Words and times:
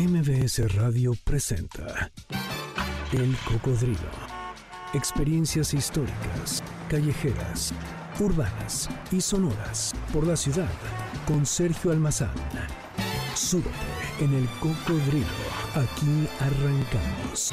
MBS 0.00 0.76
Radio 0.76 1.12
presenta 1.24 2.10
El 3.12 3.36
Cocodrilo. 3.44 3.98
Experiencias 4.94 5.74
históricas, 5.74 6.62
callejeras, 6.88 7.74
urbanas 8.18 8.88
y 9.12 9.20
sonoras 9.20 9.92
por 10.10 10.26
la 10.26 10.36
ciudad 10.36 10.70
con 11.26 11.44
Sergio 11.44 11.90
Almazán. 11.90 12.32
Súbete 13.34 13.68
en 14.20 14.32
El 14.32 14.48
Cocodrilo. 14.60 15.26
Aquí 15.74 16.26
arrancamos. 16.38 17.52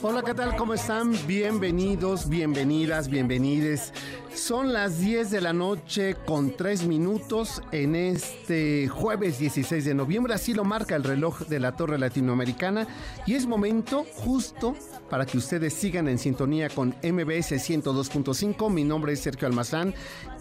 Hola, 0.00 0.22
¿qué 0.22 0.32
tal? 0.32 0.54
¿Cómo 0.54 0.74
están? 0.74 1.12
Bienvenidos, 1.26 2.28
bienvenidas, 2.28 3.08
bienvenides. 3.08 3.92
Son 4.38 4.72
las 4.72 5.00
10 5.00 5.32
de 5.32 5.40
la 5.40 5.52
noche 5.52 6.14
con 6.24 6.56
3 6.56 6.86
minutos 6.86 7.60
en 7.72 7.96
este 7.96 8.86
jueves 8.88 9.40
16 9.40 9.84
de 9.84 9.94
noviembre. 9.94 10.32
Así 10.32 10.54
lo 10.54 10.64
marca 10.64 10.94
el 10.94 11.02
reloj 11.02 11.40
de 11.48 11.58
la 11.58 11.72
Torre 11.72 11.98
Latinoamericana. 11.98 12.86
Y 13.26 13.34
es 13.34 13.46
momento 13.46 14.06
justo 14.14 14.76
para 15.10 15.26
que 15.26 15.38
ustedes 15.38 15.74
sigan 15.74 16.08
en 16.08 16.18
sintonía 16.18 16.70
con 16.70 16.90
MBS 17.02 17.52
102.5. 17.52 18.70
Mi 18.70 18.84
nombre 18.84 19.12
es 19.12 19.20
Sergio 19.20 19.48
Almazán. 19.48 19.92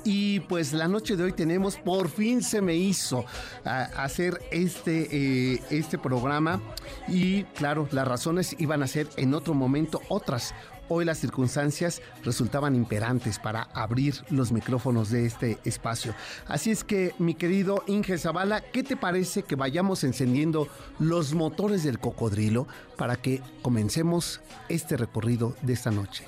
Y 0.06 0.42
pues 0.42 0.74
la 0.74 0.88
noche 0.88 1.18
de 1.18 1.24
hoy 1.24 1.34
tenemos, 1.34 1.76
por 1.76 2.08
fin 2.08 2.44
se 2.44 2.62
me 2.62 2.76
hizo 2.76 3.26
hacer 3.66 4.40
este, 4.52 5.08
eh, 5.12 5.62
este 5.72 5.98
programa. 5.98 6.62
Y 7.08 7.44
claro, 7.56 7.90
las 7.92 8.08
razones 8.08 8.56
iban 8.60 8.84
a 8.84 8.88
ser 8.88 9.10
en 9.18 9.34
otro 9.34 9.54
momento 9.56 10.02
otras 10.08 10.54
Hoy 10.90 11.04
las 11.04 11.18
circunstancias 11.18 12.02
resultaban 12.24 12.76
imperantes 12.76 13.40
para 13.40 13.64
abrir 13.74 14.16
los 14.30 14.52
micrófonos 14.52 15.10
de 15.10 15.26
este 15.26 15.58
espacio. 15.66 16.14
Así 16.48 16.72
es 16.72 16.84
que, 16.84 17.14
mi 17.20 17.36
querido 17.36 17.84
Inge 17.88 18.18
Zavala, 18.18 18.62
¿qué 18.62 18.84
te 18.84 18.96
parece 18.96 19.44
que 19.44 19.56
vayamos 19.56 20.04
encendiendo 20.04 20.68
los 21.00 21.34
motores 21.34 21.84
del 21.84 22.00
cocodrilo 22.00 22.68
para 22.96 23.18
que 23.18 23.42
comencemos 23.62 24.40
este 24.70 24.96
recorrido 24.96 25.56
de 25.62 25.74
esta 25.74 25.92
noche? 25.92 26.24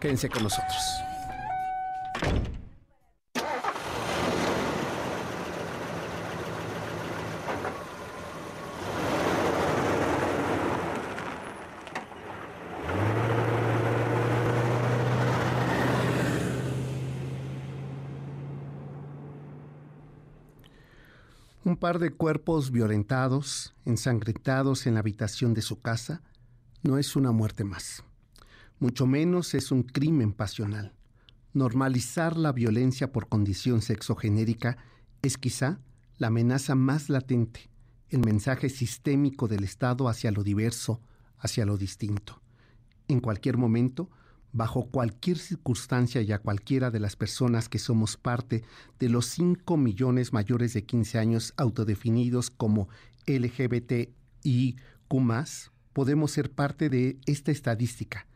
Quédense 0.00 0.28
con 0.28 0.44
nosotros. 0.44 0.82
Par 21.78 21.98
de 21.98 22.10
cuerpos 22.10 22.70
violentados, 22.70 23.74
ensangrentados 23.84 24.86
en 24.86 24.94
la 24.94 25.00
habitación 25.00 25.54
de 25.54 25.62
su 25.62 25.80
casa, 25.80 26.22
no 26.82 26.98
es 26.98 27.16
una 27.16 27.32
muerte 27.32 27.64
más. 27.64 28.04
Mucho 28.78 29.06
menos 29.06 29.54
es 29.54 29.72
un 29.72 29.82
crimen 29.82 30.32
pasional. 30.32 30.92
Normalizar 31.52 32.36
la 32.36 32.52
violencia 32.52 33.12
por 33.12 33.28
condición 33.28 33.82
sexogenérica 33.82 34.76
es 35.22 35.38
quizá 35.38 35.80
la 36.16 36.28
amenaza 36.28 36.74
más 36.74 37.08
latente, 37.08 37.70
el 38.10 38.20
mensaje 38.20 38.68
sistémico 38.68 39.48
del 39.48 39.64
Estado 39.64 40.08
hacia 40.08 40.30
lo 40.30 40.42
diverso, 40.42 41.00
hacia 41.38 41.64
lo 41.64 41.76
distinto. 41.76 42.40
En 43.08 43.20
cualquier 43.20 43.56
momento, 43.56 44.10
bajo 44.52 44.86
cualquier 44.86 45.38
circunstancia 45.38 46.22
y 46.22 46.32
a 46.32 46.38
cualquiera 46.38 46.90
de 46.90 47.00
las 47.00 47.16
personas 47.16 47.68
que 47.68 47.78
somos 47.78 48.16
parte 48.16 48.64
de 48.98 49.08
los 49.08 49.26
5 49.26 49.76
millones 49.76 50.32
mayores 50.32 50.72
de 50.72 50.84
15 50.84 51.18
años 51.18 51.54
autodefinidos 51.56 52.50
como 52.50 52.88
LGBTIQ, 53.26 54.14
podemos 55.92 56.30
ser 56.30 56.50
parte 56.50 56.88
de 56.88 57.18
esta 57.26 57.50
estadística 57.50 58.26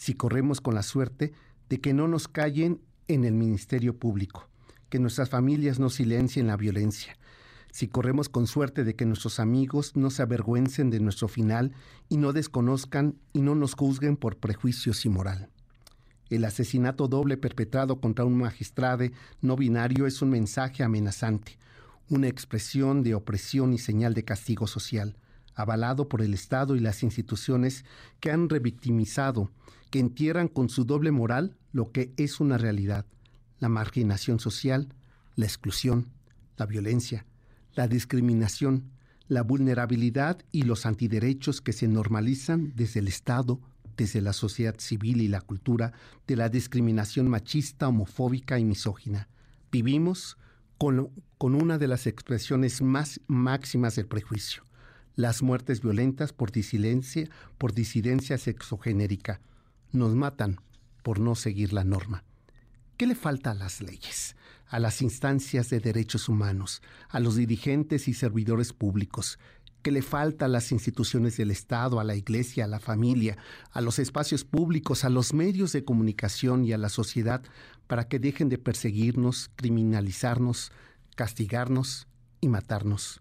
si 0.00 0.14
corremos 0.14 0.62
con 0.62 0.74
la 0.74 0.82
suerte 0.82 1.34
de 1.68 1.78
que 1.78 1.92
no 1.92 2.08
nos 2.08 2.26
callen 2.26 2.80
en 3.06 3.26
el 3.26 3.34
Ministerio 3.34 3.98
Público, 3.98 4.48
que 4.88 4.98
nuestras 4.98 5.28
familias 5.28 5.78
no 5.78 5.90
silencien 5.90 6.46
la 6.46 6.56
violencia, 6.56 7.18
si 7.70 7.86
corremos 7.86 8.30
con 8.30 8.46
suerte 8.46 8.82
de 8.82 8.96
que 8.96 9.04
nuestros 9.04 9.38
amigos 9.38 9.96
no 9.96 10.08
se 10.08 10.22
avergüencen 10.22 10.88
de 10.88 11.00
nuestro 11.00 11.28
final 11.28 11.72
y 12.08 12.16
no 12.16 12.32
desconozcan 12.32 13.18
y 13.34 13.42
no 13.42 13.54
nos 13.54 13.74
juzguen 13.74 14.16
por 14.16 14.38
prejuicios 14.38 15.04
y 15.04 15.10
moral. 15.10 15.50
El 16.30 16.44
asesinato 16.44 17.08
doble 17.08 17.36
perpetrado 17.36 18.00
contra 18.00 18.24
un 18.24 18.38
magistrado 18.38 19.04
no 19.42 19.56
binario 19.56 20.06
es 20.06 20.22
un 20.22 20.30
mensaje 20.30 20.84
amenazante, 20.84 21.58
una 22.08 22.28
expresión 22.28 23.02
de 23.02 23.14
opresión 23.16 23.72
y 23.72 23.78
señal 23.78 24.14
de 24.14 24.24
castigo 24.24 24.68
social, 24.68 25.16
avalado 25.56 26.08
por 26.08 26.22
el 26.22 26.32
Estado 26.32 26.76
y 26.76 26.80
las 26.80 27.02
instituciones 27.02 27.84
que 28.20 28.30
han 28.30 28.48
revictimizado, 28.48 29.50
que 29.90 29.98
entierran 29.98 30.46
con 30.46 30.68
su 30.68 30.84
doble 30.84 31.10
moral 31.10 31.56
lo 31.72 31.90
que 31.90 32.12
es 32.16 32.38
una 32.38 32.58
realidad, 32.58 33.06
la 33.58 33.68
marginación 33.68 34.38
social, 34.38 34.94
la 35.34 35.46
exclusión, 35.46 36.08
la 36.56 36.66
violencia, 36.66 37.26
la 37.74 37.88
discriminación, 37.88 38.90
la 39.26 39.42
vulnerabilidad 39.42 40.38
y 40.52 40.62
los 40.62 40.86
antiderechos 40.86 41.60
que 41.60 41.72
se 41.72 41.88
normalizan 41.88 42.72
desde 42.76 43.00
el 43.00 43.08
Estado, 43.08 43.60
desde 44.00 44.22
la 44.22 44.32
sociedad 44.32 44.76
civil 44.78 45.20
y 45.20 45.28
la 45.28 45.42
cultura 45.42 45.92
de 46.26 46.34
la 46.34 46.48
discriminación 46.48 47.28
machista, 47.28 47.86
homofóbica 47.86 48.58
y 48.58 48.64
misógina. 48.64 49.28
Vivimos 49.70 50.38
con, 50.78 51.10
con 51.36 51.54
una 51.54 51.76
de 51.76 51.86
las 51.86 52.06
expresiones 52.06 52.80
más 52.80 53.20
máximas 53.26 53.96
del 53.96 54.06
prejuicio, 54.06 54.64
las 55.16 55.42
muertes 55.42 55.82
violentas 55.82 56.32
por 56.32 56.50
disidencia, 56.50 57.28
por 57.58 57.74
disidencia 57.74 58.38
sexogenérica. 58.38 59.42
Nos 59.92 60.14
matan 60.14 60.60
por 61.02 61.20
no 61.20 61.34
seguir 61.34 61.74
la 61.74 61.84
norma. 61.84 62.24
¿Qué 62.96 63.06
le 63.06 63.14
falta 63.14 63.50
a 63.50 63.54
las 63.54 63.82
leyes, 63.82 64.34
a 64.66 64.78
las 64.78 65.02
instancias 65.02 65.68
de 65.68 65.80
derechos 65.80 66.26
humanos, 66.30 66.80
a 67.10 67.20
los 67.20 67.36
dirigentes 67.36 68.08
y 68.08 68.14
servidores 68.14 68.72
públicos? 68.72 69.38
Que 69.82 69.90
le 69.90 70.02
falta 70.02 70.44
a 70.44 70.48
las 70.48 70.72
instituciones 70.72 71.36
del 71.36 71.50
Estado, 71.50 72.00
a 72.00 72.04
la 72.04 72.14
Iglesia, 72.14 72.64
a 72.64 72.68
la 72.68 72.80
familia, 72.80 73.38
a 73.72 73.80
los 73.80 73.98
espacios 73.98 74.44
públicos, 74.44 75.04
a 75.04 75.10
los 75.10 75.32
medios 75.32 75.72
de 75.72 75.84
comunicación 75.84 76.64
y 76.64 76.72
a 76.72 76.78
la 76.78 76.88
sociedad 76.88 77.42
para 77.86 78.08
que 78.08 78.18
dejen 78.18 78.48
de 78.48 78.58
perseguirnos, 78.58 79.50
criminalizarnos, 79.56 80.72
castigarnos 81.16 82.06
y 82.40 82.48
matarnos. 82.48 83.20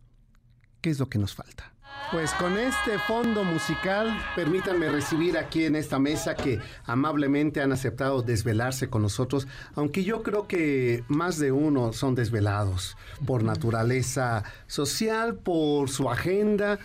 ¿Qué 0.81 0.89
es 0.89 0.99
lo 0.99 1.09
que 1.09 1.19
nos 1.19 1.35
falta? 1.35 1.73
Pues 2.11 2.33
con 2.33 2.57
este 2.57 2.97
fondo 2.97 3.43
musical, 3.43 4.17
permítanme 4.35 4.89
recibir 4.89 5.37
aquí 5.37 5.65
en 5.65 5.75
esta 5.75 5.99
mesa 5.99 6.35
que 6.35 6.59
amablemente 6.85 7.61
han 7.61 7.71
aceptado 7.71 8.23
desvelarse 8.23 8.89
con 8.89 9.03
nosotros, 9.03 9.47
aunque 9.75 10.03
yo 10.03 10.23
creo 10.23 10.47
que 10.47 11.03
más 11.07 11.37
de 11.37 11.51
uno 11.51 11.93
son 11.93 12.15
desvelados 12.15 12.97
por 13.27 13.43
naturaleza 13.43 14.43
social, 14.65 15.35
por 15.35 15.89
su 15.89 16.09
agenda, 16.09 16.79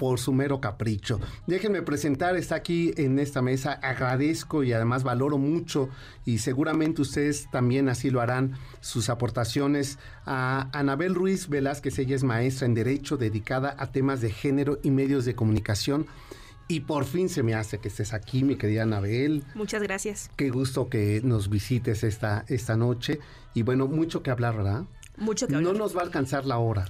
por 0.00 0.18
su 0.18 0.32
mero 0.32 0.62
capricho. 0.62 1.20
Déjenme 1.46 1.82
presentar, 1.82 2.34
está 2.34 2.54
aquí 2.54 2.94
en 2.96 3.18
esta 3.18 3.42
mesa, 3.42 3.74
agradezco 3.82 4.64
y 4.64 4.72
además 4.72 5.02
valoro 5.02 5.36
mucho 5.36 5.90
y 6.24 6.38
seguramente 6.38 7.02
ustedes 7.02 7.50
también 7.50 7.90
así 7.90 8.08
lo 8.08 8.22
harán, 8.22 8.54
sus 8.80 9.10
aportaciones 9.10 9.98
a 10.24 10.70
Anabel 10.72 11.14
Ruiz 11.14 11.50
Velázquez, 11.50 11.98
ella 11.98 12.16
es 12.16 12.24
maestra 12.24 12.64
en 12.64 12.72
Derecho 12.72 13.18
dedicada 13.18 13.76
a 13.78 13.92
temas 13.92 14.22
de 14.22 14.30
género 14.30 14.78
y 14.82 14.90
medios 14.90 15.26
de 15.26 15.34
comunicación. 15.34 16.06
Y 16.66 16.80
por 16.80 17.04
fin 17.04 17.28
se 17.28 17.42
me 17.42 17.54
hace 17.54 17.76
que 17.76 17.88
estés 17.88 18.14
aquí, 18.14 18.42
mi 18.42 18.56
querida 18.56 18.84
Anabel. 18.84 19.44
Muchas 19.54 19.82
gracias. 19.82 20.30
Qué 20.34 20.48
gusto 20.48 20.88
que 20.88 21.20
nos 21.22 21.50
visites 21.50 22.04
esta, 22.04 22.46
esta 22.48 22.74
noche. 22.74 23.18
Y 23.52 23.64
bueno, 23.64 23.86
mucho 23.86 24.22
que 24.22 24.30
hablar, 24.30 24.56
¿verdad? 24.56 24.84
Mucho 25.18 25.46
que 25.46 25.56
hablar. 25.56 25.74
No 25.74 25.78
nos 25.78 25.94
va 25.94 26.00
a 26.00 26.04
alcanzar 26.04 26.46
la 26.46 26.56
hora. 26.56 26.86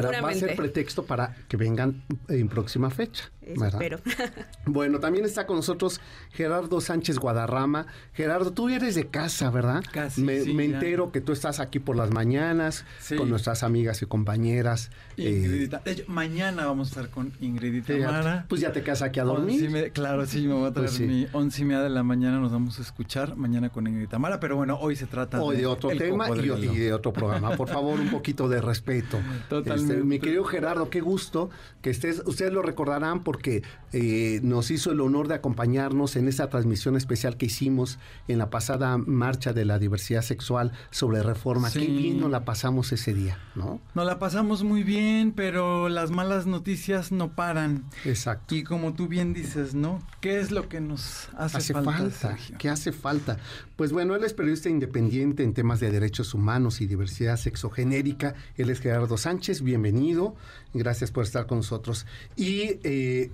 Pero 0.00 0.22
va 0.22 0.30
a 0.30 0.34
ser 0.34 0.56
pretexto 0.56 1.04
para 1.04 1.34
que 1.48 1.56
vengan 1.56 2.02
en 2.28 2.48
próxima 2.48 2.90
fecha. 2.90 3.30
espero. 3.42 3.98
bueno, 4.66 5.00
también 5.00 5.24
está 5.24 5.46
con 5.46 5.56
nosotros 5.56 6.00
Gerardo 6.32 6.80
Sánchez 6.80 7.18
Guadarrama. 7.18 7.86
Gerardo, 8.12 8.52
tú 8.52 8.68
eres 8.68 8.94
de 8.94 9.06
casa, 9.06 9.50
¿verdad? 9.50 9.84
Casi. 9.92 10.22
Me, 10.22 10.64
entero 10.64 11.12
que 11.12 11.20
tú 11.20 11.32
estás 11.32 11.60
aquí 11.60 11.78
por 11.78 11.96
las 11.96 12.10
mañanas 12.10 12.84
con 13.16 13.28
nuestras 13.28 13.62
amigas 13.62 14.02
y 14.02 14.06
compañeras. 14.06 14.90
Eh, 15.16 15.68
mañana 16.06 16.66
vamos 16.66 16.88
a 16.88 16.90
estar 16.90 17.10
con 17.10 17.32
Ingrid 17.40 17.74
y 17.74 17.82
Tamara. 17.82 18.46
Pues 18.48 18.60
ya 18.60 18.72
te 18.72 18.82
quedas 18.82 19.02
aquí 19.02 19.20
a 19.20 19.24
dormir. 19.24 19.92
claro, 19.92 20.26
sí, 20.26 20.46
me 20.46 20.54
voy 20.54 20.68
a 20.68 20.72
traer 20.72 20.88
pues 20.88 21.00
mi 21.00 21.26
once 21.32 21.62
y 21.62 21.64
media 21.64 21.82
de 21.82 21.90
la 21.90 22.02
mañana. 22.02 22.38
Nos 22.38 22.52
vamos 22.52 22.78
a 22.78 22.82
escuchar 22.82 23.36
mañana 23.36 23.68
con 23.70 23.86
Ingrid 23.86 24.04
y 24.04 24.08
Tamara. 24.08 24.40
Pero 24.40 24.56
bueno, 24.56 24.78
hoy 24.80 24.96
se 24.96 25.06
trata 25.06 25.40
hoy 25.40 25.58
de, 25.58 25.66
otro 25.66 25.90
tema 25.90 26.28
y, 26.30 26.78
de 26.78 26.92
otro 26.92 27.12
programa, 27.12 27.56
por 27.56 27.68
favor, 27.68 27.98
un 28.00 28.10
poquito 28.10 28.48
de 28.48 28.60
respeto. 28.60 29.18
Totalmente. 29.48 29.83
Este, 29.84 30.02
mi 30.02 30.18
querido 30.18 30.44
Gerardo, 30.44 30.88
qué 30.88 31.00
gusto 31.00 31.50
que 31.82 31.90
estés. 31.90 32.22
Ustedes 32.26 32.52
lo 32.52 32.62
recordarán 32.62 33.22
porque 33.22 33.62
eh, 33.96 34.40
nos 34.42 34.72
hizo 34.72 34.90
el 34.90 35.00
honor 35.00 35.28
de 35.28 35.34
acompañarnos 35.34 36.16
en 36.16 36.26
esa 36.26 36.48
transmisión 36.48 36.96
especial 36.96 37.36
que 37.36 37.46
hicimos 37.46 38.00
en 38.26 38.38
la 38.38 38.50
pasada 38.50 38.98
marcha 38.98 39.52
de 39.52 39.64
la 39.64 39.78
diversidad 39.78 40.22
sexual 40.22 40.72
sobre 40.90 41.22
reforma. 41.22 41.70
Qué 41.70 41.86
bien 41.86 42.18
nos 42.18 42.28
la 42.28 42.44
pasamos 42.44 42.90
ese 42.90 43.14
día, 43.14 43.38
¿no? 43.54 43.80
Nos 43.94 44.04
la 44.04 44.18
pasamos 44.18 44.64
muy 44.64 44.82
bien, 44.82 45.30
pero 45.30 45.88
las 45.88 46.10
malas 46.10 46.44
noticias 46.44 47.12
no 47.12 47.36
paran. 47.36 47.84
Exacto. 48.04 48.56
Y 48.56 48.64
como 48.64 48.94
tú 48.94 49.06
bien 49.06 49.32
dices, 49.32 49.76
¿no? 49.76 50.04
¿Qué 50.20 50.40
es 50.40 50.50
lo 50.50 50.68
que 50.68 50.80
nos 50.80 51.28
hace, 51.36 51.72
falta? 51.72 52.36
¿Qué 52.58 52.68
hace 52.68 52.90
falta? 52.90 53.38
Pues 53.76 53.92
bueno, 53.92 54.16
él 54.16 54.24
es 54.24 54.34
periodista 54.34 54.68
independiente 54.68 55.44
en 55.44 55.54
temas 55.54 55.78
de 55.78 55.92
derechos 55.92 56.34
humanos 56.34 56.80
y 56.80 56.88
diversidad 56.88 57.36
sexogenérica. 57.36 58.34
Él 58.56 58.70
es 58.70 58.80
Gerardo 58.80 59.16
Sánchez, 59.16 59.62
bienvenido. 59.62 60.34
Gracias 60.72 61.12
por 61.12 61.22
estar 61.22 61.46
con 61.46 61.58
nosotros. 61.58 62.06
Y 62.34 62.80
eh, 62.82 63.30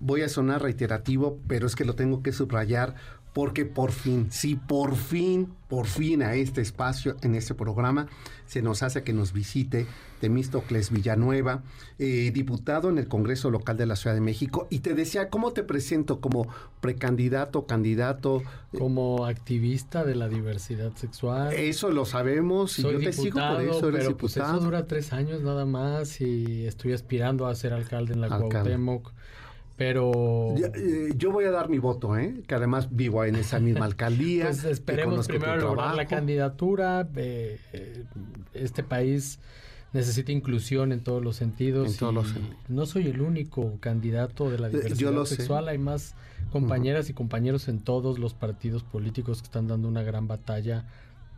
voy 0.00 0.22
a 0.22 0.28
sonar 0.28 0.62
reiterativo, 0.62 1.38
pero 1.46 1.66
es 1.66 1.74
que 1.76 1.84
lo 1.84 1.94
tengo 1.94 2.22
que 2.22 2.32
subrayar 2.32 2.94
porque 3.34 3.66
por 3.66 3.90
fin, 3.90 4.28
sí, 4.30 4.54
por 4.54 4.94
fin, 4.94 5.52
por 5.68 5.86
fin 5.86 6.22
a 6.22 6.34
este 6.34 6.60
espacio, 6.60 7.16
en 7.22 7.34
este 7.34 7.52
programa, 7.52 8.06
se 8.46 8.62
nos 8.62 8.84
hace 8.84 9.02
que 9.02 9.12
nos 9.12 9.32
visite 9.32 9.88
Temístocles 10.20 10.92
Villanueva, 10.92 11.64
eh, 11.98 12.30
diputado 12.32 12.90
en 12.90 12.96
el 12.96 13.08
Congreso 13.08 13.50
Local 13.50 13.76
de 13.76 13.86
la 13.86 13.96
Ciudad 13.96 14.14
de 14.14 14.20
México. 14.20 14.68
Y 14.70 14.78
te 14.78 14.94
decía, 14.94 15.30
¿cómo 15.30 15.52
te 15.52 15.64
presento? 15.64 16.20
¿Como 16.20 16.46
precandidato, 16.80 17.66
candidato? 17.66 18.44
Como 18.78 19.26
activista 19.26 20.04
de 20.04 20.14
la 20.14 20.28
diversidad 20.28 20.92
sexual. 20.94 21.52
Eso 21.54 21.90
lo 21.90 22.04
sabemos 22.04 22.78
y 22.78 22.82
yo 22.82 22.98
te 23.00 23.12
sigo 23.12 23.40
por 23.40 23.62
eso, 23.62 23.88
eres 23.88 24.04
pero 24.04 24.16
Pues 24.16 24.36
eso 24.36 24.60
dura 24.60 24.86
tres 24.86 25.12
años 25.12 25.42
nada 25.42 25.66
más 25.66 26.20
y 26.20 26.66
estoy 26.66 26.92
aspirando 26.92 27.48
a 27.48 27.54
ser 27.56 27.72
alcalde 27.72 28.14
en 28.14 28.20
la 28.20 28.28
Cuauhtémoc. 28.28 29.12
Pero. 29.76 30.54
Eh, 30.56 31.12
yo 31.16 31.32
voy 31.32 31.44
a 31.46 31.50
dar 31.50 31.68
mi 31.68 31.78
voto, 31.78 32.16
¿eh? 32.16 32.42
Que 32.46 32.54
además 32.54 32.88
vivo 32.94 33.24
en 33.24 33.36
esa 33.36 33.58
misma 33.58 33.84
alcaldía. 33.86 34.46
pues 34.46 34.64
esperemos 34.64 35.26
primero 35.26 35.56
lograr 35.56 35.94
la 35.94 36.06
candidatura. 36.06 37.08
Eh, 37.16 37.58
este 38.52 38.84
país 38.84 39.40
necesita 39.94 40.32
inclusión 40.32 40.92
en 40.92 41.00
todos 41.00 41.22
los 41.22 41.36
sentidos. 41.36 42.00
No 42.68 42.86
soy 42.86 43.06
el 43.06 43.20
único 43.20 43.78
candidato 43.80 44.50
de 44.50 44.58
la 44.58 44.68
eh, 44.68 44.70
diversidad 44.70 45.24
sexual. 45.24 45.68
Hay 45.68 45.78
más 45.78 46.14
compañeras 46.52 47.08
y 47.08 47.14
compañeros 47.14 47.68
en 47.68 47.80
todos 47.80 48.18
los 48.18 48.34
partidos 48.34 48.82
políticos 48.82 49.40
que 49.40 49.46
están 49.46 49.68
dando 49.68 49.88
una 49.88 50.02
gran 50.02 50.28
batalla 50.28 50.84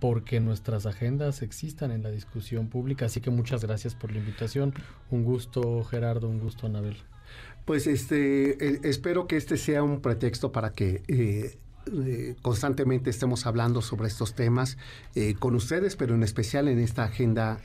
porque 0.01 0.41
nuestras 0.41 0.85
agendas 0.85 1.41
existan 1.43 1.91
en 1.91 2.03
la 2.03 2.11
discusión 2.11 2.69
pública. 2.69 3.07
Así 3.07 3.21
que 3.21 3.31
muchas 3.31 3.63
gracias 3.63 3.95
por 3.95 4.11
la 4.13 4.19
invitación. 4.19 4.75
Un 5.11 5.25
gusto, 5.25 5.85
Gerardo. 5.85 6.29
Un 6.29 6.39
gusto, 6.39 6.67
Anabel. 6.67 6.97
Pues 7.67 7.89
este, 7.89 8.65
eh, 8.65 8.81
espero 8.85 9.27
que 9.27 9.37
este 9.37 9.57
sea 9.57 9.83
un 9.83 10.01
pretexto 10.01 10.53
para 10.53 10.71
que 10.71 11.03
eh, 11.09 11.59
eh, 11.93 12.37
constantemente 12.41 13.11
estemos 13.11 13.45
hablando 13.45 13.83
sobre 13.83 14.07
estos 14.07 14.35
temas 14.35 14.79
con 15.41 15.57
ustedes, 15.57 15.97
pero 15.97 16.15
en 16.15 16.23
especial 16.23 16.69
en 16.69 16.79
esta 16.79 17.05
agenda 17.05 17.59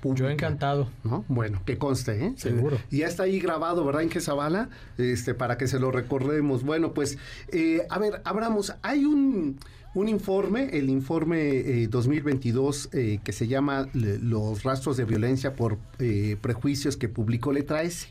pública. 0.00 0.26
Yo 0.26 0.30
encantado. 0.30 0.88
¿no? 1.02 1.24
Bueno, 1.26 1.60
que 1.66 1.76
conste, 1.76 2.24
¿eh? 2.24 2.32
Seguro. 2.36 2.78
Y 2.90 2.98
ya 2.98 3.08
está 3.08 3.24
ahí 3.24 3.40
grabado, 3.40 3.84
¿verdad, 3.84 4.02
en 4.02 4.10
Quesabala? 4.10 4.68
Este, 4.96 5.34
para 5.34 5.58
que 5.58 5.66
se 5.66 5.80
lo 5.80 5.90
recordemos. 5.90 6.62
Bueno, 6.62 6.94
pues, 6.94 7.18
a 7.90 7.98
ver, 7.98 8.22
abramos. 8.24 8.74
Hay 8.82 9.04
un 9.04 9.58
un 9.94 10.08
informe, 10.08 10.68
el 10.78 10.90
informe 10.90 11.88
2022 11.88 12.90
que 12.92 13.32
se 13.32 13.48
llama 13.48 13.88
Los 13.92 14.62
rastros 14.62 14.96
de 14.96 15.04
violencia 15.04 15.54
por 15.54 15.78
prejuicios 16.40 16.96
que 16.96 17.08
publicó 17.08 17.52
Letra 17.52 17.82
S. 17.82 18.08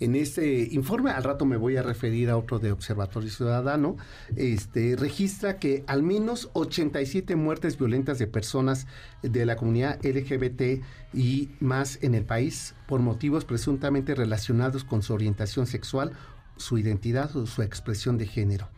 En 0.00 0.14
este 0.14 0.68
informe, 0.70 1.10
al 1.10 1.24
rato 1.24 1.44
me 1.44 1.56
voy 1.56 1.76
a 1.76 1.82
referir 1.82 2.30
a 2.30 2.36
otro 2.36 2.60
de 2.60 2.70
Observatorio 2.70 3.30
Ciudadano, 3.30 3.96
este, 4.36 4.94
registra 4.96 5.58
que 5.58 5.82
al 5.88 6.04
menos 6.04 6.50
87 6.52 7.34
muertes 7.34 7.76
violentas 7.76 8.18
de 8.20 8.28
personas 8.28 8.86
de 9.22 9.44
la 9.44 9.56
comunidad 9.56 9.98
LGBT 10.04 10.84
y 11.12 11.50
más 11.58 11.98
en 12.02 12.14
el 12.14 12.24
país 12.24 12.76
por 12.86 13.00
motivos 13.00 13.44
presuntamente 13.44 14.14
relacionados 14.14 14.84
con 14.84 15.02
su 15.02 15.14
orientación 15.14 15.66
sexual, 15.66 16.12
su 16.56 16.78
identidad 16.78 17.34
o 17.36 17.46
su 17.46 17.62
expresión 17.62 18.18
de 18.18 18.26
género. 18.26 18.68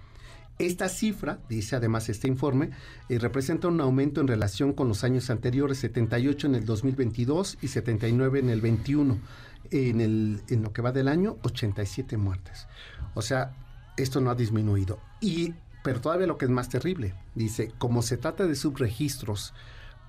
Esta 0.59 0.91
cifra, 0.91 1.39
dice 1.49 1.77
además 1.77 2.11
este 2.11 2.29
informe, 2.29 2.71
eh, 3.09 3.19
representa 3.19 3.69
un 3.69 3.81
aumento 3.81 4.21
en 4.21 4.29
relación 4.29 4.75
con 4.75 4.89
los 4.89 5.05
años 5.05 5.31
anteriores, 5.31 5.79
78 5.79 6.49
en 6.49 6.55
el 6.55 6.67
2022 6.67 7.57
y 7.63 7.69
79 7.69 8.41
en 8.41 8.51
el 8.51 8.61
21 8.61 9.19
en, 9.71 10.01
el, 10.01 10.43
en 10.49 10.63
lo 10.63 10.73
que 10.73 10.83
va 10.83 10.93
del 10.93 11.09
año, 11.09 11.37
87 11.43 12.17
muertes. 12.17 12.67
O 13.15 13.23
sea, 13.23 13.53
esto 13.97 14.21
no 14.21 14.31
ha 14.31 14.35
disminuido. 14.35 14.99
Y, 15.21 15.55
pero 15.83 16.01
todavía 16.01 16.27
lo 16.27 16.39
que 16.39 16.47
es 16.47 16.51
más 16.51 16.69
terrible, 16.69 17.15
dice, 17.35 17.73
como 17.79 18.03
se 18.03 18.17
trata 18.17 18.47
de 18.47 18.55
subregistros, 18.55 19.55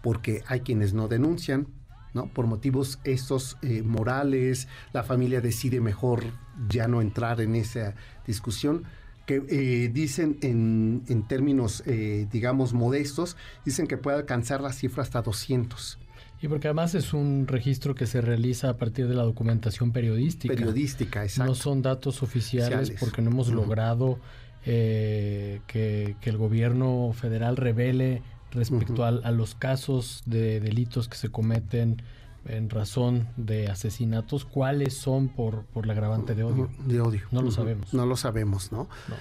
porque 0.02 0.44
hay 0.48 0.62
quienes 0.62 0.94
no 0.94 1.08
denuncian, 1.08 1.68
¿no? 2.14 2.28
Por 2.28 2.48
motivos 2.48 3.00
estos 3.04 3.58
eh, 3.62 3.84
morales, 3.84 4.68
la 4.94 5.04
familia 5.04 5.42
decide 5.42 5.80
mejor 5.80 6.24
ya 6.68 6.88
no 6.88 7.02
entrar 7.02 7.40
en 7.42 7.56
esa 7.56 7.96
discusión, 8.26 8.84
que 9.26 9.44
eh, 9.50 9.90
dicen 9.90 10.38
en, 10.42 11.04
en 11.08 11.28
términos, 11.28 11.84
eh, 11.86 12.28
digamos, 12.32 12.74
modestos, 12.74 13.38
dicen 13.64 13.88
que 13.88 13.98
puede 13.98 14.18
alcanzar 14.18 14.62
la 14.62 14.74
cifra 14.74 15.04
hasta 15.04 15.22
200. 15.22 16.00
Y 16.42 16.48
porque 16.48 16.68
además 16.68 16.96
es 16.96 17.14
un 17.14 17.46
registro 17.48 17.94
que 17.94 18.08
se 18.08 18.20
realiza 18.20 18.70
a 18.70 18.78
partir 18.78 19.08
de 19.08 19.14
la 19.14 19.22
documentación 19.24 19.92
periodística. 19.92 20.54
Periodística, 20.54 21.24
exacto. 21.24 21.52
No 21.52 21.56
son 21.56 21.84
datos 21.84 22.24
oficiales, 22.24 22.92
porque 23.00 23.22
no 23.22 23.30
hemos 23.30 23.50
logrado 23.50 24.18
eh, 24.66 25.62
que, 25.68 26.16
el 26.24 26.38
gobierno 26.38 27.12
federal 27.14 27.58
revele 27.58 28.24
respecto 28.52 29.06
a, 29.06 29.12
los 29.32 29.54
casos 29.54 30.24
de 30.26 30.60
delitos 30.60 31.08
que 31.08 31.18
se 31.18 31.30
cometen 31.30 32.02
en 32.46 32.72
razón 32.72 33.28
de 33.38 33.68
asesinatos, 33.68 34.46
cuáles 34.46 34.98
son 34.98 35.30
por, 35.30 35.66
por 35.66 35.86
el 35.86 35.92
agravante 35.92 36.34
de 36.34 36.44
odio. 36.44 36.72
De 36.88 37.02
odio. 37.02 37.22
No 37.30 37.44
lo 37.44 37.52
sabemos. 37.52 37.94
No 37.94 38.08
lo 38.08 38.18
sabemos, 38.18 38.72
¿no? 38.72 38.90
no. 39.08 39.16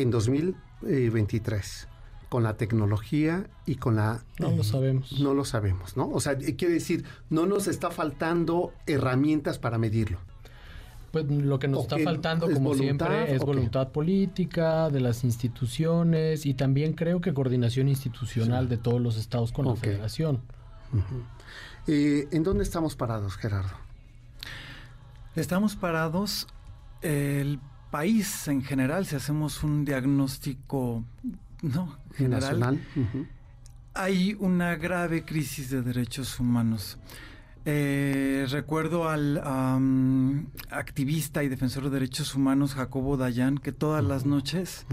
En 0.00 0.12
2023 0.12 1.89
con 2.30 2.44
la 2.44 2.56
tecnología 2.56 3.48
y 3.66 3.74
con 3.74 3.96
la... 3.96 4.22
No 4.38 4.52
lo 4.52 4.62
sabemos. 4.62 5.20
No 5.20 5.34
lo 5.34 5.44
sabemos, 5.44 5.96
¿no? 5.96 6.08
O 6.08 6.20
sea, 6.20 6.38
quiere 6.38 6.74
decir, 6.74 7.04
no 7.28 7.44
nos 7.44 7.66
está 7.66 7.90
faltando 7.90 8.72
herramientas 8.86 9.58
para 9.58 9.78
medirlo. 9.78 10.18
Pues 11.10 11.28
lo 11.28 11.58
que 11.58 11.66
nos 11.66 11.82
está 11.82 11.98
faltando, 11.98 12.48
como 12.48 12.72
siempre, 12.74 13.34
es 13.34 13.42
voluntad 13.42 13.88
política 13.88 14.90
de 14.90 15.00
las 15.00 15.24
instituciones 15.24 16.46
y 16.46 16.54
también 16.54 16.92
creo 16.92 17.20
que 17.20 17.34
coordinación 17.34 17.88
institucional 17.88 18.68
de 18.68 18.76
todos 18.76 19.00
los 19.00 19.16
estados 19.16 19.50
con 19.50 19.66
la 19.66 19.74
federación. 19.74 20.40
Eh, 21.88 22.28
¿En 22.30 22.44
dónde 22.44 22.62
estamos 22.62 22.94
parados, 22.94 23.34
Gerardo? 23.36 23.74
Estamos 25.34 25.74
parados 25.74 26.46
el 27.02 27.58
país 27.90 28.46
en 28.46 28.62
general, 28.62 29.04
si 29.04 29.16
hacemos 29.16 29.64
un 29.64 29.84
diagnóstico 29.84 31.02
no, 31.62 31.98
general, 32.14 32.80
hay 33.94 34.36
una 34.38 34.76
grave 34.76 35.24
crisis 35.24 35.70
de 35.70 35.82
derechos 35.82 36.40
humanos. 36.40 36.98
Eh, 37.66 38.46
recuerdo 38.50 39.08
al 39.08 39.38
activista 40.70 41.42
y 41.44 41.48
defensor 41.48 41.84
de 41.84 41.90
derechos 41.90 42.34
humanos 42.34 42.74
Jacobo 42.74 43.18
Dayan 43.18 43.58
que 43.58 43.72
todas 43.72 44.02
las 44.02 44.24
noches 44.24 44.86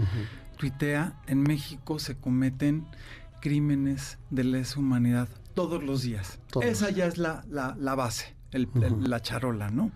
tuitea 0.58 1.14
en 1.26 1.42
México 1.42 1.98
se 1.98 2.16
cometen 2.16 2.86
crímenes 3.40 4.18
de 4.30 4.44
lesa 4.44 4.80
humanidad 4.80 5.28
todos 5.54 5.82
los 5.82 6.02
días. 6.02 6.38
Esa 6.60 6.90
ya 6.90 7.06
es 7.06 7.16
la, 7.16 7.42
base, 7.96 8.34
la 8.52 9.22
charola, 9.22 9.70
¿no? 9.70 9.90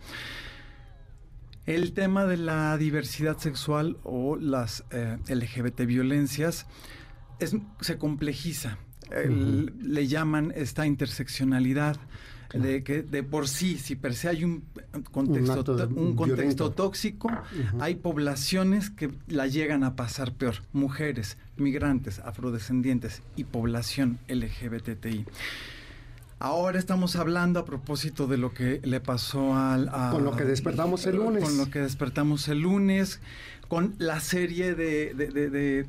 El 1.67 1.93
tema 1.93 2.27
de 2.27 2.37
la 2.37 2.77
diversidad 2.77 3.39
sexual 3.39 3.97
o 4.03 4.37
las 4.37 4.85
eh, 4.91 5.19
LGBT 5.29 5.87
violencias 5.87 6.67
se 7.81 7.99
complejiza. 7.99 8.79
Le 9.11 10.07
llaman 10.07 10.53
esta 10.57 10.87
interseccionalidad. 10.87 11.97
De 12.53 12.85
que 12.85 13.03
de 13.03 13.23
por 13.23 13.49
sí, 13.49 13.79
si 13.79 13.97
per 13.97 14.15
se 14.15 14.29
hay 14.29 14.45
un 14.45 14.65
contexto, 15.11 15.75
un, 15.89 16.15
contexto 16.15 16.71
tóxico, 16.71 17.31
hay 17.81 17.95
poblaciones 17.95 18.91
que 18.91 19.11
la 19.27 19.47
llegan 19.47 19.85
a 19.85 19.97
pasar 19.97 20.35
peor. 20.35 20.57
Mujeres, 20.75 21.39
migrantes, 21.57 22.19
afrodescendientes 22.19 23.23
y 23.37 23.45
población 23.45 24.19
LGBTI. 24.29 25.25
Ahora 26.45 26.81
estamos 26.81 27.15
hablando 27.15 27.61
a 27.61 27.65
propósito 27.65 28.27
de 28.27 28.37
lo 28.37 28.53
que 28.53 28.81
le 28.83 28.99
pasó 28.99 29.55
al... 29.55 29.89
con 30.11 30.25
lo 30.25 30.35
que 30.35 30.43
despertamos 30.43 31.07
el 31.07 31.15
lunes. 31.15 31.45
Con 31.45 31.57
lo 31.57 31.71
que 31.71 31.79
despertamos 31.79 32.49
el 32.49 32.63
lunes, 32.63 33.21
con 33.69 33.95
la 33.99 34.19
serie 34.19 34.75
de, 34.75 35.15
eh, 35.15 35.87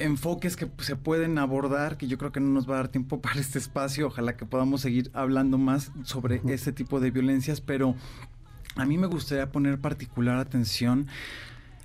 enfoques 0.00 0.56
que 0.56 0.68
se 0.78 0.96
pueden 0.96 1.38
abordar, 1.38 1.98
que 1.98 2.08
yo 2.08 2.18
creo 2.18 2.32
que 2.32 2.40
no 2.40 2.48
nos 2.48 2.68
va 2.68 2.74
a 2.74 2.76
dar 2.78 2.88
tiempo 2.88 3.20
para 3.22 3.38
este 3.38 3.60
espacio, 3.60 4.08
ojalá 4.08 4.36
que 4.36 4.44
podamos 4.44 4.80
seguir 4.80 5.08
hablando 5.14 5.56
más 5.56 5.92
sobre 6.02 6.42
este 6.48 6.72
tipo 6.72 6.98
de 6.98 7.12
violencias, 7.12 7.60
pero 7.60 7.94
a 8.74 8.84
mí 8.84 8.98
me 8.98 9.06
gustaría 9.06 9.52
poner 9.52 9.78
particular 9.78 10.38
atención 10.38 11.06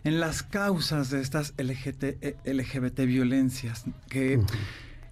en 0.04 0.20
las 0.20 0.42
causas 0.42 1.12
de 1.12 1.22
estas 1.22 1.54
LGBT, 1.60 3.00
violencias, 3.06 3.86
que 4.10 4.42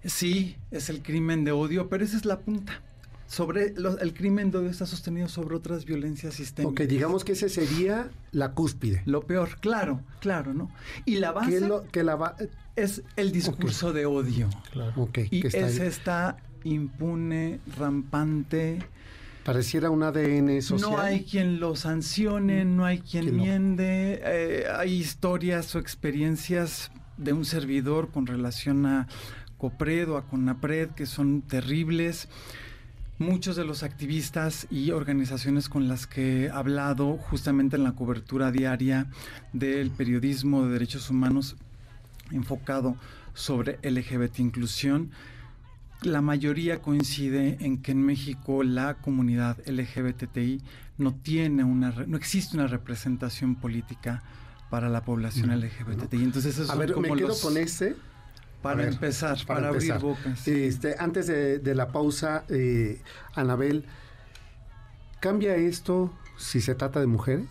sí 0.02 0.56
es 0.72 0.90
el 0.90 1.04
crimen 1.04 1.44
de 1.44 1.52
odio, 1.52 1.88
pero 1.88 2.04
esa 2.04 2.16
es 2.16 2.24
la 2.24 2.40
punta 2.40 2.82
sobre 3.26 3.74
el 4.00 4.14
crimen 4.14 4.50
de 4.50 4.58
odio 4.58 4.70
está 4.70 4.86
sostenido 4.86 5.28
sobre 5.28 5.56
otras 5.56 5.84
violencias 5.84 6.34
sistémicas. 6.34 6.86
Ok, 6.86 6.90
digamos 6.90 7.24
que 7.24 7.32
ese 7.32 7.48
sería 7.48 8.10
la 8.32 8.52
cúspide. 8.52 9.02
Lo 9.04 9.22
peor, 9.22 9.58
claro, 9.60 10.00
claro, 10.20 10.54
¿no? 10.54 10.70
Y 11.04 11.16
la 11.16 11.32
base 11.32 11.60
que 11.90 12.04
la 12.04 12.36
es 12.76 13.02
el 13.16 13.32
discurso 13.32 13.92
de 13.92 14.06
odio. 14.06 14.48
Claro. 14.70 15.08
y 15.30 15.46
ese 15.46 15.86
está 15.86 16.36
impune, 16.64 17.60
rampante. 17.76 18.78
Pareciera 19.44 19.90
un 19.90 20.02
ADN 20.02 20.60
social. 20.60 20.90
No 20.90 20.98
hay 20.98 21.22
quien 21.24 21.60
lo 21.60 21.76
sancione, 21.76 22.64
no 22.64 22.84
hay 22.84 23.00
quien 23.00 23.36
miende. 23.36 24.20
Eh, 24.24 24.64
hay 24.76 24.94
historias 24.94 25.74
o 25.74 25.78
experiencias 25.78 26.90
de 27.16 27.32
un 27.32 27.44
servidor 27.44 28.10
con 28.10 28.26
relación 28.26 28.86
a 28.86 29.06
COPRED 29.58 30.10
o 30.10 30.16
a 30.16 30.26
CONAPRED 30.26 30.90
que 30.90 31.06
son 31.06 31.42
terribles 31.42 32.28
muchos 33.18 33.56
de 33.56 33.64
los 33.64 33.82
activistas 33.82 34.66
y 34.70 34.90
organizaciones 34.90 35.68
con 35.68 35.88
las 35.88 36.06
que 36.06 36.44
he 36.44 36.50
hablado 36.50 37.16
justamente 37.16 37.76
en 37.76 37.84
la 37.84 37.92
cobertura 37.92 38.50
diaria 38.50 39.06
del 39.52 39.90
periodismo 39.90 40.64
de 40.64 40.72
derechos 40.72 41.10
humanos 41.10 41.56
enfocado 42.30 42.96
sobre 43.34 43.78
LGBT 43.82 44.40
inclusión, 44.40 45.10
la 46.02 46.20
mayoría 46.20 46.82
coincide 46.82 47.56
en 47.60 47.80
que 47.80 47.92
en 47.92 48.04
México 48.04 48.62
la 48.62 48.94
comunidad 48.94 49.56
LGBTI 49.66 50.62
no 50.98 51.14
tiene 51.14 51.64
una 51.64 51.90
no 52.06 52.16
existe 52.16 52.56
una 52.56 52.66
representación 52.66 53.54
política 53.54 54.22
para 54.70 54.88
la 54.88 55.04
población 55.04 55.58
LGBTI. 55.58 56.22
Entonces 56.22 56.58
eso 56.58 56.70
A 56.70 56.76
ver, 56.76 56.96
me 56.96 57.14
quedo 57.14 57.38
con 57.40 57.56
ese 57.56 57.96
para 58.66 58.88
empezar, 58.88 59.38
para, 59.46 59.68
abrir 59.68 59.94
bocas. 59.98 60.46
Este, 60.48 60.96
antes 60.98 61.26
de, 61.26 61.74
la 61.74 61.88
pausa, 61.88 62.44
eh, 62.48 63.00
Anabel, 63.34 63.84
¿cambia 65.20 65.56
esto 65.56 66.12
si 66.36 66.60
se 66.60 66.74
trata 66.74 67.00
de 67.00 67.06
mujeres? 67.06 67.48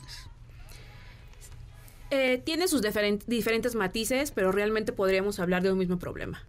Eh, 2.12 2.42
tiene 2.44 2.68
sus 2.68 2.82
diferentes 2.82 3.76
matices, 3.76 4.32
pero 4.32 4.52
realmente 4.52 4.94
podríamos 4.94 5.40
hablar 5.40 5.64
de 5.64 5.72
un 5.72 5.78
mismo 5.78 6.00
problema. 6.00 6.44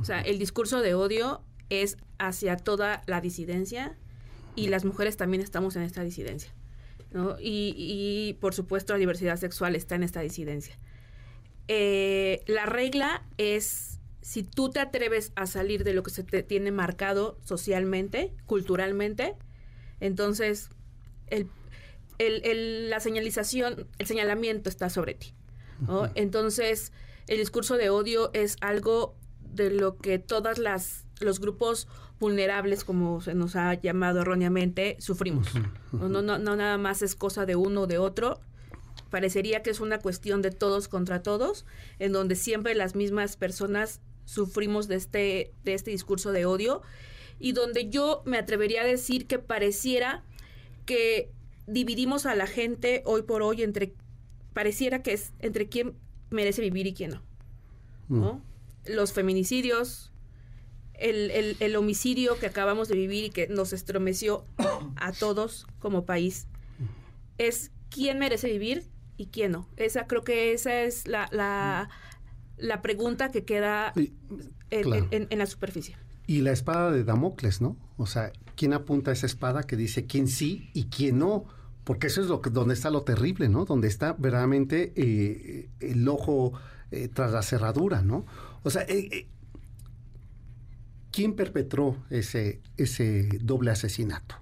O 0.00 0.04
sea, 0.04 0.20
el 0.20 0.38
discurso 0.38 0.80
de 0.80 0.94
odio 0.94 1.42
es 1.70 1.96
hacia 2.18 2.56
toda 2.56 3.02
la 3.06 3.20
disidencia 3.20 3.96
y 4.54 4.68
las 4.68 4.84
mujeres 4.84 5.16
también 5.16 5.42
estamos 5.42 5.76
en 5.76 5.82
esta 5.82 6.02
disidencia. 6.02 6.52
Y, 7.40 7.74
y, 7.76 8.34
por 8.40 8.54
supuesto 8.54 8.92
la 8.92 8.98
diversidad 8.98 9.36
sexual 9.38 9.74
está 9.74 9.94
en 9.94 10.02
esta 10.02 10.20
disidencia. 10.20 10.76
Eh, 11.68 12.42
la 12.46 12.66
regla 12.66 13.24
es 13.38 14.00
si 14.20 14.42
tú 14.42 14.70
te 14.70 14.80
atreves 14.80 15.32
a 15.36 15.46
salir 15.46 15.84
de 15.84 15.94
lo 15.94 16.02
que 16.02 16.10
se 16.10 16.22
te 16.22 16.42
tiene 16.42 16.72
marcado 16.72 17.38
socialmente, 17.44 18.32
culturalmente, 18.46 19.36
entonces 20.00 20.70
el, 21.28 21.48
la 22.90 23.00
señalización, 23.00 23.86
el 23.98 24.06
señalamiento 24.06 24.68
está 24.68 24.90
sobre 24.90 25.14
ti. 25.14 25.34
Entonces, 26.14 26.92
el 27.26 27.38
discurso 27.38 27.76
de 27.76 27.90
odio 27.90 28.30
es 28.32 28.56
algo 28.60 29.14
de 29.40 29.70
lo 29.70 29.98
que 29.98 30.18
todas 30.18 30.58
las 30.58 31.06
los 31.20 31.40
grupos 31.40 31.88
vulnerables, 32.18 32.84
como 32.84 33.20
se 33.20 33.34
nos 33.34 33.56
ha 33.56 33.74
llamado 33.74 34.20
erróneamente, 34.20 34.96
sufrimos. 35.00 35.48
no, 35.92 36.08
no, 36.08 36.38
no 36.38 36.56
nada 36.56 36.78
más 36.78 37.02
es 37.02 37.14
cosa 37.14 37.46
de 37.46 37.56
uno 37.56 37.82
o 37.82 37.86
de 37.86 37.98
otro, 37.98 38.40
parecería 39.10 39.62
que 39.62 39.70
es 39.70 39.80
una 39.80 39.98
cuestión 39.98 40.42
de 40.42 40.50
todos 40.50 40.88
contra 40.88 41.22
todos, 41.22 41.64
en 41.98 42.12
donde 42.12 42.34
siempre 42.34 42.74
las 42.74 42.94
mismas 42.94 43.36
personas 43.36 44.00
sufrimos 44.24 44.88
de 44.88 44.96
este, 44.96 45.52
de 45.64 45.74
este 45.74 45.90
discurso 45.90 46.32
de 46.32 46.46
odio 46.46 46.82
y 47.38 47.52
donde 47.52 47.88
yo 47.88 48.22
me 48.24 48.38
atrevería 48.38 48.82
a 48.82 48.86
decir 48.86 49.26
que 49.26 49.38
pareciera 49.38 50.24
que 50.84 51.30
dividimos 51.66 52.26
a 52.26 52.34
la 52.34 52.46
gente 52.46 53.02
hoy 53.04 53.22
por 53.22 53.42
hoy 53.42 53.62
entre, 53.62 53.94
pareciera 54.52 55.02
que 55.02 55.12
es 55.12 55.32
entre 55.40 55.68
quién 55.68 55.94
merece 56.30 56.62
vivir 56.62 56.86
y 56.86 56.94
quién 56.94 57.10
no. 57.10 57.22
¿no? 58.08 58.34
Mm. 58.34 58.42
Los 58.92 59.12
feminicidios, 59.12 60.12
el, 60.94 61.30
el, 61.30 61.56
el, 61.60 61.76
homicidio 61.76 62.38
que 62.38 62.46
acabamos 62.46 62.88
de 62.88 62.94
vivir 62.94 63.24
y 63.24 63.30
que 63.30 63.48
nos 63.48 63.72
estremeció 63.72 64.44
a 64.96 65.12
todos 65.12 65.66
como 65.80 66.04
país, 66.04 66.46
es 67.38 67.70
quién 67.90 68.18
merece 68.18 68.48
vivir 68.48 68.84
y 69.16 69.26
quién 69.26 69.52
no. 69.52 69.68
Esa 69.76 70.06
creo 70.06 70.22
que 70.22 70.52
esa 70.52 70.82
es 70.82 71.06
la, 71.06 71.28
la, 71.32 71.88
la 72.58 72.82
pregunta 72.82 73.30
que 73.30 73.44
queda 73.44 73.92
en, 74.70 75.38
la 75.38 75.46
superficie. 75.46 75.96
Y 76.26 76.40
la 76.40 76.52
espada 76.52 76.90
de 76.90 77.04
Damocles, 77.04 77.60
¿no? 77.60 77.76
O 77.96 78.06
sea, 78.06 78.32
¿quién 78.56 78.72
apunta 78.72 79.12
esa 79.12 79.26
espada 79.26 79.62
que 79.62 79.76
dice 79.76 80.06
quién 80.06 80.28
sí 80.28 80.70
y 80.74 80.84
quién 80.84 81.18
no? 81.18 81.44
Porque 81.84 82.08
eso 82.08 82.20
es 82.20 82.26
lo 82.26 82.40
que, 82.40 82.50
donde 82.50 82.74
está 82.74 82.90
lo 82.90 83.02
terrible, 83.02 83.48
¿no? 83.48 83.64
Donde 83.64 83.86
está 83.88 84.12
verdaderamente 84.14 84.92
eh, 84.96 85.68
el 85.80 86.08
ojo 86.08 86.52
eh, 86.90 87.08
tras 87.08 87.32
la 87.32 87.42
cerradura, 87.42 88.02
¿no? 88.02 88.26
O 88.64 88.70
sea, 88.70 88.82
eh, 88.88 89.28
¿quién 91.12 91.34
perpetró 91.34 91.96
ese, 92.10 92.60
ese 92.76 93.28
doble 93.40 93.70
asesinato? 93.70 94.34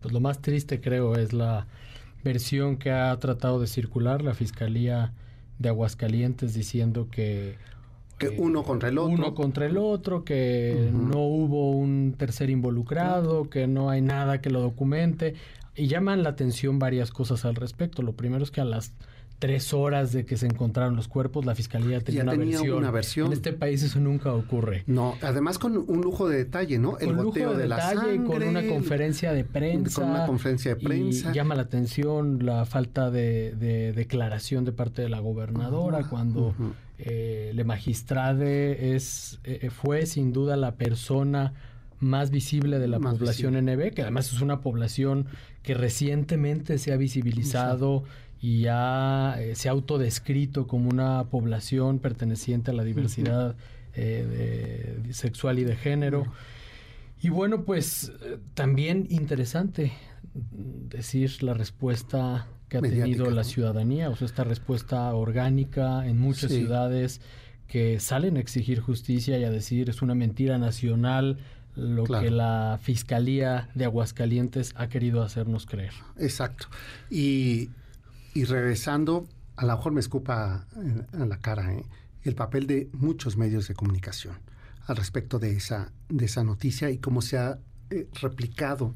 Pues 0.00 0.12
lo 0.14 0.20
más 0.20 0.40
triste 0.40 0.80
creo 0.80 1.16
es 1.16 1.32
la 1.32 1.66
versión 2.24 2.76
que 2.76 2.90
ha 2.90 3.16
tratado 3.18 3.60
de 3.60 3.66
circular 3.66 4.22
la 4.22 4.34
Fiscalía 4.34 5.12
de 5.58 5.68
Aguascalientes 5.68 6.54
diciendo 6.54 7.08
que 7.10 7.56
que 8.18 8.26
eh, 8.26 8.36
uno 8.38 8.62
contra 8.62 8.88
el 8.88 8.98
otro. 8.98 9.14
Uno 9.14 9.34
contra 9.34 9.66
el 9.66 9.76
otro, 9.76 10.24
que 10.24 10.90
no 10.92 11.20
hubo 11.20 11.70
un 11.70 12.14
tercer 12.16 12.50
involucrado, 12.50 13.50
que 13.50 13.66
no 13.66 13.90
hay 13.90 14.00
nada 14.00 14.40
que 14.40 14.50
lo 14.50 14.60
documente. 14.60 15.34
Y 15.76 15.88
llaman 15.88 16.22
la 16.22 16.30
atención 16.30 16.78
varias 16.78 17.10
cosas 17.10 17.44
al 17.44 17.56
respecto. 17.56 18.02
Lo 18.02 18.12
primero 18.12 18.44
es 18.44 18.50
que 18.50 18.60
a 18.60 18.64
las 18.64 18.92
tres 19.38 19.74
horas 19.74 20.12
de 20.12 20.24
que 20.24 20.36
se 20.36 20.46
encontraron 20.46 20.96
los 20.96 21.08
cuerpos, 21.08 21.44
la 21.44 21.54
fiscalía 21.54 22.00
tenía, 22.00 22.22
una, 22.22 22.90
versión. 22.90 23.26
En 23.26 23.32
este 23.34 23.52
país 23.52 23.82
eso 23.82 24.00
nunca 24.00 24.32
ocurre. 24.32 24.84
No, 24.86 25.16
además 25.20 25.58
con 25.58 25.76
un 25.76 26.00
lujo 26.00 26.28
de 26.28 26.38
detalle, 26.38 26.78
¿no? 26.78 26.98
El 26.98 27.14
goteo 27.14 27.54
de, 27.54 27.66
la 27.66 27.80
sangre, 27.80 28.24
con 28.24 28.42
una 28.42 28.66
conferencia 28.66 29.32
de 29.32 29.44
prensa. 29.44 30.00
Con 30.00 30.10
una 30.10 30.26
conferencia 30.26 30.74
de 30.74 30.80
prensa. 30.80 31.30
Y 31.30 31.34
llama 31.34 31.54
la 31.56 31.62
atención 31.62 32.44
la 32.44 32.64
falta 32.64 33.10
de, 33.10 33.92
declaración 33.94 34.64
de 34.64 34.72
parte 34.72 35.02
de 35.02 35.08
la 35.08 35.20
gobernadora 35.20 36.04
cuando 36.08 36.54
eh, 36.98 37.52
le 37.54 37.64
magistrade 37.64 38.94
es 38.94 39.40
eh, 39.44 39.68
fue 39.70 40.06
sin 40.06 40.32
duda 40.32 40.56
la 40.56 40.76
persona 40.76 41.52
más 41.98 42.30
visible 42.30 42.78
de 42.78 42.88
la 42.88 42.98
población 42.98 43.54
NB, 43.54 43.92
que 43.92 44.02
además 44.02 44.32
es 44.32 44.40
una 44.40 44.60
población 44.60 45.26
que 45.64 45.74
recientemente 45.74 46.78
se 46.78 46.92
ha 46.92 46.96
visibilizado 46.96 48.04
y 48.40 48.60
ya 48.60 49.36
eh, 49.40 49.54
se 49.56 49.68
ha 49.68 49.72
autodescrito 49.72 50.66
como 50.66 50.90
una 50.90 51.24
población 51.24 51.98
perteneciente 51.98 52.70
a 52.70 52.74
la 52.74 52.84
diversidad 52.84 53.56
eh, 53.94 55.02
sexual 55.10 55.58
y 55.58 55.64
de 55.64 55.74
género. 55.74 56.26
Y 57.22 57.30
bueno, 57.30 57.64
pues 57.64 58.12
eh, 58.22 58.38
también 58.52 59.06
interesante 59.08 59.92
decir 60.34 61.42
la 61.42 61.54
respuesta 61.54 62.46
que 62.68 62.76
ha 62.76 62.82
tenido 62.82 63.30
la 63.30 63.44
ciudadanía, 63.44 64.10
o 64.10 64.16
sea, 64.16 64.26
esta 64.26 64.44
respuesta 64.44 65.14
orgánica 65.14 66.06
en 66.06 66.18
muchas 66.18 66.52
ciudades 66.52 67.22
que 67.66 67.98
salen 67.98 68.36
a 68.36 68.40
exigir 68.40 68.80
justicia 68.80 69.38
y 69.38 69.44
a 69.44 69.50
decir 69.50 69.88
es 69.88 70.02
una 70.02 70.14
mentira 70.14 70.58
nacional 70.58 71.38
lo 71.76 72.04
que 72.04 72.30
la 72.30 72.78
Fiscalía 72.80 73.68
de 73.74 73.84
Aguascalientes 73.84 74.72
ha 74.76 74.88
querido 74.88 75.22
hacernos 75.22 75.66
creer. 75.66 75.92
Exacto. 76.18 76.68
Y 77.10 77.70
y 78.34 78.44
regresando, 78.44 79.28
a 79.56 79.64
lo 79.64 79.76
mejor 79.76 79.92
me 79.92 80.00
escupa 80.00 80.66
en, 80.76 81.28
la 81.28 81.38
cara 81.38 81.72
¿eh? 81.72 81.86
el 82.24 82.34
papel 82.34 82.66
de 82.66 82.90
muchos 82.92 83.36
medios 83.36 83.68
de 83.68 83.74
comunicación 83.74 84.36
al 84.86 84.96
respecto 84.96 85.38
de 85.38 85.52
esa, 85.52 85.92
de 86.08 86.24
esa 86.24 86.42
noticia 86.42 86.90
y 86.90 86.98
cómo 86.98 87.22
se 87.22 87.38
ha 87.38 87.58
eh, 87.90 88.08
replicado 88.20 88.92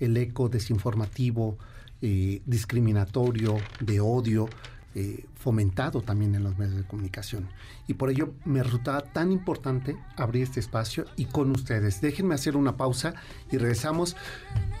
el 0.00 0.16
eco 0.16 0.48
desinformativo, 0.48 1.58
eh, 2.02 2.42
discriminatorio, 2.44 3.56
de 3.80 4.00
odio 4.00 4.48
eh, 4.94 5.24
fomentado 5.34 6.02
también 6.02 6.34
en 6.34 6.44
los 6.44 6.58
medios 6.58 6.76
de 6.76 6.84
comunicación. 6.84 7.48
Y 7.86 7.94
por 7.94 8.10
ello 8.10 8.34
me 8.44 8.62
resultaba 8.62 9.00
tan 9.00 9.32
importante 9.32 9.96
abrir 10.16 10.42
este 10.42 10.60
espacio 10.60 11.06
y 11.16 11.26
con 11.26 11.50
ustedes. 11.50 12.00
Déjenme 12.00 12.34
hacer 12.34 12.56
una 12.56 12.76
pausa 12.76 13.14
y 13.50 13.56
regresamos. 13.56 14.16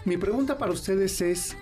Mi 0.04 0.16
pregunta 0.16 0.58
para 0.58 0.72
ustedes 0.72 1.20
es, 1.20 1.56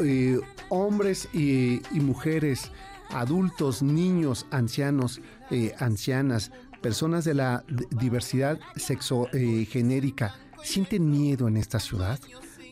eh, 0.00 0.40
hombres 0.70 1.28
y, 1.32 1.80
mujeres, 1.92 2.72
adultos, 3.10 3.82
niños, 3.82 4.46
ancianos, 4.50 5.20
eh, 5.50 5.72
ancianas, 5.78 6.50
personas 6.82 7.24
de 7.24 7.34
la 7.34 7.64
diversidad 7.90 8.58
sexo 8.76 9.28
genérica, 9.32 10.34
¿sienten 10.62 11.10
miedo 11.10 11.48
en 11.48 11.56
esta 11.56 11.78
ciudad? 11.78 12.18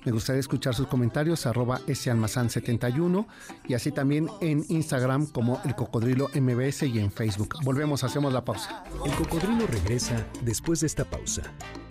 Me 0.04 0.10
gustaría 0.10 0.40
escuchar 0.40 0.74
sus 0.74 0.88
comentarios, 0.88 1.46
arroba 1.46 1.80
salmazán71 1.86 3.26
y 3.68 3.74
así 3.74 3.92
también 3.92 4.28
en 4.40 4.64
Instagram 4.68 5.26
como 5.26 5.60
El 5.64 5.76
Cocodrilo 5.76 6.28
MBS 6.34 6.82
y 6.82 6.98
en 6.98 7.12
Facebook. 7.12 7.54
Volvemos, 7.62 8.02
hacemos 8.02 8.32
la 8.32 8.44
pausa. 8.44 8.84
El 9.04 9.12
Cocodrilo 9.12 9.66
regresa 9.66 10.26
después 10.42 10.80
de 10.80 10.88
esta 10.88 11.04
pausa. 11.04 11.42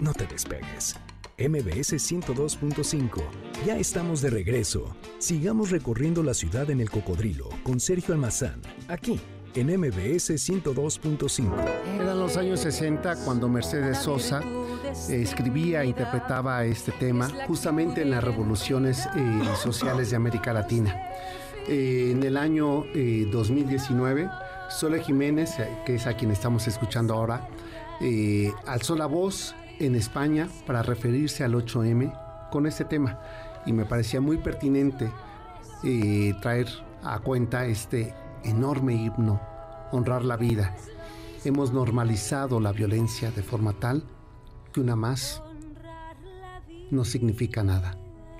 No 0.02 0.14
te 0.14 0.26
despegues. 0.28 0.96
MBS 1.38 1.94
102.5. 1.94 3.24
Ya 3.66 3.78
estamos 3.78 4.22
de 4.22 4.30
regreso. 4.30 4.96
Sigamos 5.18 5.72
recorriendo 5.72 6.22
la 6.22 6.34
ciudad 6.34 6.70
en 6.70 6.82
el 6.82 6.90
Cocodrilo 6.90 7.50
con 7.64 7.80
Sergio 7.80 8.14
Almazán, 8.14 8.62
aquí 8.90 9.20
en 9.56 9.68
MBS 9.68 10.32
102.5. 10.32 11.52
Eran 11.96 12.20
los 12.20 12.38
años 12.38 12.60
60 12.62 13.24
cuando 13.26 13.50
Mercedes 13.50 13.98
Sosa 13.98 14.42
escribía 15.10 15.84
e 15.84 15.88
interpretaba 15.88 16.64
este 16.66 16.92
tema 16.92 17.30
justamente 17.48 18.02
en 18.02 18.12
las 18.12 18.24
revoluciones 18.24 19.08
eh, 19.16 19.42
sociales 19.56 20.10
de 20.10 20.16
América 20.16 20.54
Latina. 20.54 20.96
Eh, 21.68 22.10
en 22.12 22.24
el 22.24 22.38
año 22.38 22.86
2019, 23.32 24.24
eh, 24.24 24.30
Sole 24.70 25.02
Jiménez, 25.04 25.56
que 25.86 25.96
es 25.96 26.08
a 26.08 26.14
quien 26.14 26.32
estamos 26.32 26.68
escuchando 26.68 27.14
ahora, 27.14 27.48
alzó 28.66 28.96
la 28.96 29.06
voz 29.06 29.54
en 29.80 29.96
España 29.96 30.48
para 30.66 30.82
referirse 30.82 31.44
al 31.44 31.54
8M 31.54 32.50
con 32.50 32.66
este 32.66 32.86
tema 32.86 33.20
y 33.66 33.74
me 33.74 33.86
parecía 33.86 34.22
muy 34.22 34.38
pertinente 34.38 35.12
traer 36.42 36.68
a 37.04 37.20
cuenta 37.20 37.66
este 37.66 38.14
enorme 38.44 38.94
himno, 38.94 39.40
honrar 39.92 40.24
la 40.24 40.38
vida. 40.38 40.76
Hemos 41.44 41.74
normalizado 41.74 42.60
la 42.60 42.72
violencia 42.72 43.30
de 43.32 43.44
forma 43.44 43.74
tal 43.74 44.04
que 44.72 44.80
una 44.80 44.96
más 44.96 45.42
no 46.90 47.06
significa 47.06 47.64
nada. 47.64 47.98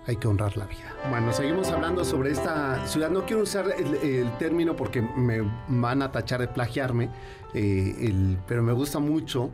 Hay 0.08 0.16
que 0.16 0.28
honrar 0.28 0.58
la 0.58 0.66
vida. 0.66 0.96
Bueno, 1.10 1.32
seguimos 1.32 1.70
hablando 1.70 2.04
sobre 2.04 2.32
esta 2.32 2.86
ciudad. 2.88 3.10
No 3.12 3.26
quiero 3.26 3.44
usar 3.44 3.66
el, 3.78 4.32
término 4.40 4.76
porque 4.76 5.02
me 5.02 5.42
van 5.68 6.02
a 6.02 6.12
tachar 6.12 6.42
de 6.42 6.48
plagiarme, 6.48 7.10
eh, 7.54 8.36
pero 8.48 8.64
me 8.64 8.74
gusta 8.74 9.00
mucho 9.00 9.52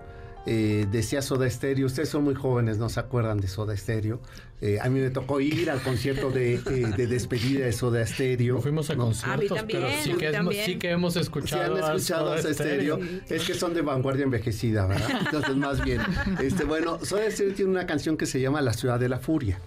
eh, 0.48 0.88
decía 0.90 1.22
Soda 1.22 1.50
Stereo. 1.50 1.86
Ustedes 1.86 2.10
son 2.10 2.24
muy 2.24 2.34
jóvenes, 2.34 2.78
no 2.78 2.88
se 2.88 3.00
acuerdan 3.00 3.40
de 3.40 3.48
Soda 3.48 3.76
Stereo. 3.76 4.22
Eh, 4.62 4.80
a 4.82 4.90
mí 4.90 5.00
me 5.02 5.10
tocó 5.10 5.42
ir 5.42 5.70
al 5.70 5.82
concierto 5.82 6.32
de, 6.32 6.56
eh, 6.56 7.08
despedida 7.08 7.66
de 7.66 7.74
Soda 7.74 8.06
Stereo. 8.08 8.62
fuimos 8.62 8.90
a 8.90 8.96
conciertos, 8.96 9.60
pero 9.70 9.88
sí 10.02 10.14
que, 10.14 10.30
hemos, 10.30 10.56
sí 10.56 10.80
que, 10.80 10.92
hemos 10.92 11.16
escuchado, 11.18 11.76
sí 11.76 11.84
han 11.84 11.96
escuchado 11.96 12.34
a 12.34 12.42
Soda, 12.42 12.54
Stereo. 12.54 13.00
Es 13.30 13.46
que 13.46 13.54
son 13.54 13.74
de 13.74 13.82
vanguardia 13.82 14.24
envejecida, 14.24 14.88
¿verdad? 14.88 15.22
Entonces, 15.26 15.56
más 15.58 15.84
bien. 15.84 16.02
Este, 16.42 16.64
bueno, 16.64 17.04
Soda 17.04 17.30
Stereo 17.30 17.54
tiene 17.54 17.72
una 17.72 17.86
canción 17.86 18.16
que 18.16 18.26
se 18.26 18.40
llama 18.40 18.62
La 18.62 18.74
Ciudad 18.74 19.00
de 19.00 19.10
la 19.10 19.20
Furia. 19.20 19.60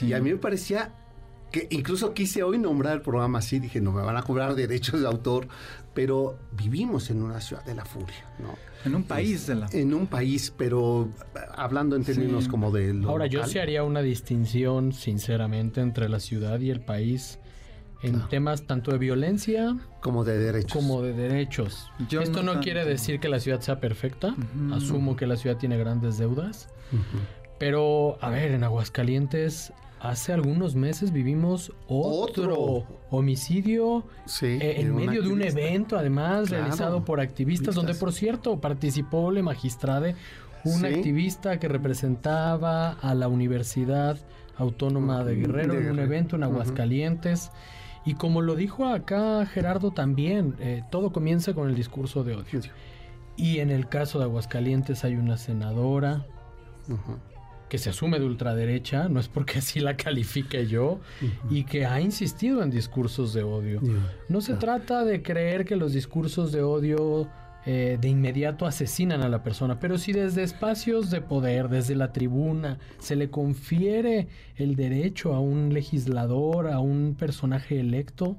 Y 0.00 0.12
a 0.12 0.20
mí 0.20 0.30
me 0.30 0.38
parecía 0.38 0.92
que 1.54 1.68
incluso 1.70 2.14
quise 2.14 2.42
hoy 2.42 2.58
nombrar 2.58 2.94
el 2.94 3.00
programa 3.00 3.38
así, 3.38 3.60
dije, 3.60 3.80
no 3.80 3.92
me 3.92 4.02
van 4.02 4.16
a 4.16 4.22
cobrar 4.22 4.56
derechos 4.56 5.00
de 5.00 5.06
autor, 5.06 5.46
pero 5.94 6.36
vivimos 6.50 7.10
en 7.10 7.22
una 7.22 7.40
ciudad 7.40 7.64
de 7.64 7.76
la 7.76 7.84
furia, 7.84 8.26
¿no? 8.40 8.56
En 8.84 8.96
un 8.96 9.04
país 9.04 9.46
de 9.46 9.54
la 9.54 9.68
En 9.72 9.94
un 9.94 10.08
país, 10.08 10.52
pero 10.58 11.08
hablando 11.54 11.94
en 11.94 12.02
términos 12.02 12.48
como 12.48 12.72
de 12.72 12.92
lo 12.92 13.08
Ahora, 13.08 13.26
yo 13.26 13.46
sí 13.46 13.60
haría 13.60 13.84
una 13.84 14.02
distinción, 14.02 14.92
sinceramente, 14.92 15.80
entre 15.80 16.08
la 16.08 16.18
ciudad 16.18 16.58
y 16.58 16.70
el 16.70 16.80
país 16.80 17.38
en 18.02 18.28
temas 18.28 18.66
tanto 18.66 18.90
de 18.90 18.98
violencia 18.98 19.76
como 20.00 20.24
de 20.24 20.36
derechos. 20.36 20.72
Como 20.72 21.02
de 21.02 21.12
derechos. 21.12 21.88
Esto 22.10 22.42
no, 22.42 22.58
quiere 22.58 22.84
decir 22.84 23.20
que 23.20 23.28
la 23.28 23.38
ciudad 23.38 23.60
sea 23.60 23.78
perfecta. 23.78 24.34
Asumo 24.72 25.14
que 25.14 25.28
la 25.28 25.36
ciudad 25.36 25.56
tiene 25.56 25.78
grandes 25.78 26.18
deudas. 26.18 26.68
Pero, 27.60 28.18
a 28.20 28.28
ver, 28.28 28.50
en 28.50 28.64
Aguascalientes 28.64 29.72
hace 30.04 30.34
algunos 30.34 30.74
meses 30.74 31.12
vivimos 31.12 31.72
otro, 31.88 32.84
homicidio 33.10 34.04
eh, 34.42 34.76
en 34.78 34.94
medio 34.94 35.22
de 35.22 35.28
un 35.28 35.40
evento, 35.40 35.96
además, 35.96 36.50
realizado 36.50 37.04
por 37.04 37.20
activistas, 37.20 37.74
donde, 37.74 37.94
por 37.94 38.12
cierto, 38.12 38.60
participó 38.60 39.30
la 39.30 39.42
magistrade, 39.42 40.14
un 40.64 40.84
activista 40.84 41.58
que 41.58 41.68
representaba 41.68 42.92
a 42.92 43.14
la 43.14 43.28
Universidad 43.28 44.18
Autónoma 44.56 45.24
de 45.24 45.36
Guerrero 45.36 45.74
en 45.74 45.90
un 45.90 45.98
evento 45.98 46.36
en 46.36 46.42
Aguascalientes. 46.42 47.50
Y 48.04 48.14
como 48.14 48.42
lo 48.42 48.56
dijo 48.56 48.86
acá 48.86 49.46
Gerardo 49.46 49.90
también, 49.90 50.54
eh, 50.60 50.82
todo 50.90 51.12
comienza 51.12 51.54
con 51.54 51.68
el 51.68 51.74
discurso 51.74 52.24
de 52.24 52.34
odio. 52.34 52.60
Y 53.36 53.60
en 53.60 53.70
el 53.70 53.88
caso 53.88 54.18
de 54.18 54.24
Aguascalientes 54.24 55.02
hay 55.04 55.16
una 55.16 55.38
senadora, 55.38 56.26
que 57.68 57.78
se 57.78 57.90
asume 57.90 58.18
de 58.18 58.26
ultraderecha, 58.26 59.08
no 59.08 59.20
es 59.20 59.28
porque 59.28 59.58
así 59.58 59.80
la 59.80 59.96
califique 59.96 60.66
yo, 60.66 61.00
y 61.50 61.64
que 61.64 61.86
ha 61.86 62.00
insistido 62.00 62.62
en 62.62 62.70
discursos 62.70 63.34
de 63.34 63.42
odio. 63.42 63.80
No 64.28 64.40
se 64.40 64.54
trata 64.54 65.04
de 65.04 65.22
creer 65.22 65.64
que 65.64 65.76
los 65.76 65.92
discursos 65.92 66.52
de 66.52 66.62
odio 66.62 67.28
eh, 67.66 67.96
de 67.98 68.08
inmediato 68.08 68.66
asesinan 68.66 69.22
a 69.22 69.28
la 69.30 69.42
persona, 69.42 69.80
pero 69.80 69.96
si 69.96 70.12
desde 70.12 70.42
espacios 70.42 71.10
de 71.10 71.22
poder, 71.22 71.68
desde 71.68 71.94
la 71.94 72.12
tribuna, 72.12 72.78
se 72.98 73.16
le 73.16 73.30
confiere 73.30 74.28
el 74.56 74.76
derecho 74.76 75.32
a 75.32 75.40
un 75.40 75.72
legislador, 75.72 76.68
a 76.68 76.80
un 76.80 77.16
personaje 77.18 77.80
electo, 77.80 78.36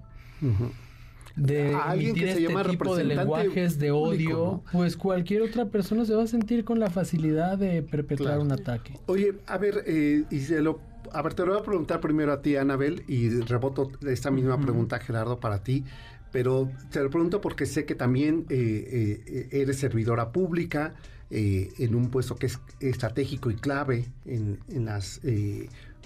de 1.36 1.76
alguien 1.76 2.16
que 2.16 2.22
se 2.22 2.30
este 2.30 2.42
llama 2.44 2.64
tipo 2.64 2.96
de 2.96 3.04
lenguajes 3.04 3.78
de 3.78 3.92
odio, 3.92 4.64
pues 4.72 4.96
cualquier 4.96 5.42
otra 5.42 5.66
persona 5.66 6.06
se 6.06 6.16
va 6.16 6.24
a 6.24 6.28
sentir 6.28 6.64
con 6.64 6.80
la 6.80 6.90
facilidad 6.90 7.58
de 7.58 7.82
perpetrar 7.82 8.40
un 8.40 8.52
ataque. 8.52 8.98
Oye, 9.08 9.36
a 9.46 9.58
ver, 9.58 9.84
eh, 9.86 10.24
y 10.30 10.40
se 10.40 10.62
lo, 10.62 10.80
a 11.12 11.22
ver, 11.22 11.34
te 11.34 11.46
lo 11.46 11.52
voy 11.52 11.62
a 11.62 11.64
preguntar 11.64 12.00
primero 12.00 12.32
a 12.32 12.42
ti, 12.42 12.56
Anabel, 12.56 13.04
y 13.08 13.30
reboto 13.42 13.92
esta 14.08 14.32
misma 14.32 14.60
pregunta, 14.60 15.00
Gerardo, 15.00 15.40
para 15.40 15.64
ti. 15.64 15.84
Pero 16.32 16.70
te 16.90 17.02
lo 17.02 17.10
pregunto 17.10 17.40
porque 17.40 17.66
sé 17.66 17.86
que 17.86 17.96
también 17.96 18.46
eh, 18.50 19.24
eh, 19.26 19.48
eres 19.52 19.78
servidora 19.78 20.32
pública 20.32 20.96
en 21.32 21.96
un 21.96 22.12
puesto 22.12 22.36
que 22.36 22.46
es 22.46 22.60
estratégico 22.80 23.50
y 23.50 23.56
clave 23.56 24.06
en, 24.26 24.60
en 24.70 24.86
las 24.86 25.20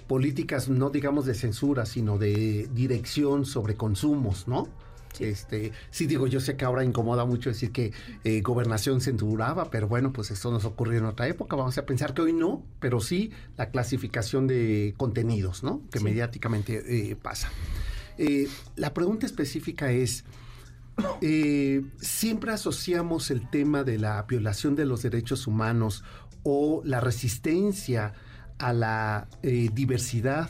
políticas, 0.08 0.70
no 0.70 0.90
digamos 0.90 1.26
de 1.26 1.36
censura, 1.36 1.86
sino 1.86 2.18
de 2.18 2.68
dirección 2.74 3.46
sobre 3.46 3.76
consumos, 3.76 4.48
¿no? 4.48 4.68
Este, 5.20 5.72
sí 5.92 6.08
digo, 6.08 6.28
yo 6.28 6.40
sé 6.40 6.56
que 6.56 6.66
ahora 6.66 6.84
incomoda 6.84 7.26
mucho 7.26 7.50
decir 7.50 7.72
que 7.72 7.94
eh, 8.24 8.42
gobernación 8.42 9.02
censuraba, 9.02 9.70
pero 9.70 9.88
bueno, 9.88 10.14
pues 10.14 10.32
esto 10.32 10.52
nos 10.52 10.66
ocurrió 10.66 11.00
en 11.00 11.06
otra 11.06 11.28
época. 11.28 11.56
Vamos 11.56 11.78
a 11.78 11.86
pensar 11.86 12.14
que 12.14 12.22
hoy 12.22 12.34
no, 12.34 12.64
pero 12.80 13.00
sí 13.00 13.32
la 13.58 13.70
clasificación 13.70 14.48
de 14.48 14.94
contenidos, 14.98 15.64
¿no? 15.64 15.82
Que 15.92 16.00
mediáticamente 16.00 17.12
eh, 17.12 17.16
pasa. 17.16 17.50
Eh, 18.18 18.48
la 18.76 18.94
pregunta 18.94 19.26
específica 19.26 19.92
es, 19.92 20.26
siempre 22.02 22.52
asociamos 22.52 23.32
el 23.32 23.50
tema 23.50 23.84
de 23.84 23.98
la 23.98 24.22
violación 24.24 24.76
de 24.76 24.86
los 24.86 25.02
derechos 25.02 25.48
humanos 25.48 26.04
o 26.44 26.82
la 26.84 27.00
resistencia 27.00 28.14
a 28.58 28.74
la 28.74 29.30
diversidad 29.42 30.50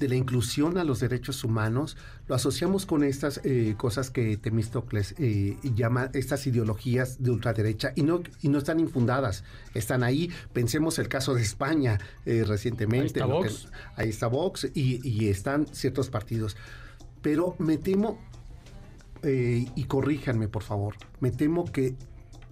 de 0.00 0.08
la 0.08 0.16
inclusión 0.16 0.78
a 0.78 0.84
los 0.84 0.98
derechos 1.00 1.44
humanos, 1.44 1.96
lo 2.30 2.36
asociamos 2.36 2.86
con 2.86 3.02
estas 3.02 3.40
eh, 3.42 3.74
cosas 3.76 4.12
que 4.12 4.36
Temístocles 4.36 5.16
eh, 5.18 5.56
llama 5.74 6.10
estas 6.14 6.46
ideologías 6.46 7.20
de 7.20 7.32
ultraderecha 7.32 7.92
y 7.96 8.04
no, 8.04 8.22
y 8.40 8.48
no 8.48 8.58
están 8.58 8.78
infundadas, 8.78 9.42
están 9.74 10.04
ahí. 10.04 10.30
Pensemos 10.52 11.00
el 11.00 11.08
caso 11.08 11.34
de 11.34 11.42
España 11.42 11.98
eh, 12.26 12.44
recientemente. 12.46 13.20
Ahí 13.20 13.24
está 13.24 13.26
Vox. 13.26 13.68
ahí 13.96 14.08
está 14.10 14.26
Vox 14.28 14.70
y, 14.74 15.00
y, 15.02 15.28
están 15.28 15.66
ciertos 15.72 16.08
partidos. 16.08 16.56
Pero 17.20 17.56
me 17.58 17.78
temo, 17.78 18.20
y 19.24 19.84
corríjanme 19.86 20.46
por 20.46 20.62
favor, 20.62 20.94
me 21.18 21.32
temo 21.32 21.64
que 21.64 21.96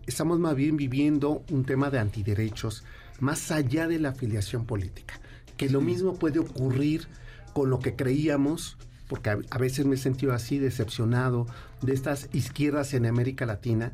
estamos 0.09 0.41
más 0.41 0.57
bien 0.57 0.77
viviendo 0.77 1.45
un 1.53 1.65
tema 1.65 1.89
de 1.89 2.01
antiderechos 2.01 2.83
más 3.21 3.53
allá 3.53 3.87
de 3.87 4.01
la 4.01 4.09
afiliación 4.09 4.67
política, 4.67 5.21
que 5.57 5.71
lo 5.71 5.81
mismo 5.81 6.15
puede 6.15 6.41
ocurrir 6.41 7.07
con 7.53 7.71
lo 7.71 7.79
que 7.79 7.95
creíamos, 7.95 8.77
porque 9.09 9.31
a, 9.31 9.59
veces 9.59 9.87
me 9.87 9.97
he 9.97 9.99
sentido 9.99 10.33
así 10.33 10.59
decepcionado 10.59 11.47
de 11.83 11.95
estas 11.95 12.29
izquierdas 12.33 12.95
en 12.95 13.07
América 13.07 13.47
Latina 13.47 13.93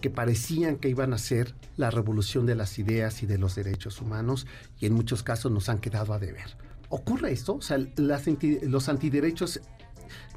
que 0.00 0.10
parecían 0.10 0.76
que 0.76 0.88
iban 0.88 1.12
a 1.12 1.18
ser 1.18 1.54
la 1.76 1.90
revolución 1.90 2.46
de 2.46 2.54
las 2.54 2.78
ideas 2.78 3.22
y 3.22 3.26
de 3.26 3.38
los 3.38 3.54
derechos 3.54 4.00
humanos 4.00 4.46
y 4.80 4.86
en 4.86 4.94
muchos 4.94 5.22
casos 5.22 5.52
nos 5.52 5.68
han 5.68 5.78
quedado 5.78 6.12
a 6.12 6.18
deber. 6.18 6.56
¿Ocurre 6.88 7.32
esto? 7.32 7.56
O 7.56 7.62
sea, 7.62 7.78
los 7.96 8.88
antiderechos 8.88 9.60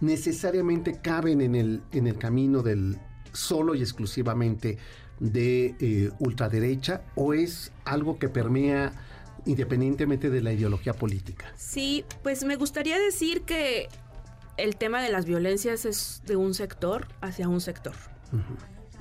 necesariamente 0.02 1.00
caben 1.02 1.42
en 1.42 1.56
el, 1.56 1.82
en 1.92 2.08
el 2.08 2.18
camino 2.18 2.64
del 2.64 2.98
solo 3.34 3.76
y 3.76 3.82
exclusivamente 3.82 4.78
de 5.20 5.76
eh, 5.80 6.12
ultraderecha 6.20 7.04
o 7.16 7.34
es 7.34 7.72
algo 7.86 8.18
que 8.18 8.30
permea 8.30 8.94
independientemente 9.46 10.30
de 10.30 10.42
la 10.42 10.54
ideología 10.54 10.94
política? 10.94 11.52
Sí, 11.56 12.06
pues 12.24 12.44
me 12.44 12.56
gustaría 12.56 13.00
decir 13.00 13.42
que 13.42 13.90
el 14.64 14.76
tema 14.76 15.02
de 15.02 15.10
las 15.10 15.26
violencias 15.26 15.86
es 15.86 16.22
de 16.26 16.36
un 16.36 16.54
sector 16.54 17.08
hacia 17.22 17.48
un 17.48 17.62
sector. 17.62 17.94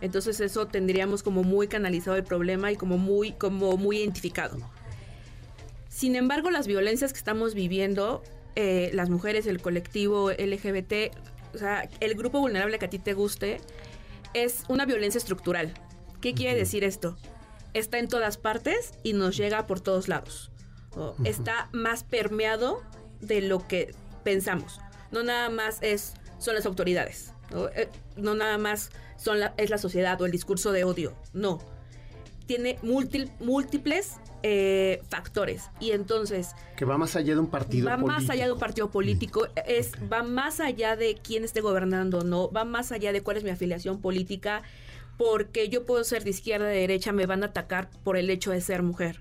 Entonces 0.01 0.40
eso 0.40 0.66
tendríamos 0.66 1.23
como 1.23 1.42
muy 1.42 1.68
canalizado 1.68 2.16
el 2.16 2.25
problema 2.25 2.71
y 2.73 2.77
como 2.77 2.99
muy, 2.99 3.33
como 3.33 3.77
muy 3.77 3.99
identificado. 3.99 4.59
Sin 5.88 6.14
embargo, 6.16 6.51
las 6.51 6.66
violencias 6.66 7.12
que 7.12 7.18
estamos 7.18 7.55
viviendo, 7.55 8.23
eh, 8.55 8.90
las 8.94 9.11
mujeres, 9.11 9.47
el 9.47 9.61
colectivo 9.61 10.31
LGBT, 10.31 11.14
o 11.55 11.59
sea, 11.59 11.88
el 12.01 12.14
grupo 12.14 12.40
vulnerable 12.40 12.79
que 12.79 12.85
a 12.85 12.90
ti 12.90 12.99
te 12.99 13.14
guste, 13.14 13.61
es 14.35 14.62
una 14.68 14.85
violencia 14.87 15.18
estructural. 15.18 15.75
¿Qué 16.21 16.35
quiere 16.35 16.57
decir 16.57 16.85
esto? 16.85 17.16
Está 17.75 17.99
en 17.99 18.09
todas 18.09 18.37
partes 18.37 18.92
y 19.03 19.12
nos 19.12 19.37
llega 19.37 19.66
por 19.66 19.81
todos 19.81 20.09
lados. 20.09 20.51
Está 21.25 21.68
más 21.73 22.03
permeado 22.03 22.83
de 23.21 23.40
lo 23.40 23.66
que 23.66 23.94
pensamos. 24.25 24.81
No 25.11 25.23
nada 25.23 25.51
más 25.51 25.79
es, 25.83 26.14
son 26.38 26.55
las 26.55 26.66
autoridades. 26.66 27.33
No, 27.51 27.68
eh, 27.68 27.88
nada 28.16 28.59
más 28.59 28.90
son 29.16 29.38
es 29.57 29.71
la 29.71 29.79
sociedad 29.79 30.21
o 30.21 30.27
el 30.27 30.33
discurso 30.33 30.73
de 30.73 30.85
odio. 30.85 31.14
No. 31.33 31.59
Tiene 32.47 32.79
múltiples 32.83 34.16
eh, 34.42 35.03
factores. 35.09 35.71
Y 35.81 35.90
entonces... 35.90 36.55
Que 36.77 36.85
va 36.85 36.97
más 36.97 37.16
allá 37.16 37.35
de 37.35 37.40
un 37.40 37.49
partido 37.49 37.87
va 37.87 37.97
político. 37.97 38.12
Va 38.12 38.21
más 38.21 38.31
allá 38.31 38.47
de 38.47 38.53
un 38.53 38.59
partido 38.59 38.90
político. 38.90 39.49
Es, 39.66 39.92
Va 40.11 40.23
más 40.23 40.61
allá 40.61 40.97
de 40.97 41.16
quién 41.23 41.44
esté 41.44 41.61
gobernando, 41.61 42.23
¿no? 42.23 42.51
Va 42.51 42.64
más 42.64 42.92
allá 42.92 43.12
de 43.12 43.21
cuál 43.23 43.37
es 43.37 43.44
mi 43.44 43.51
afiliación 43.51 44.01
política. 44.01 44.62
Porque 45.18 45.68
yo 45.68 45.85
puedo 45.85 46.05
ser 46.05 46.23
de 46.25 46.31
izquierda, 46.31 46.66
de 46.66 46.79
derecha, 46.79 47.12
me 47.12 47.27
van 47.27 47.42
a 47.42 47.47
atacar 47.47 47.90
por 48.05 48.16
el 48.16 48.31
hecho 48.31 48.53
de 48.53 48.61
ser 48.61 48.83
mujer. 48.83 49.21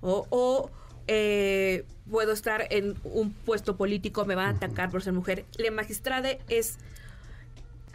O, 0.00 0.70
eh, 1.08 1.84
puedo 2.10 2.32
estar 2.32 2.66
en 2.70 2.94
un 3.02 3.32
puesto 3.32 3.76
político, 3.76 4.24
me 4.24 4.34
van 4.34 4.46
a 4.46 4.50
atacar 4.50 4.90
por 4.90 5.02
ser 5.02 5.12
mujer. 5.12 5.44
La 5.58 5.70
magistrada 5.70 6.30
es, 6.48 6.78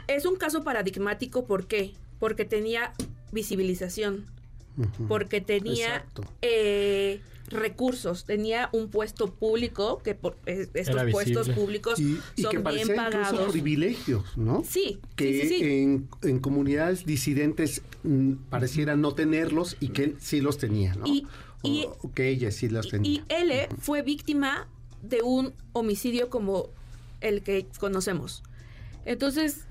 es 0.08 0.26
un 0.26 0.36
caso 0.36 0.64
paradigmático. 0.64 1.46
¿Por 1.46 1.68
qué? 1.68 1.94
Porque 2.20 2.44
tenía 2.46 2.94
visibilización 3.32 4.34
porque 5.08 5.42
tenía 5.42 6.06
eh, 6.42 7.20
recursos, 7.50 8.26
tenía 8.26 8.70
un 8.72 8.90
puesto 8.90 9.34
público, 9.34 10.02
que 10.04 10.16
por, 10.16 10.38
eh, 10.46 10.68
estos 10.74 11.12
puestos 11.12 11.50
públicos 11.50 12.00
son 12.36 12.64
bien 12.64 12.96
pagados. 12.96 13.52
privilegios, 13.52 14.38
¿no? 14.38 14.64
Sí. 14.68 15.00
Que 15.16 16.02
En, 16.22 16.40
comunidades 16.40 17.06
disidentes 17.06 17.82
mm, 18.04 18.34
pareciera 18.50 18.96
no 18.96 19.14
tenerlos 19.14 19.78
y 19.80 19.90
que 19.90 20.04
él 20.04 20.16
sí 20.20 20.42
los 20.42 20.58
tenía, 20.58 20.96
¿no? 20.96 21.06
Y, 21.06 21.28
que 22.14 22.30
ella 22.30 22.52
sí 22.52 22.70
los 22.70 22.90
tenía. 22.90 23.12
Y 23.12 23.24
él 23.30 23.52
fue 23.80 24.02
víctima 24.02 24.68
de 25.02 25.22
un 25.22 25.54
homicidio 25.74 26.30
como 26.30 26.70
el 27.22 27.42
que 27.42 27.66
conocemos. 27.80 28.44
Entonces, 29.06 29.66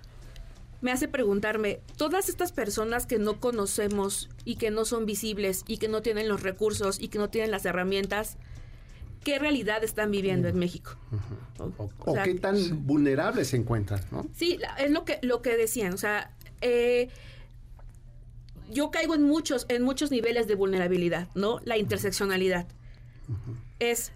me 0.83 0.91
hace 0.91 1.09
preguntarme, 1.09 1.81
todas 1.97 2.29
estas 2.29 2.53
personas 2.53 3.07
que 3.07 3.19
no 3.19 3.41
conocemos 3.41 4.29
y 4.45 4.57
que 4.57 4.71
no 4.71 4.85
son 4.85 5.07
visibles 5.07 5.65
y 5.67 5.79
que 5.79 5.89
no 5.89 6.03
tienen 6.03 6.29
los 6.29 6.43
recursos 6.43 7.01
y 7.01 7.09
que 7.09 7.19
no 7.19 7.31
tienen 7.31 7.51
las 7.51 7.65
herramientas, 7.65 8.37
¿qué 9.23 9.39
realidad 9.39 9.85
están 9.85 10.11
viviendo 10.11 10.49
en 10.49 10.59
México? 10.59 10.97
o, 11.59 12.15
qué 12.25 12.35
tan 12.35 12.85
vulnerables 12.85 13.49
se 13.49 13.57
encuentran, 13.57 14.03
¿no? 14.11 14.27
Sí, 14.35 14.59
es 14.79 14.91
lo 14.91 15.05
que, 15.05 15.21
lo 15.23 15.41
que 15.41 15.57
decían, 15.57 15.95
o 15.95 15.99
sea, 15.99 16.35
eh, 16.61 17.09
yo 18.73 18.91
caigo 18.91 19.15
en 19.15 19.23
muchos, 19.23 19.67
en 19.69 19.83
muchos 19.83 20.11
niveles 20.11 20.47
de 20.47 20.55
vulnerabilidad, 20.55 21.29
¿no? 21.35 21.61
La 21.65 21.79
interseccionalidad. 21.79 22.67
Es, 23.79 24.13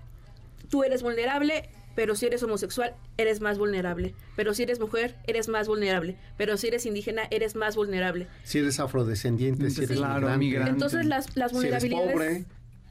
tú 0.68 0.84
eres 0.84 1.02
vulnerable, 1.02 1.70
pero 1.94 2.14
si 2.14 2.26
eres 2.26 2.42
homosexual, 2.42 2.94
eres 3.16 3.40
más 3.40 3.58
vulnerable. 3.58 4.14
Pero 4.36 4.54
si 4.54 4.62
eres 4.62 4.78
mujer, 4.78 5.16
eres 5.26 5.48
más 5.48 5.66
vulnerable. 5.66 6.16
Pero 6.36 6.56
si 6.56 6.68
eres 6.68 6.84
indígena, 6.86 7.22
eres 7.30 7.56
más 7.56 7.74
vulnerable. 7.74 8.28
Si 8.44 8.58
eres 8.58 8.78
afrodescendiente, 8.78 9.70
si 9.70 9.84
eres 9.84 10.00
migrante. 10.38 10.70
Entonces 10.70 11.06
las, 11.06 11.36
las 11.36 11.52
vulnerabilidades... 11.52 12.46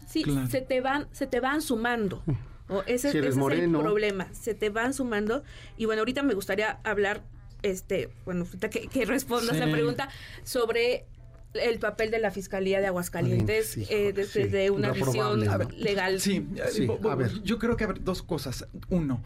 Sí, 0.07 0.23
se 0.49 0.61
te 0.61 0.81
van, 0.81 1.07
se 1.11 1.27
te 1.27 1.39
van 1.39 1.61
sumando. 1.61 2.23
O 2.67 2.83
ese, 2.87 3.09
es 3.09 3.15
el 3.15 3.71
problema. 3.71 4.27
Se 4.33 4.53
te 4.53 4.69
van 4.69 4.93
sumando. 4.93 5.43
Y 5.77 5.85
bueno, 5.85 6.01
ahorita 6.01 6.23
me 6.23 6.33
gustaría 6.33 6.79
hablar, 6.83 7.23
este, 7.63 8.09
bueno, 8.23 8.45
ahorita 8.45 8.69
que, 8.69 8.87
que 8.87 9.05
respondas 9.05 9.57
la 9.57 9.69
pregunta, 9.69 10.09
sobre 10.43 11.05
el 11.61 11.79
papel 11.79 12.11
de 12.11 12.19
la 12.19 12.31
Fiscalía 12.31 12.79
de 12.79 12.87
Aguascalientes 12.87 13.77
eh, 13.77 14.13
desde, 14.13 14.69
una 14.71 14.91
visión 14.91 15.41
legal. 15.77 16.19
Sí, 16.19 16.47
eh, 16.55 16.87
a 17.09 17.15
ver. 17.15 17.41
yo 17.43 17.59
creo 17.59 17.77
que 17.77 17.85
hay 17.85 17.91
dos 18.01 18.21
cosas. 18.21 18.67
Uno, 18.89 19.21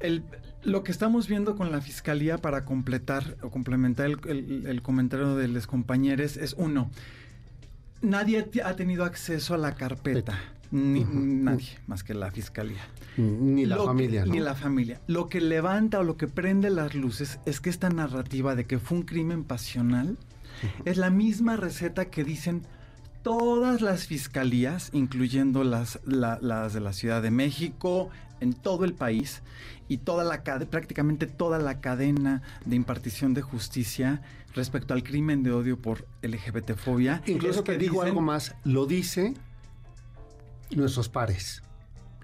el, 0.00 0.22
lo 0.62 0.82
que 0.82 0.92
estamos 0.92 1.28
viendo 1.28 1.56
con 1.56 1.70
la 1.72 1.80
Fiscalía 1.80 2.38
para 2.38 2.64
completar 2.64 3.36
o 3.42 3.50
complementar 3.50 4.06
el, 4.06 4.80
comentario 4.82 5.36
de 5.36 5.48
los 5.48 5.66
compañeros 5.66 6.36
es 6.36 6.54
uno, 6.54 6.90
nadie 8.02 8.48
ha 8.64 8.76
tenido 8.76 9.04
acceso 9.04 9.54
a 9.54 9.58
la 9.58 9.74
carpeta. 9.74 10.38
Ni, 10.70 11.02
Nadie, 11.02 11.78
más 11.86 12.04
que 12.04 12.12
la 12.12 12.30
fiscalía. 12.30 12.82
Ni 13.16 13.64
la 13.64 13.78
familia. 13.78 14.26
Ni 14.26 14.38
la 14.38 14.54
familia. 14.54 15.00
Lo 15.06 15.30
que 15.30 15.40
levanta 15.40 15.98
o 15.98 16.02
lo 16.02 16.18
que 16.18 16.28
prende 16.28 16.68
las 16.68 16.94
luces 16.94 17.40
es 17.46 17.60
que 17.60 17.70
esta 17.70 17.88
narrativa 17.88 18.54
de 18.54 18.66
que 18.66 18.78
fue 18.78 18.98
un 18.98 19.04
crimen 19.04 19.44
pasional 19.44 20.18
es 20.84 20.96
la 20.96 21.10
misma 21.10 21.56
receta 21.56 22.06
que 22.06 22.24
dicen 22.24 22.62
todas 23.22 23.80
las 23.80 24.06
fiscalías, 24.06 24.90
incluyendo 24.92 25.64
las, 25.64 26.00
las 26.04 26.72
de 26.72 26.80
la 26.80 26.92
Ciudad 26.92 27.22
de 27.22 27.30
México, 27.30 28.10
en 28.40 28.52
todo 28.54 28.84
el 28.84 28.94
país, 28.94 29.42
y 29.88 29.98
toda 29.98 30.24
la 30.24 30.42
prácticamente 30.42 31.26
toda 31.26 31.58
la 31.58 31.80
cadena 31.80 32.42
de 32.64 32.76
impartición 32.76 33.34
de 33.34 33.42
justicia 33.42 34.22
respecto 34.54 34.94
al 34.94 35.02
crimen 35.02 35.42
de 35.42 35.52
odio 35.52 35.78
por 35.78 36.06
LGBTfobia. 36.22 37.22
Incluso 37.26 37.62
te 37.62 37.78
digo 37.78 38.02
algo 38.02 38.20
más, 38.20 38.54
lo 38.64 38.86
dice 38.86 39.34
nuestros 40.70 41.08
pares. 41.08 41.62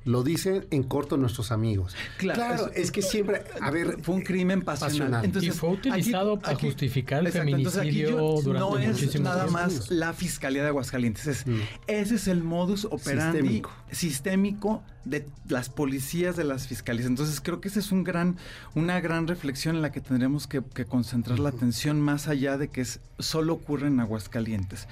Lo 0.05 0.23
dicen 0.23 0.67
en 0.71 0.83
corto 0.83 1.17
nuestros 1.17 1.51
amigos. 1.51 1.97
Claro, 2.19 2.71
es, 2.75 2.91
que 2.91 3.01
siempre, 3.01 3.43
a 3.61 3.71
ver, 3.71 3.99
fue 4.03 4.17
un 4.17 4.23
crimen 4.23 4.61
pasional. 4.63 5.31
y 5.41 5.51
fue 5.51 5.71
utilizado 5.71 6.39
para 6.39 6.57
justificar 6.57 7.27
el 7.27 7.33
feminicidio 7.33 8.41
durante 8.43 8.59
no 8.61 8.79
es 8.79 9.21
nada 9.21 9.47
más 9.47 9.91
la 9.91 10.13
Fiscalía 10.13 10.63
de 10.63 10.69
Aguascalientes. 10.69 11.47
Mm. 11.47 11.59
Ese 11.87 12.17
es 12.17 12.29
el 12.29 12.43
modus 12.43 12.85
operandi 12.85 13.63
sistémico. 13.91 14.83
de 15.05 15.27
las 15.49 15.69
policías 15.69 16.37
de 16.37 16.45
las 16.45 16.67
fiscalías. 16.67 17.07
Entonces 17.07 17.41
creo 17.41 17.61
que 17.61 17.69
esa 17.69 17.81
es 17.81 17.93
un 17.93 18.05
gran, 18.05 18.37
una 18.75 19.01
gran 19.01 19.27
reflexión 19.27 19.77
en 19.77 19.83
la 19.83 19.93
que 19.93 20.01
tendremos 20.01 20.47
que, 20.47 20.63
concentrar 20.87 21.39
la 21.39 21.51
atención 21.51 22.01
más 22.01 22.29
allá 22.29 22.59
de 22.59 22.69
que 22.69 22.81
es, 22.81 23.01
solo 23.19 23.55
ocurre 23.55 23.89
en 23.89 24.01
Aguascalientes. 24.01 24.89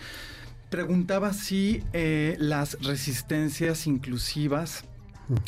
Preguntaba 0.70 1.32
si 1.34 1.82
eh, 1.92 2.36
las 2.38 2.78
resistencias 2.82 3.86
inclusivas 3.86 4.84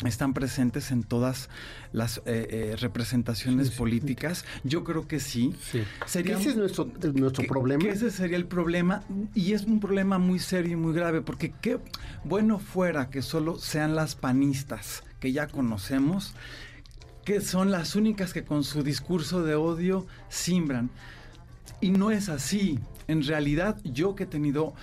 están 0.05 0.33
presentes 0.33 0.91
en 0.91 1.03
todas 1.03 1.49
las 1.91 2.17
eh, 2.19 2.47
eh, 2.49 2.75
representaciones 2.79 3.71
políticas. 3.71 4.45
Yo 4.63 4.83
creo 4.83 5.07
que 5.07 5.19
sí. 5.19 5.55
Sería, 6.05 6.37
ese 6.37 6.49
es 6.49 6.55
nuestro, 6.55 6.91
nuestro 7.13 7.45
problema. 7.45 7.87
ese 7.89 8.11
sería 8.11 8.37
el 8.37 8.47
problema 8.47 9.03
y 9.33 9.53
es 9.53 9.63
un 9.63 9.79
problema 9.79 10.17
muy 10.17 10.39
serio 10.39 10.73
y 10.73 10.75
muy 10.75 10.93
grave 10.93 11.21
porque 11.21 11.53
qué 11.61 11.79
bueno 12.23 12.59
fuera 12.59 13.09
que 13.09 13.21
solo 13.21 13.57
sean 13.57 13.95
las 13.95 14.15
panistas 14.15 15.03
que 15.19 15.31
ya 15.31 15.47
conocemos 15.47 16.35
que 17.25 17.41
son 17.41 17.71
las 17.71 17.95
únicas 17.95 18.31
que 18.33 18.45
con 18.45 18.63
su 18.63 18.83
discurso 18.83 19.43
de 19.43 19.55
odio 19.55 20.05
simbran. 20.29 20.91
Y 21.81 21.89
no 21.89 22.11
es 22.11 22.29
así. 22.29 22.79
En 23.07 23.23
realidad, 23.23 23.77
yo 23.83 24.15
que 24.15 24.23
he 24.23 24.27
tenido 24.27 24.75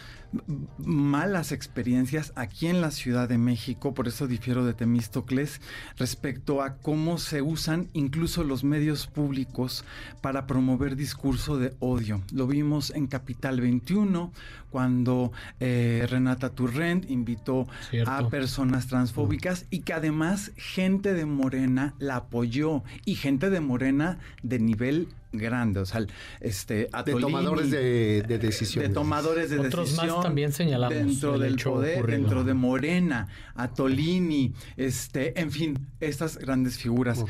malas 0.79 1.53
experiencias 1.53 2.33
aquí 2.37 2.67
en 2.67 2.81
la 2.81 2.91
Ciudad 2.91 3.29
de 3.29 3.39
México, 3.39 3.95
por 3.95 4.09
eso 4.09 4.27
difiero 4.27 4.65
de 4.65 4.75
Temístocles, 4.75 5.61
respecto 5.97 6.63
a 6.63 6.77
cómo 6.77 7.19
se 7.19 7.43
usan 7.43 7.89
incluso 7.93 8.45
los 8.45 8.65
medios 8.65 9.07
públicos 9.07 9.85
para 10.21 10.47
promover 10.47 10.97
discurso 10.97 11.59
de 11.59 11.75
odio. 11.81 12.23
Lo 12.33 12.47
vimos 12.47 12.91
en 12.91 13.07
Capital 13.07 13.61
21, 13.61 14.33
cuando 14.71 15.33
eh, 15.61 16.07
Renata 16.09 16.49
Turrent 16.49 17.09
invitó 17.11 17.69
a 18.07 18.29
personas 18.29 18.87
transfóbicas 18.87 19.67
y 19.71 19.81
que 19.81 19.93
además 19.93 20.53
gente 20.57 21.13
de 21.13 21.27
Morena 21.27 21.95
la 21.99 22.17
apoyó 22.17 22.83
y 23.05 23.17
gente 23.17 23.51
de 23.51 23.61
Morena 23.61 24.19
de 24.43 24.59
nivel 24.59 25.09
grande, 25.33 25.81
o 25.81 25.87
sea, 25.87 26.07
este, 26.41 26.89
de 27.05 27.15
tomadores 27.21 27.71
de, 27.71 28.23
decisiones. 28.23 28.91
De 28.91 28.95
tomadores 28.95 29.51
de 29.51 29.59
Otros 29.59 29.95
más 29.97 30.21
también 30.23 30.53
señalamos 30.53 30.97
dentro 30.97 31.39
del 31.39 31.57
poder, 31.57 32.07
dentro 32.07 32.45
de 32.45 32.55
Morena, 32.55 33.29
a 33.55 33.69
Tolini, 33.69 34.53
este, 34.77 35.39
en 35.41 35.51
fin, 35.51 35.79
estas 36.01 36.39
grandes 36.39 36.79
figuras. 36.79 37.25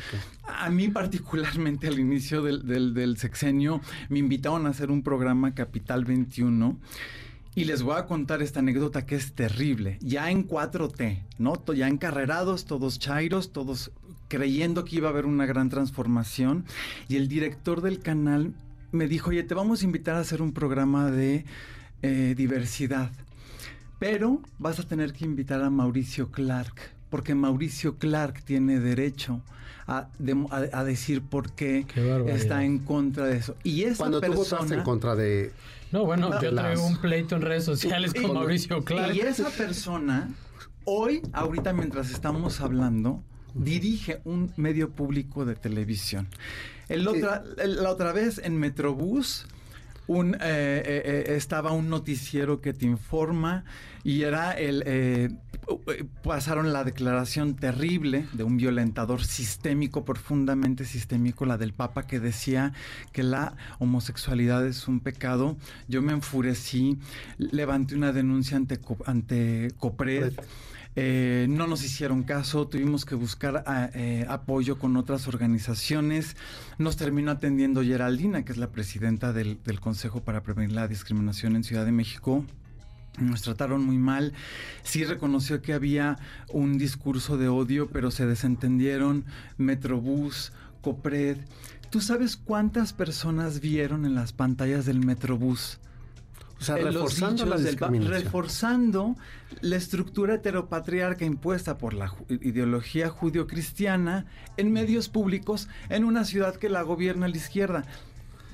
a 0.45 0.69
mí 0.69 0.89
particularmente 0.89 1.87
al 1.87 1.99
inicio 1.99 2.41
del, 2.41 2.93
del, 2.93 3.17
sexenio 3.17 3.81
me 4.09 4.19
invitaron 4.19 4.65
a 4.67 4.69
hacer 4.69 4.91
un 4.91 5.03
programa 5.03 5.53
Capital 5.53 6.05
21 6.05 6.77
y 7.55 7.65
les 7.65 7.83
voy 7.83 7.95
a 7.97 8.05
contar 8.05 8.41
esta 8.41 8.59
anécdota 8.59 9.05
que 9.05 9.15
es 9.15 9.33
terrible. 9.33 9.97
Ya 10.01 10.31
en 10.31 10.47
4T, 10.47 11.23
¿no? 11.37 11.53
Ya 11.73 11.87
encarrerados, 11.87 12.65
todos 12.65 12.99
chairos, 12.99 13.51
todos 13.51 13.91
creyendo 14.27 14.83
que 14.85 14.95
iba 14.95 15.09
a 15.09 15.11
haber 15.11 15.25
una 15.25 15.45
gran 15.45 15.69
transformación. 15.69 16.65
Y 17.07 17.17
el 17.17 17.27
director 17.27 17.81
del 17.81 17.99
canal 17.99 18.53
me 18.91 19.07
dijo, 19.07 19.29
oye, 19.29 19.43
te 19.43 19.53
vamos 19.53 19.81
a 19.81 19.85
invitar 19.85 20.15
a 20.15 20.19
hacer 20.19 20.41
un 20.41 20.53
programa 20.53 21.11
de 21.11 21.45
eh, 22.01 22.33
diversidad. 22.35 23.11
Pero 23.99 24.41
vas 24.57 24.79
a 24.79 24.83
tener 24.83 25.13
que 25.13 25.25
invitar 25.25 25.61
a 25.61 25.69
Mauricio 25.69 26.31
Clark, 26.31 26.75
porque 27.09 27.35
Mauricio 27.35 27.97
Clark 27.97 28.43
tiene 28.43 28.79
derecho 28.79 29.41
a, 29.85 30.07
decir 30.83 31.21
por 31.21 31.51
qué, 31.53 31.85
está 32.27 32.63
en 32.63 32.79
contra 32.79 33.25
de 33.25 33.37
eso. 33.37 33.55
Y 33.63 33.83
esa 33.83 33.97
Cuando 33.97 34.21
tú 34.21 34.33
votaste 34.33 34.75
en 34.75 34.83
contra 34.83 35.15
de 35.15 35.51
no, 35.93 36.05
bueno, 36.05 36.41
yo 36.41 36.53
traigo 36.53 36.85
un 36.85 36.97
pleito 36.97 37.35
en 37.35 37.43
redes 37.43 37.65
sociales 37.65 38.13
con 38.13 38.33
Mauricio 38.33 38.83
Clark. 38.83 39.15
Y 39.15 39.21
esa 39.21 39.49
persona, 39.49 40.29
hoy, 40.85 41.21
ahorita 41.31 41.71
mientras 41.71 42.09
estamos 42.09 42.59
hablando, 42.61 43.23
dirige 43.53 44.19
un 44.25 44.51
medio 44.57 44.89
público 44.89 45.45
de 45.45 45.55
televisión. 45.55 46.27
El 46.89 47.07
otra, 47.07 47.43
la 47.63 47.91
otra 47.91 48.11
vez 48.11 48.41
en 48.43 48.57
Metrobús 48.57 49.45
un, 50.07 50.33
eh, 50.35 50.37
eh, 50.41 51.01
eh, 51.05 51.35
estaba 51.35 51.71
un 51.71 51.89
noticiero 51.89 52.59
que 52.59 52.73
te 52.73 52.85
informa 52.85 53.63
y 54.03 54.23
era 54.23 54.51
el 54.51 55.37
pasaron 56.23 56.73
la 56.73 56.83
declaración 56.83 57.55
terrible 57.55 58.27
de 58.33 58.43
un 58.43 58.57
violentador 58.57 59.23
sistémico 59.23 60.05
profundamente 60.05 60.85
sistémico 60.85 61.45
la 61.45 61.57
del 61.57 61.73
papa 61.73 62.07
que 62.07 62.19
decía 62.19 62.73
que 63.11 63.23
la 63.23 63.55
homosexualidad 63.79 64.65
es 64.65 64.87
un 64.87 64.99
pecado 64.99 65.57
yo 65.87 66.01
me 66.01 66.13
enfurecí 66.13 66.97
levanté 67.37 67.95
una 67.95 68.11
denuncia 68.11 68.57
ante 68.57 68.79
ante 69.05 69.71
Copred 69.77 70.33
eh, 70.95 71.47
no 71.49 71.65
nos 71.65 71.83
hicieron 71.83 72.23
caso, 72.23 72.67
tuvimos 72.67 73.05
que 73.05 73.15
buscar 73.15 73.63
eh, 73.95 74.25
apoyo 74.29 74.77
con 74.77 74.95
otras 74.95 75.27
organizaciones. 75.27 76.35
Nos 76.77 76.97
terminó 76.97 77.31
atendiendo 77.31 77.83
Geraldina, 77.83 78.45
que 78.45 78.51
es 78.51 78.57
la 78.57 78.71
presidenta 78.71 79.33
del, 79.33 79.59
Consejo 79.79 80.21
para 80.21 80.43
Prevenir 80.43 80.73
la 80.73 80.87
Discriminación 80.87 81.55
en 81.55 81.63
Ciudad 81.63 81.85
de 81.85 81.91
México. 81.91 82.45
Nos 83.19 83.43
trataron 83.43 83.85
muy 83.85 83.97
mal. 83.97 84.33
Sí 84.83 85.03
reconoció 85.03 85.61
que 85.61 85.73
había 85.73 86.17
un 86.49 86.77
discurso 86.77 87.37
de 87.37 87.47
odio, 87.47 87.89
pero 87.89 88.09
se 88.09 88.25
desentendieron. 88.25 89.25
Metrobús, 89.57 90.51
Copred. 90.81 91.37
¿Tú 91.91 92.01
sabes 92.01 92.37
cuántas 92.37 92.91
personas 92.91 93.59
vieron 93.59 94.05
en 94.05 94.15
las 94.15 94.33
pantallas 94.33 94.85
del 94.85 95.05
Metrobús? 95.05 95.79
O 96.59 96.65
sea, 96.65 96.77
reforzando 96.77 97.45
la 97.45 97.57
reforzando 97.57 99.17
la 99.59 99.75
estructura 99.75 100.35
heteropatriarca 100.35 101.25
impuesta 101.25 101.77
por 101.77 101.93
la 101.93 102.13
ideología 102.29 103.09
judio-cristiana 103.09 104.27
en 104.55 104.71
medios 104.71 105.09
públicos 105.09 105.67
en 105.89 106.05
una 106.05 106.23
ciudad 106.23 106.55
que 106.55 106.69
la 106.69 106.81
gobierna 106.81 107.27
la 107.27 107.35
izquierda. 107.35 107.83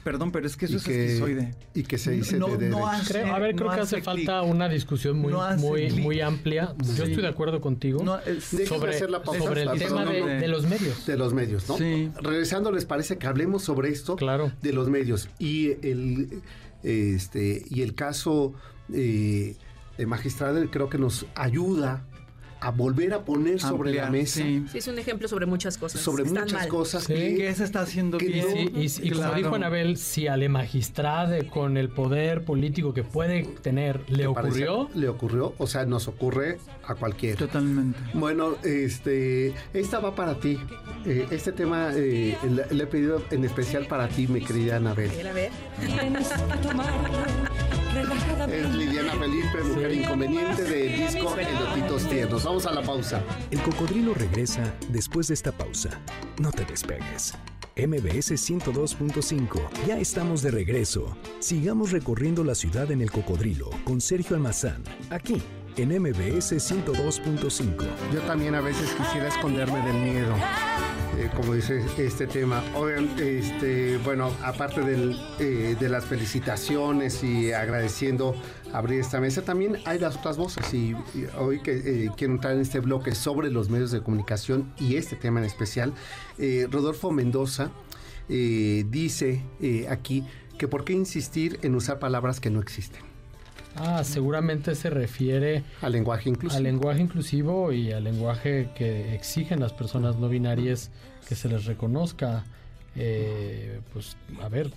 Perdón, 0.10 0.32
pero 0.32 0.48
es 0.48 0.58
que 0.58 0.66
eso 0.66 0.78
es 0.78 0.88
esquizoide. 0.88 1.54
Y 1.76 1.84
que 1.84 2.00
se 2.00 2.10
dice 2.12 2.40
de 2.40 2.58
derecho. 2.58 2.88
a 2.88 3.38
ver, 3.38 3.56
creo 3.56 3.70
que 3.70 3.82
hace 3.82 4.02
falta 4.02 4.42
una 4.42 4.68
discusión 4.68 5.20
muy, 5.20 5.34
muy, 5.58 5.92
muy 5.92 6.20
amplia. 6.20 6.74
Yo 6.98 7.04
estoy 7.04 7.22
de 7.22 7.28
acuerdo 7.28 7.62
contigo 7.62 8.00
sobre, 8.40 8.98
sobre 8.98 9.62
el 9.62 9.78
tema 9.78 10.06
de, 10.06 10.48
los 10.48 10.66
medios. 10.66 11.06
De 11.06 11.16
los 11.16 11.36
medios, 11.36 11.70
¿no? 11.70 11.78
Regresando, 12.22 12.72
¿les 12.72 12.86
parece 12.86 13.20
que 13.20 13.28
hablemos 13.28 13.64
sobre 13.64 13.90
esto? 13.90 14.16
Claro. 14.16 14.52
De 14.64 14.74
los 14.74 14.90
medios. 14.90 15.30
Y 15.38 15.74
el 15.88 16.42
este, 16.82 17.66
y 17.70 17.82
el 17.82 17.94
caso 17.94 18.54
eh, 18.92 19.56
de 19.98 20.06
magistrado 20.06 20.66
creo 20.72 20.90
que 20.90 20.98
nos 20.98 21.26
ayuda 21.36 22.04
a 22.62 22.72
volver 22.72 23.14
a 23.14 23.24
poner 23.24 23.60
sobre 23.60 23.94
la 23.94 24.10
mesa. 24.10 24.42
Sí. 24.42 24.66
es 24.74 24.88
un 24.88 25.00
ejemplo 25.00 25.28
sobre 25.28 25.46
muchas 25.46 25.78
cosas. 25.78 26.02
Sobre 26.02 26.24
muchas 26.26 26.68
cosas 26.68 27.08
que, 27.08 27.54
se 27.56 27.64
está 27.64 27.82
haciendo 27.82 28.18
bien. 28.18 28.72
y, 28.76 29.12
como 29.12 29.34
dijo 29.34 29.56
Anabel, 29.56 29.98
si 29.98 30.28
al 30.28 30.48
magistrado 30.50 31.36
con 31.50 31.78
el 31.78 31.90
poder 31.90 32.44
político 32.44 32.94
que 32.94 33.04
puede 33.04 33.44
tener 33.44 34.02
le 34.10 34.28
ocurrió. 34.28 34.90
Le 34.96 35.10
ocurrió, 35.10 35.54
o 35.58 35.68
sea, 35.68 35.86
nos 35.86 36.08
ocurre 36.08 36.60
a 36.86 36.96
cualquiera. 36.96 37.38
Totalmente. 37.38 38.00
Bueno, 38.14 38.56
este, 38.64 39.54
esta 39.74 40.00
va 40.00 40.16
para 40.16 40.40
ti. 40.40 40.58
Eh, 41.06 41.28
este 41.32 41.52
tema 41.52 41.92
eh, 41.94 42.38
le, 42.72 42.84
he 42.84 42.88
pedido 42.88 43.24
en 43.32 43.46
especial 43.46 43.86
para 43.88 44.08
ti, 44.08 44.28
mi 44.28 44.42
querida 44.42 44.78
Anabel. 44.78 45.12
A 45.28 45.34
ver. 45.34 45.52
Es 47.90 48.76
Lidiana 48.76 49.14
Felipe, 49.14 49.64
mujer 49.64 49.94
inconveniente 49.94 50.64
del 50.64 50.96
disco 50.96 51.36
Elotitos 51.36 52.08
Tiernos. 52.08 52.44
Vamos 52.44 52.66
a 52.68 52.72
la 52.72 52.84
pausa. 52.84 53.24
El 53.50 53.60
cocodrilo 53.62 54.14
regresa 54.14 54.76
después 54.90 55.28
de 55.30 55.34
esta 55.34 55.52
pausa. 55.52 55.90
No 56.40 56.52
te 56.52 56.66
despegues. 56.66 57.34
MBS 57.76 58.34
102.5. 58.34 59.86
Ya 59.88 59.98
estamos 59.98 60.44
de 60.44 60.52
regreso. 60.52 61.18
Sigamos 61.40 61.92
recorriendo 61.92 62.44
la 62.44 62.54
ciudad 62.54 62.92
en 62.92 63.02
el 63.02 63.10
cocodrilo 63.10 63.72
con 63.86 64.02
Sergio 64.02 64.36
Almazán. 64.36 64.84
Aquí, 65.10 65.42
en 65.78 66.02
MBS 66.02 66.54
102.5. 66.54 67.86
Yo 68.14 68.22
también 68.22 68.56
a 68.56 68.62
veces 68.62 68.90
quisiera 68.94 69.28
esconderme 69.28 69.82
del 69.86 69.96
miedo. 69.96 70.36
Eh, 71.20 71.30
como 71.36 71.54
dice 71.54 71.84
este 71.98 72.28
tema. 72.28 72.64
este, 73.18 73.98
bueno, 73.98 74.32
aparte 74.42 74.82
eh, 75.40 75.76
de 75.78 75.90
las 75.90 76.06
felicitaciones 76.06 77.24
y 77.26 77.52
agradeciendo 77.52 78.36
abrir 78.72 79.02
esta 79.02 79.20
mesa, 79.20 79.42
también 79.42 79.80
hay 79.86 80.00
las 80.00 80.16
otras 80.16 80.38
voces. 80.38 80.74
Y, 80.74 80.96
hoy 81.38 81.60
que 81.60 82.06
eh, 82.06 82.12
quiero 82.16 82.34
entrar 82.36 82.54
en 82.54 82.62
este 82.62 82.80
bloque 82.80 83.16
sobre 83.16 83.52
los 83.52 83.70
medios 83.70 83.92
de 83.92 84.02
comunicación 84.02 84.72
y 84.80 84.96
este 84.96 85.18
tema 85.18 85.40
en 85.40 85.46
especial, 85.46 85.94
Rodolfo 86.72 87.12
Mendoza 87.12 87.72
dice 88.30 89.44
aquí 89.90 90.24
que 90.58 90.68
por 90.70 90.86
qué 90.86 90.94
insistir 90.94 91.60
en 91.64 91.76
usar 91.76 92.00
palabras 92.00 92.40
que 92.40 92.50
no 92.50 92.62
existen. 92.62 93.09
Ah, 93.76 94.04
seguramente 94.04 94.76
se 94.76 94.90
refiere 94.90 95.64
al 95.82 95.92
lenguaje 95.94 96.30
inclusivo. 96.30 96.58
Al 96.58 96.64
lenguaje 96.64 97.02
inclusivo 97.02 97.72
y 97.72 97.92
al 97.92 98.04
lenguaje 98.04 98.70
que 98.76 99.16
exigen 99.16 99.60
las 99.60 99.74
personas 99.74 100.18
no 100.18 100.28
binarias 100.30 100.92
que 101.28 101.36
se 101.36 101.48
les 101.48 101.66
reconozca. 101.66 102.46
Eh, 102.96 103.82
pues 103.94 104.18
a 104.42 104.50
ver. 104.50 104.72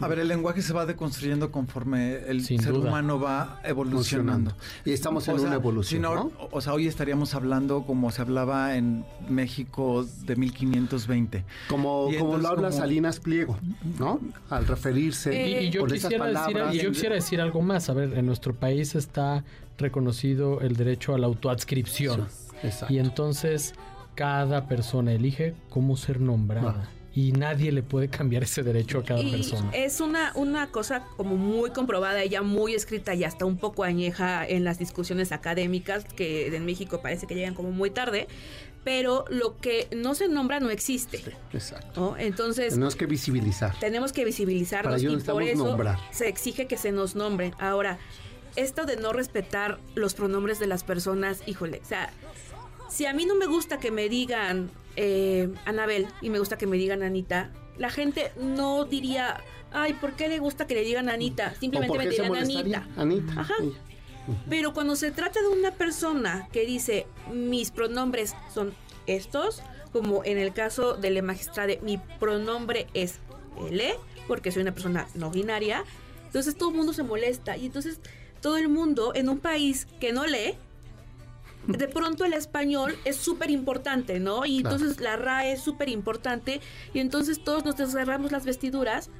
A 0.00 0.08
ver, 0.08 0.18
el 0.18 0.28
lenguaje 0.28 0.60
se 0.60 0.72
va 0.72 0.86
deconstruyendo 0.86 1.50
conforme 1.50 2.16
el 2.26 2.44
ser 2.44 2.72
humano 2.72 3.20
va 3.20 3.60
evolucionando. 3.64 4.52
Y 4.84 4.92
estamos 4.92 5.28
en 5.28 5.38
una 5.38 5.54
evolución. 5.54 6.02
¿no? 6.02 6.32
O 6.50 6.60
sea, 6.60 6.74
hoy 6.74 6.86
estaríamos 6.86 7.34
hablando 7.34 7.84
como 7.84 8.10
se 8.10 8.20
hablaba 8.20 8.76
en 8.76 9.04
México 9.28 10.04
de 10.26 10.36
1520. 10.36 11.44
Como, 11.68 12.08
como 12.18 12.38
lo 12.38 12.48
habla 12.48 12.72
Salinas 12.72 13.20
Pliego, 13.20 13.56
¿no? 13.98 14.20
Al 14.50 14.66
referirse 14.66 15.62
y, 15.62 15.70
yo, 15.70 15.86
quisiera 15.86 16.26
decir, 16.26 16.82
yo 16.82 16.90
quisiera 16.90 17.14
decir 17.14 17.40
algo 17.40 17.62
más. 17.62 17.88
A 17.88 17.94
ver, 17.94 18.18
en 18.18 18.26
nuestro 18.26 18.54
país 18.54 18.94
está 18.94 19.44
reconocido 19.78 20.60
el 20.60 20.74
derecho 20.76 21.14
a 21.14 21.18
la 21.18 21.26
autoadscripción. 21.26 22.26
y 22.88 22.98
entonces 22.98 23.74
cada 24.14 24.66
persona 24.66 25.12
elige 25.12 25.54
cómo 25.70 25.96
ser 25.96 26.20
nombrada. 26.20 26.90
Y 27.14 27.32
nadie 27.32 27.72
le 27.72 27.82
puede 27.82 28.08
cambiar 28.08 28.44
ese 28.44 28.62
derecho 28.62 28.98
a 28.98 29.04
cada 29.04 29.22
persona. 29.22 29.70
Es 29.72 30.00
una, 30.00 30.32
una 30.34 30.68
cosa 30.68 31.04
como 31.16 31.36
muy 31.36 31.70
comprobada, 31.70 32.24
ya 32.24 32.42
muy 32.42 32.74
escrita 32.74 33.14
y 33.14 33.24
hasta 33.24 33.44
un 33.44 33.56
poco 33.56 33.82
añeja 33.82 34.46
en 34.46 34.62
las 34.64 34.78
discusiones 34.78 35.32
académicas, 35.32 36.04
que 36.04 36.54
en 36.54 36.64
México 36.64 37.00
parece 37.02 37.26
que 37.26 37.34
llegan 37.34 37.54
como 37.54 37.70
muy 37.72 37.90
tarde, 37.90 38.28
pero 38.84 39.24
lo 39.28 39.56
que 39.56 39.88
no 39.94 40.14
se 40.14 40.28
nombra 40.28 40.60
no 40.60 40.70
existe. 40.70 41.22
exacto. 41.52 42.16
Entonces. 42.18 42.74
Tenemos 42.74 42.96
que 42.96 43.06
visibilizar. 43.06 43.78
Tenemos 43.80 44.12
que 44.12 44.24
visibilizarnos 44.24 45.02
y 45.02 45.16
por 45.16 45.42
eso 45.42 45.76
se 46.10 46.28
exige 46.28 46.66
que 46.66 46.76
se 46.76 46.92
nos 46.92 47.14
nombre. 47.14 47.52
Ahora, 47.58 47.98
esto 48.56 48.86
de 48.86 48.96
no 48.96 49.12
respetar 49.12 49.78
los 49.94 50.14
pronombres 50.14 50.58
de 50.58 50.66
las 50.66 50.84
personas, 50.84 51.42
híjole, 51.46 51.80
o 51.82 51.86
sea, 51.86 52.12
si 52.88 53.06
a 53.06 53.12
mí 53.12 53.26
no 53.26 53.34
me 53.34 53.46
gusta 53.46 53.78
que 53.78 53.90
me 53.90 54.08
digan 54.08 54.70
eh, 54.96 55.48
Anabel 55.64 56.08
y 56.20 56.30
me 56.30 56.38
gusta 56.38 56.58
que 56.58 56.66
me 56.66 56.76
digan 56.76 57.02
Anita, 57.02 57.50
la 57.76 57.90
gente 57.90 58.32
no 58.36 58.84
diría, 58.84 59.42
ay, 59.72 59.94
¿por 59.94 60.14
qué 60.14 60.28
le 60.28 60.38
gusta 60.38 60.66
que 60.66 60.74
le 60.74 60.82
digan 60.82 61.08
Anita? 61.08 61.54
Simplemente 61.60 61.96
me 61.96 62.08
digan 62.08 62.34
Anita. 62.34 62.86
Anita. 62.96 63.40
Ajá. 63.40 63.54
Pero 64.48 64.74
cuando 64.74 64.96
se 64.96 65.10
trata 65.10 65.40
de 65.40 65.48
una 65.48 65.70
persona 65.72 66.48
que 66.52 66.66
dice, 66.66 67.06
mis 67.32 67.70
pronombres 67.70 68.34
son 68.52 68.74
estos, 69.06 69.62
como 69.92 70.22
en 70.24 70.38
el 70.38 70.52
caso 70.52 70.94
de 70.94 71.10
la 71.10 71.22
magistrada, 71.22 71.72
mi 71.82 71.98
pronombre 72.18 72.88
es 72.92 73.20
L, 73.70 73.94
porque 74.26 74.52
soy 74.52 74.62
una 74.62 74.72
persona 74.72 75.08
no 75.14 75.30
binaria, 75.30 75.84
entonces 76.26 76.56
todo 76.56 76.70
el 76.70 76.76
mundo 76.76 76.92
se 76.92 77.02
molesta 77.02 77.56
y 77.56 77.66
entonces 77.66 78.00
todo 78.42 78.58
el 78.58 78.68
mundo 78.68 79.12
en 79.14 79.28
un 79.28 79.38
país 79.38 79.86
que 79.98 80.12
no 80.12 80.26
lee, 80.26 80.54
de 81.76 81.86
pronto 81.86 82.24
el 82.24 82.32
español 82.32 82.96
es 83.04 83.16
súper 83.16 83.50
importante, 83.50 84.20
¿no? 84.20 84.46
Y 84.46 84.58
entonces 84.58 85.00
la 85.00 85.16
RAE 85.16 85.52
es 85.52 85.60
súper 85.60 85.90
importante 85.90 86.60
y 86.94 87.00
entonces 87.00 87.44
todos 87.44 87.64
nos 87.64 87.76
desgarramos 87.76 88.32
las 88.32 88.46
vestiduras 88.46 89.10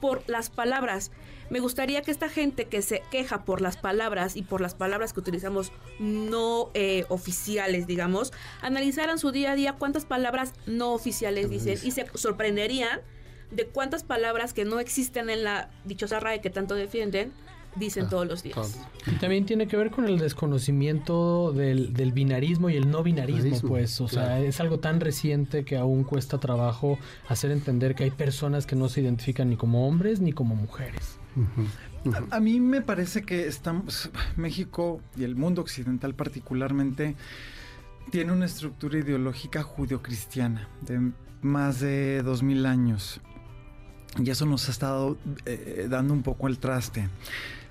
por 0.00 0.22
las 0.26 0.48
palabras. 0.48 1.10
Me 1.50 1.60
gustaría 1.60 2.02
que 2.02 2.10
esta 2.10 2.28
gente 2.28 2.64
que 2.66 2.80
se 2.80 3.02
queja 3.10 3.44
por 3.44 3.60
las 3.60 3.76
palabras 3.76 4.36
y 4.36 4.42
por 4.42 4.60
las 4.60 4.74
palabras 4.74 5.12
que 5.12 5.20
utilizamos 5.20 5.70
no 5.98 6.70
eh, 6.72 7.04
oficiales, 7.08 7.86
digamos, 7.86 8.32
analizaran 8.62 9.18
su 9.18 9.30
día 9.30 9.52
a 9.52 9.54
día 9.54 9.74
cuántas 9.74 10.06
palabras 10.06 10.54
no 10.66 10.92
oficiales 10.92 11.50
dicen 11.50 11.78
y 11.82 11.90
se 11.90 12.06
sorprenderían 12.14 13.00
de 13.50 13.66
cuántas 13.66 14.02
palabras 14.02 14.54
que 14.54 14.64
no 14.64 14.80
existen 14.80 15.30
en 15.30 15.44
la 15.44 15.70
dichosa 15.84 16.20
RAE 16.20 16.40
que 16.40 16.50
tanto 16.50 16.74
defienden 16.74 17.32
dicen 17.78 18.06
ah, 18.06 18.08
todos 18.08 18.26
los 18.26 18.42
días. 18.42 18.78
Y 19.06 19.12
también 19.16 19.46
tiene 19.46 19.66
que 19.66 19.76
ver 19.76 19.90
con 19.90 20.06
el 20.06 20.18
desconocimiento 20.18 21.52
del, 21.52 22.12
binarismo 22.12 22.70
y 22.70 22.76
el 22.76 22.90
no 22.90 23.02
binarismo, 23.02 23.68
pues. 23.68 24.00
O 24.00 24.08
sea, 24.08 24.40
es 24.40 24.60
algo 24.60 24.78
tan 24.78 25.00
reciente 25.00 25.64
que 25.64 25.76
aún 25.76 26.04
cuesta 26.04 26.38
trabajo 26.38 26.98
hacer 27.28 27.50
entender 27.50 27.94
que 27.94 28.04
hay 28.04 28.10
personas 28.10 28.66
que 28.66 28.76
no 28.76 28.88
se 28.88 29.00
identifican 29.00 29.50
ni 29.50 29.56
como 29.56 29.86
hombres 29.86 30.20
ni 30.20 30.32
como 30.32 30.54
mujeres. 30.54 31.18
A, 32.30 32.40
mí 32.40 32.60
me 32.60 32.80
parece 32.80 33.22
que 33.22 33.46
estamos, 33.46 34.10
México 34.36 35.00
y 35.16 35.24
el 35.24 35.36
mundo 35.36 35.62
occidental 35.62 36.14
particularmente, 36.14 37.16
tiene 38.10 38.32
una 38.32 38.46
estructura 38.46 38.98
ideológica 38.98 39.62
judio-cristiana 39.62 40.68
de 40.80 41.12
más 41.42 41.80
de 41.80 42.22
dos 42.22 42.42
mil 42.42 42.66
años. 42.66 43.20
Y 44.18 44.30
eso 44.30 44.46
nos 44.46 44.68
ha 44.68 44.72
estado 44.72 45.18
eh, 45.44 45.86
dando 45.88 46.14
un 46.14 46.22
poco 46.22 46.48
el 46.48 46.58
traste 46.58 47.08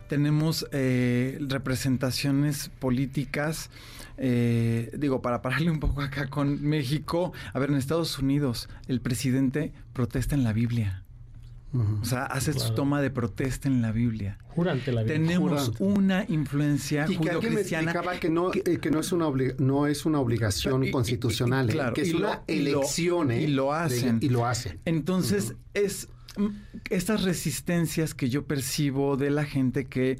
tenemos 0.07 0.67
eh, 0.71 1.37
representaciones 1.41 2.69
políticas, 2.79 3.69
eh, 4.17 4.91
digo, 4.97 5.21
para 5.21 5.41
pararle 5.41 5.71
un 5.71 5.79
poco 5.79 6.01
acá 6.01 6.27
con 6.27 6.61
México, 6.63 7.33
a 7.53 7.59
ver, 7.59 7.69
en 7.69 7.77
Estados 7.77 8.17
Unidos 8.19 8.69
el 8.87 9.01
presidente 9.01 9.73
protesta 9.93 10.35
en 10.35 10.43
la 10.43 10.53
Biblia. 10.53 11.03
O 12.01 12.05
sea, 12.05 12.25
hace 12.25 12.53
su 12.53 12.73
toma 12.73 13.01
de 13.01 13.11
protesta 13.11 13.67
en 13.67 13.81
la 13.81 13.91
Biblia. 13.91 14.39
Jurante 14.47 14.91
la 14.91 15.03
Biblia. 15.03 15.19
Tenemos 15.19 15.73
una 15.79 16.25
influencia 16.27 17.05
y 17.07 17.17
que 17.17 17.29
que 18.19 18.29
no, 18.29 18.51
eh, 18.53 18.79
que 18.79 18.89
no 18.89 18.99
es 18.99 19.11
una 19.11 19.29
no 19.59 19.85
es 19.85 20.05
una 20.05 20.19
obligación 20.19 20.89
constitucional, 20.89 21.93
que 21.93 22.01
es 22.01 22.13
una 22.13 22.41
elección, 22.47 23.31
y 23.31 23.47
lo 23.47 23.73
hacen 23.73 24.19
y 24.21 24.29
lo 24.29 24.47
hacen. 24.47 24.79
Entonces 24.85 25.55
es 25.73 26.07
estas 26.89 27.23
resistencias 27.23 28.13
que 28.13 28.29
yo 28.29 28.45
percibo 28.45 29.17
de 29.17 29.29
la 29.29 29.45
gente 29.45 29.85
que 29.85 30.17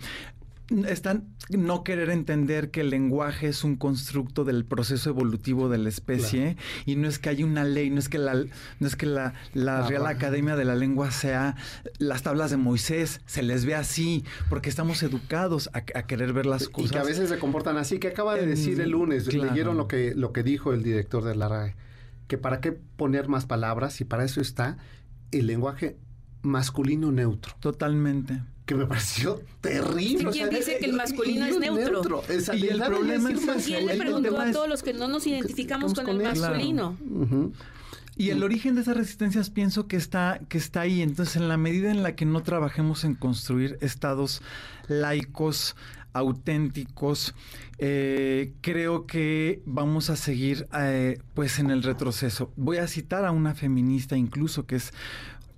están 0.87 1.27
no 1.49 1.83
querer 1.83 2.09
entender 2.09 2.71
que 2.71 2.81
el 2.81 2.89
lenguaje 2.89 3.47
es 3.47 3.63
un 3.63 3.77
constructo 3.77 4.43
del 4.43 4.65
proceso 4.65 5.09
evolutivo 5.09 5.69
de 5.69 5.77
la 5.77 5.87
especie 5.87 6.57
y 6.85 6.95
no 6.97 7.07
es 7.07 7.19
que 7.19 7.29
haya 7.29 7.45
una 7.45 7.63
ley, 7.63 7.89
no 7.89 7.99
es 7.99 8.09
que 8.09 8.17
la, 8.17 8.33
no 8.33 8.87
es 8.87 8.95
que 8.97 9.05
la, 9.05 9.33
Real 9.53 10.05
Academia 10.07 10.55
de 10.57 10.65
la 10.65 10.75
Lengua 10.75 11.11
sea 11.11 11.55
las 11.99 12.23
tablas 12.23 12.51
de 12.51 12.57
Moisés, 12.57 13.21
se 13.25 13.43
les 13.43 13.65
ve 13.65 13.75
así, 13.75 14.25
porque 14.49 14.69
estamos 14.69 15.03
educados 15.03 15.69
a, 15.73 15.81
querer 15.81 16.33
ver 16.33 16.45
las 16.45 16.67
cosas. 16.67 16.91
Y 16.91 16.93
que 16.93 16.99
a 16.99 17.03
veces 17.03 17.29
se 17.29 17.39
comportan 17.39 17.77
así, 17.77 17.99
que 17.99 18.09
acaba 18.09 18.35
de 18.35 18.45
decir 18.45 18.81
el 18.81 18.91
lunes, 18.91 19.33
leyeron 19.33 19.77
lo 19.77 19.87
que, 19.87 20.13
lo 20.15 20.33
que 20.33 20.43
dijo 20.43 20.73
el 20.73 20.83
director 20.83 21.23
de 21.23 21.35
la 21.35 21.47
RAE, 21.47 21.75
que 22.27 22.37
para 22.37 22.59
qué 22.59 22.73
poner 22.73 23.29
más 23.29 23.45
palabras 23.45 24.01
y 24.01 24.05
para 24.05 24.25
eso 24.25 24.41
está 24.41 24.77
el 25.31 25.47
lenguaje 25.47 25.97
masculino 26.47 27.11
neutro. 27.11 27.53
Totalmente. 27.59 28.41
Que 28.65 28.75
me 28.75 28.85
pareció 28.85 29.41
terrible. 29.61 30.31
¿Quién 30.31 30.49
dice 30.49 30.77
que 30.79 30.85
el 30.85 30.93
masculino 30.93 31.45
es 31.45 31.59
neutro? 31.59 32.23
y 32.53 32.67
el 32.67 32.81
problema 32.81 33.31
es 33.31 33.65
¿Quién 33.65 33.85
le 33.85 33.95
preguntó 33.95 34.39
a 34.39 34.51
todos 34.51 34.67
los 34.67 34.83
que 34.83 34.93
no 34.93 35.07
nos 35.07 35.25
identificamos 35.25 35.93
con, 35.93 36.09
el 36.09 36.23
masculino? 36.23 36.97
Y 38.17 38.31
el 38.31 38.43
origen 38.43 38.73
de 38.73 38.81
esas 38.81 38.97
resistencias 38.97 39.51
pienso 39.51 39.87
que 39.87 39.95
está, 39.95 40.41
que 40.49 40.57
está 40.57 40.81
ahí. 40.81 41.01
Entonces, 41.01 41.35
en 41.35 41.47
la 41.47 41.55
medida 41.55 41.91
en 41.91 42.01
la 42.01 42.15
que 42.15 42.25
no 42.25 42.41
trabajemos 42.41 43.03
en 43.03 43.13
construir 43.13 43.77
estados 43.79 44.41
laicos, 44.87 45.75
auténticos, 46.13 47.35
eh, 47.77 48.53
creo 48.61 49.05
que 49.05 49.61
vamos 49.65 50.09
a 50.09 50.15
seguir 50.15 50.67
eh, 50.73 51.19
pues 51.35 51.59
en 51.59 51.69
el 51.69 51.83
retroceso. 51.83 52.51
Voy 52.55 52.77
a 52.77 52.87
citar 52.87 53.23
a 53.23 53.31
una 53.31 53.53
feminista 53.53 54.17
incluso 54.17 54.65
que 54.65 54.77
es 54.77 54.93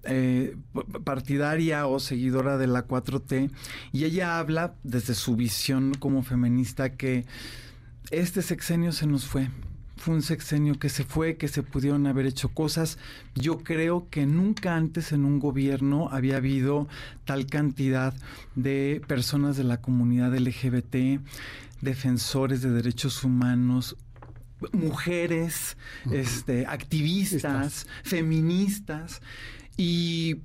eh, 0.03 0.55
partidaria 1.03 1.87
o 1.87 1.99
seguidora 1.99 2.57
de 2.57 2.67
la 2.67 2.87
4T 2.87 3.51
y 3.91 4.05
ella 4.05 4.39
habla 4.39 4.75
desde 4.83 5.13
su 5.13 5.35
visión 5.35 5.93
como 5.93 6.23
feminista 6.23 6.95
que 6.95 7.25
este 8.11 8.41
sexenio 8.41 8.91
se 8.91 9.07
nos 9.07 9.25
fue. 9.25 9.49
Fue 9.97 10.15
un 10.15 10.21
sexenio 10.21 10.79
que 10.79 10.87
se 10.87 11.03
fue, 11.03 11.35
que 11.35 11.49
se 11.49 11.61
pudieron 11.61 12.07
haber 12.07 12.25
hecho 12.25 12.49
cosas. 12.49 12.97
Yo 13.35 13.59
creo 13.59 14.07
que 14.09 14.25
nunca 14.25 14.77
antes 14.77 15.11
en 15.11 15.25
un 15.25 15.39
gobierno 15.39 16.07
había 16.09 16.37
habido 16.37 16.87
tal 17.25 17.47
cantidad 17.47 18.13
de 18.55 19.01
personas 19.07 19.57
de 19.57 19.65
la 19.65 19.81
comunidad 19.81 20.33
LGBT, 20.33 21.19
defensores 21.81 22.61
de 22.61 22.71
derechos 22.71 23.25
humanos, 23.25 23.97
mujeres, 24.71 25.77
este, 26.11 26.65
activistas, 26.65 27.87
feministas. 28.03 29.21
Y 29.81 30.41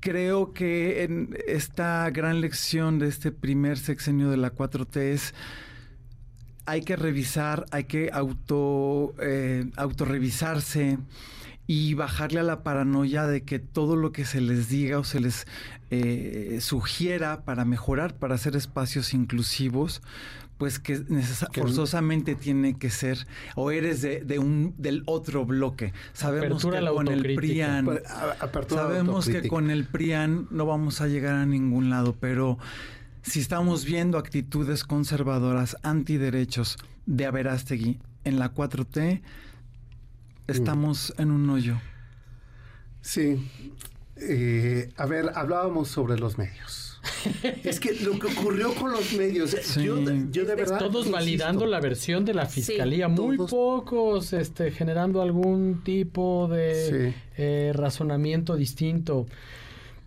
creo 0.00 0.54
que 0.54 1.02
en 1.02 1.36
esta 1.46 2.08
gran 2.08 2.40
lección 2.40 2.98
de 2.98 3.08
este 3.08 3.32
primer 3.32 3.76
sexenio 3.76 4.30
de 4.30 4.38
la 4.38 4.54
4T 4.54 4.96
es 4.96 5.34
hay 6.64 6.80
que 6.80 6.96
revisar, 6.96 7.66
hay 7.70 7.84
que 7.84 8.08
auto 8.14 9.14
eh, 9.20 9.70
autorrevisarse 9.76 10.96
y 11.66 11.92
bajarle 11.92 12.40
a 12.40 12.44
la 12.44 12.62
paranoia 12.62 13.26
de 13.26 13.42
que 13.42 13.58
todo 13.58 13.94
lo 13.94 14.10
que 14.10 14.24
se 14.24 14.40
les 14.40 14.70
diga 14.70 14.98
o 14.98 15.04
se 15.04 15.20
les 15.20 15.46
eh, 15.90 16.56
sugiera 16.62 17.44
para 17.44 17.66
mejorar, 17.66 18.16
para 18.16 18.36
hacer 18.36 18.56
espacios 18.56 19.12
inclusivos, 19.12 20.00
pues 20.58 20.80
que, 20.80 20.96
forzosamente 21.52 22.34
tiene 22.34 22.76
que 22.76 22.90
ser 22.90 23.26
o 23.54 23.70
eres 23.70 24.02
de, 24.02 24.38
un 24.38 24.74
del 24.76 25.04
otro 25.06 25.46
bloque. 25.46 25.92
Sabemos 26.12 26.66
que 26.66 26.88
con 26.88 27.08
el 27.08 27.34
PRIAN 27.36 27.84
pues, 27.84 28.02
sabemos 28.68 29.28
que 29.28 29.48
con 29.48 29.70
el 29.70 29.86
PRIAN 29.86 30.48
no 30.50 30.66
vamos 30.66 31.00
a 31.00 31.06
llegar 31.06 31.36
a 31.36 31.46
ningún 31.46 31.90
lado, 31.90 32.16
pero 32.18 32.58
si 33.22 33.40
estamos 33.40 33.84
viendo 33.84 34.18
actitudes 34.18 34.84
conservadoras 34.84 35.76
antiderechos 35.82 36.76
de 37.06 37.26
Averástegui 37.26 38.00
en 38.24 38.38
la 38.38 38.52
4T, 38.52 39.22
estamos 40.48 41.14
en 41.18 41.30
un 41.30 41.48
hoyo. 41.50 41.80
Sí. 43.00 43.48
Eh, 44.16 44.92
a 44.96 45.06
ver, 45.06 45.30
hablábamos 45.36 45.88
sobre 45.88 46.18
los 46.18 46.36
medios 46.36 46.87
es 47.64 47.80
que 47.80 47.94
lo 47.94 48.18
que 48.18 48.26
ocurrió 48.28 48.74
con 48.74 48.92
los 48.92 49.12
medios, 49.14 49.74
yo, 49.76 49.96
de 49.96 50.54
verdad. 50.54 50.78
Todos 50.78 51.10
validando 51.10 51.66
la 51.66 51.80
versión 51.80 52.24
de 52.24 52.34
la 52.34 52.46
fiscalía, 52.46 53.08
muy 53.08 53.36
pocos 53.36 54.32
este, 54.32 54.70
generando 54.70 55.22
algún 55.22 55.82
tipo 55.84 56.48
de 56.48 57.14
eh, 57.36 57.72
razonamiento 57.74 58.56
distinto. 58.56 59.26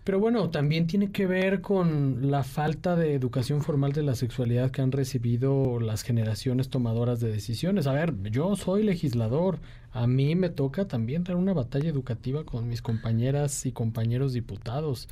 Pero 0.04 0.18
bueno, 0.18 0.50
también 0.50 0.88
tiene 0.88 1.12
que 1.12 1.26
ver 1.26 1.60
con 1.60 2.30
la 2.30 2.42
falta 2.42 2.96
de 2.96 3.14
educación 3.14 3.62
formal 3.62 3.92
de 3.92 4.02
la 4.02 4.16
sexualidad 4.16 4.72
que 4.72 4.82
han 4.82 4.90
recibido 4.90 5.78
las 5.78 6.02
generaciones 6.02 6.68
tomadoras 6.68 7.20
de 7.20 7.30
decisiones. 7.30 7.86
A 7.86 7.92
ver, 7.92 8.12
yo 8.24 8.56
soy 8.56 8.82
legislador, 8.82 9.60
a 9.92 10.06
mí 10.06 10.34
me 10.34 10.48
toca 10.48 10.88
también 10.88 11.22
dar 11.24 11.36
una 11.36 11.52
batalla 11.52 11.88
educativa 11.88 12.44
con 12.44 12.68
mis 12.68 12.80
compañeras 12.80 13.66
y 13.66 13.72
compañeros 13.72 14.32
diputados. 14.32 15.08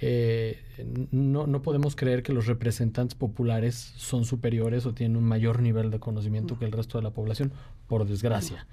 Eh, 0.00 0.60
no, 1.12 1.46
no 1.46 1.62
podemos 1.62 1.94
creer 1.94 2.24
que 2.24 2.32
los 2.32 2.46
representantes 2.46 3.14
populares 3.14 3.94
son 3.96 4.24
superiores 4.24 4.86
o 4.86 4.92
tienen 4.92 5.16
un 5.16 5.24
mayor 5.24 5.60
nivel 5.60 5.90
de 5.90 6.00
conocimiento 6.00 6.58
que 6.58 6.64
el 6.64 6.72
resto 6.72 6.98
de 6.98 7.04
la 7.04 7.10
población, 7.10 7.52
por 7.86 8.06
desgracia. 8.06 8.66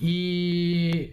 Y 0.00 1.10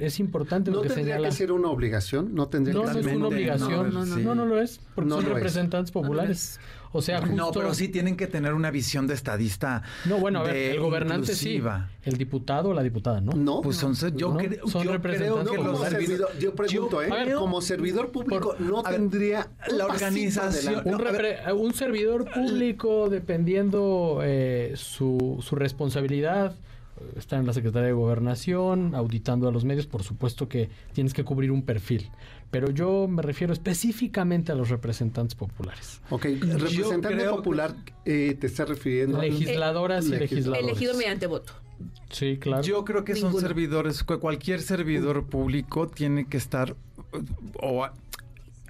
es 0.00 0.18
importante 0.18 0.70
lo 0.70 0.82
que 0.82 0.88
tendría 0.88 1.18
que 1.18 1.30
ser 1.30 1.52
una 1.52 1.68
obligación, 1.68 2.34
no 2.34 2.48
tendría 2.48 2.74
no, 2.74 2.82
que 2.82 2.92
no 2.92 2.98
es 2.98 3.06
una 3.06 3.28
obligación, 3.28 3.94
no, 3.94 4.34
no, 4.34 4.46
lo 4.46 4.60
es, 4.60 4.80
porque 4.94 5.10
son 5.10 5.24
representantes 5.24 5.92
populares. 5.92 6.58
O 6.96 7.02
sea, 7.02 7.20
No, 7.20 7.50
pero 7.50 7.74
sí 7.74 7.88
tienen 7.88 8.16
que 8.16 8.28
tener 8.28 8.54
una 8.54 8.70
visión 8.70 9.08
de 9.08 9.14
estadista. 9.14 9.82
No, 10.04 10.18
bueno, 10.18 10.38
a 10.38 10.42
ver, 10.44 10.76
el 10.76 10.80
gobernante 10.80 11.34
sí. 11.34 11.60
El 12.04 12.16
diputado 12.16 12.68
o 12.68 12.74
la 12.74 12.84
diputada, 12.84 13.20
¿no? 13.20 13.32
No. 13.32 13.62
Pues 13.62 13.78
son, 13.78 13.94
yo, 14.16 14.36
son 14.66 14.86
representantes 14.86 15.50
creo 15.50 15.62
que 15.62 15.68
los 15.70 15.88
servidor, 15.88 16.38
yo 16.38 16.54
pregunto, 16.54 17.02
¿eh? 17.02 17.34
como 17.36 17.60
servidor 17.60 18.12
público 18.12 18.54
no 18.60 18.84
tendría 18.84 19.48
la 19.76 19.86
organización. 19.86 20.84
Un, 21.56 21.74
servidor 21.74 22.30
público, 22.30 23.08
dependiendo 23.10 24.20
eh, 24.22 24.74
su, 24.76 25.42
su 25.44 25.56
responsabilidad, 25.56 26.54
estar 27.16 27.38
en 27.38 27.46
la 27.46 27.52
Secretaría 27.52 27.88
de 27.88 27.92
Gobernación, 27.92 28.94
auditando 28.94 29.48
a 29.48 29.52
los 29.52 29.64
medios, 29.64 29.86
por 29.86 30.02
supuesto 30.02 30.48
que 30.48 30.68
tienes 30.92 31.14
que 31.14 31.24
cubrir 31.24 31.50
un 31.50 31.62
perfil. 31.62 32.10
Pero 32.50 32.70
yo 32.70 33.08
me 33.08 33.22
refiero 33.22 33.52
específicamente 33.52 34.52
a 34.52 34.54
los 34.54 34.68
representantes 34.68 35.34
populares. 35.34 36.00
Ok, 36.10 36.24
representante 36.40 37.24
popular, 37.28 37.74
eh, 38.04 38.36
te 38.38 38.46
está 38.46 38.64
refiriendo 38.64 39.20
legisladoras 39.20 40.06
y 40.06 40.10
legisladores. 40.10 40.64
Elegido 40.64 40.94
mediante 40.94 41.26
voto. 41.26 41.52
Sí, 42.10 42.38
claro. 42.38 42.62
Yo 42.62 42.84
creo 42.84 43.04
que 43.04 43.16
son 43.16 43.38
servidores, 43.40 44.04
cualquier 44.04 44.60
servidor 44.60 45.26
público 45.26 45.88
tiene 45.88 46.26
que 46.26 46.36
estar 46.36 46.76
o 47.60 47.86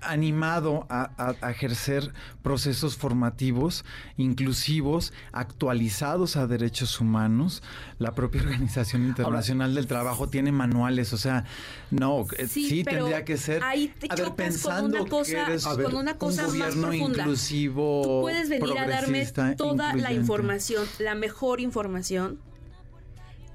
animado 0.06 0.86
a, 0.88 1.34
ejercer 1.50 2.12
procesos 2.42 2.96
formativos, 2.96 3.84
inclusivos, 4.16 5.12
actualizados 5.32 6.36
a 6.36 6.46
derechos 6.46 7.00
humanos. 7.00 7.62
La 7.98 8.14
propia 8.14 8.42
Organización 8.44 9.04
Internacional 9.04 9.74
del 9.74 9.86
Trabajo 9.86 10.28
tiene 10.28 10.52
manuales, 10.52 11.12
o 11.12 11.18
sea, 11.18 11.44
no, 11.90 12.26
eh, 12.38 12.46
sí, 12.46 12.84
tendría 12.84 13.24
que 13.24 13.36
ser. 13.36 13.62
Ahí 13.62 13.88
te 13.98 14.08
a 14.10 14.14
ver, 14.14 14.34
pensando 14.34 15.06
con 15.06 15.24
una 15.24 15.46
cosa, 15.46 15.76
con 15.82 15.96
una 15.96 16.18
cosa 16.18 16.42
un 16.46 16.48
gobierno 16.48 16.86
más 16.88 16.96
inclusivo. 16.96 18.02
Tú 18.02 18.20
puedes 18.22 18.48
venir 18.48 18.78
a 18.78 18.86
darme 18.86 19.26
toda 19.56 19.94
la 19.94 20.12
información, 20.12 20.86
la 20.98 21.14
mejor 21.14 21.60
información, 21.60 22.38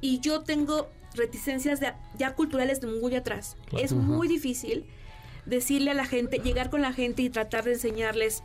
y 0.02 0.20
yo 0.20 0.42
tengo 0.42 0.90
reticencias 1.16 1.80
ya 2.18 2.36
culturales 2.36 2.82
de 2.82 2.88
muy 2.88 3.16
atrás. 3.16 3.58
Es 3.78 3.94
muy 3.94 4.28
difícil 4.28 4.86
decirle 5.46 5.92
a 5.92 5.94
la 5.94 6.06
gente, 6.06 6.40
llegar 6.40 6.70
con 6.70 6.82
la 6.82 6.94
gente 6.94 7.22
y 7.22 7.30
tratar 7.30 7.64
de 7.64 7.74
enseñarles 7.74 8.44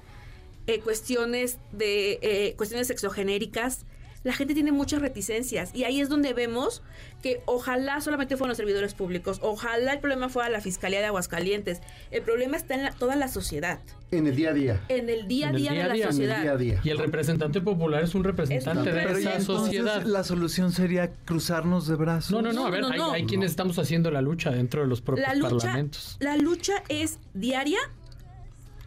eh, 0.66 0.80
cuestiones 0.80 1.58
de 1.72 2.18
eh, 2.22 2.54
cuestiones 2.56 2.90
exogenéricas, 2.90 3.84
la 4.24 4.32
gente 4.32 4.54
tiene 4.54 4.72
muchas 4.72 5.00
reticencias 5.00 5.74
y 5.74 5.84
ahí 5.84 6.00
es 6.00 6.08
donde 6.08 6.32
vemos 6.32 6.82
que 7.22 7.42
ojalá 7.44 8.00
solamente 8.00 8.36
fueran 8.36 8.50
los 8.50 8.56
servidores 8.56 8.94
públicos, 8.94 9.38
ojalá 9.42 9.92
el 9.92 10.00
problema 10.00 10.28
fuera 10.28 10.48
la 10.48 10.60
Fiscalía 10.60 11.00
de 11.00 11.06
Aguascalientes, 11.06 11.80
el 12.10 12.22
problema 12.22 12.56
está 12.56 12.74
en 12.74 12.94
toda 12.94 13.16
la 13.16 13.28
sociedad. 13.28 13.78
En 14.10 14.26
el 14.26 14.36
día 14.36 14.50
a 14.50 14.52
día. 14.52 14.80
En 14.88 15.08
el 15.08 15.26
día 15.26 15.48
a 15.48 15.52
día, 15.52 15.72
de 15.72 15.98
la 15.98 16.06
sociedad. 16.06 16.60
Y 16.82 16.90
el 16.90 16.98
representante 16.98 17.60
popular 17.60 18.02
es 18.02 18.14
un 18.14 18.24
representante 18.24 18.92
de 18.92 19.12
esa 19.12 19.40
sociedad. 19.40 20.02
La 20.04 20.24
solución 20.24 20.72
sería 20.72 21.12
cruzarnos 21.24 21.86
de 21.86 21.96
brazos. 21.96 22.30
No, 22.30 22.40
no, 22.40 22.52
no, 22.52 22.66
a 22.66 22.70
ver, 22.70 22.84
hay, 23.12 23.26
quienes 23.26 23.50
estamos 23.50 23.78
haciendo 23.78 24.10
la 24.10 24.22
lucha 24.22 24.50
dentro 24.50 24.82
de 24.82 24.86
los 24.86 25.00
propios 25.00 25.26
la 25.26 25.34
lucha, 25.34 25.66
parlamentos. 25.66 26.16
La 26.20 26.36
lucha 26.36 26.82
es 26.88 27.18
diaria, 27.34 27.78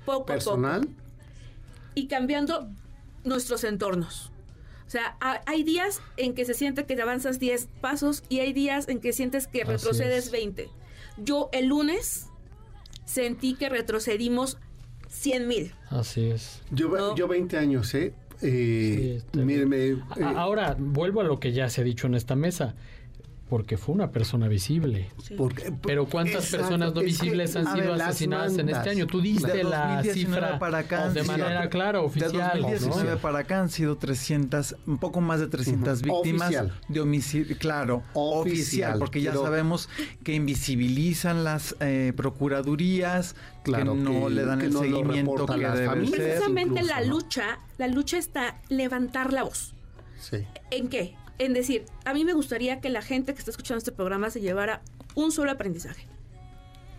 poco 0.06 0.26
Personal. 0.26 0.82
a 0.82 0.86
poco. 0.86 0.94
Y 1.96 2.08
cambiando 2.08 2.70
nuestros 3.24 3.64
entornos. 3.64 4.32
O 4.88 4.90
sea, 4.90 5.18
hay 5.46 5.64
días 5.64 6.02
en 6.16 6.34
que 6.34 6.46
se 6.46 6.54
siente 6.54 6.86
que 6.86 6.96
te 6.96 7.02
avanzas 7.02 7.40
10 7.40 7.68
pasos 7.82 8.24
y 8.30 8.40
hay 8.40 8.54
días 8.54 8.88
en 8.88 9.02
que 9.02 9.12
sientes 9.12 9.46
que 9.46 9.66
retrocedes 9.66 10.32
20. 10.32 10.70
Yo 11.18 11.50
el 11.52 11.68
lunes 11.68 12.28
sentí 13.04 13.56
que 13.56 13.68
retrocedimos 13.68 14.58
100 15.10 15.48
mil. 15.48 15.74
Así 15.90 16.30
es. 16.30 16.62
Yo, 16.72 17.16
yo 17.16 17.28
20 17.28 17.58
años, 17.58 17.94
¿eh? 17.96 18.14
eh 18.42 19.22
eh, 19.36 19.98
Ahora, 20.24 20.76
vuelvo 20.80 21.20
a 21.20 21.24
lo 21.26 21.40
que 21.40 21.52
ya 21.52 21.70
se 21.70 21.82
ha 21.82 21.84
dicho 21.84 22.08
en 22.08 22.16
esta 22.16 22.38
mesa. 22.38 22.76
Porque 23.50 23.78
fue 23.78 23.96
una 23.96 24.12
persona 24.12 24.48
visible. 24.50 25.10
Pero 25.84 26.06
¿cuántas 26.06 26.50
personas 26.50 26.94
no 26.94 27.02
visibles 27.02 27.56
han 27.56 27.74
sido 27.74 27.94
asesinadas 27.94 28.58
en 28.58 28.70
este 28.70 28.90
año? 28.90 29.08
Tú 29.08 29.22
diste 29.22 29.64
la 29.64 30.04
cifra 30.04 30.60
para 30.60 30.80
acá, 30.80 31.10
de 31.10 31.24
manera 31.24 31.70
clara, 31.70 32.02
oficial. 32.02 32.32
De 32.32 32.62
2019 32.62 33.18
para 33.18 33.40
acá 33.40 33.62
han 33.62 33.70
sido 33.70 33.98
300, 33.98 34.76
un 34.86 34.98
poco 34.98 35.22
más 35.22 35.40
de 35.40 35.48
300 35.48 36.02
víctimas 36.02 36.54
de 36.88 37.00
homicidio. 37.00 37.58
Claro, 37.58 38.04
oficial, 38.14 39.00
porque 39.00 39.22
ya 39.22 39.34
sabemos 39.34 39.90
que 40.24 40.34
invisibilizan 40.34 41.44
las 41.44 41.76
eh, 41.80 42.14
procuradurías, 42.16 43.36
claro, 43.64 43.94
que 43.94 44.00
no 44.00 44.30
le 44.30 44.44
dan 44.44 44.62
el 44.62 44.74
seguimiento 44.74 45.46
que 45.46 45.58
debe 45.58 46.06
ser. 46.06 46.12
Precisamente 46.12 46.84
la 46.84 47.02
lucha, 47.02 47.60
la 47.78 47.88
lucha 47.88 48.18
está 48.18 48.60
levantar 48.70 49.32
la 49.32 49.44
voz. 49.44 49.74
Sí. 50.20 50.38
¿En 50.72 50.90
qué? 50.90 51.16
En 51.40 51.54
decir, 51.54 51.86
a 52.06 52.14
mí 52.14 52.26
me 52.26 52.34
gustaría 52.34 52.82
que 52.82 52.90
la 52.90 53.02
gente 53.02 53.34
que 53.34 53.40
está 53.40 53.52
escuchando 53.52 53.78
este 53.78 53.92
programa 53.92 54.30
se 54.30 54.42
llevara 54.42 54.82
un 55.16 55.32
solo 55.32 55.52
aprendizaje. 55.52 56.08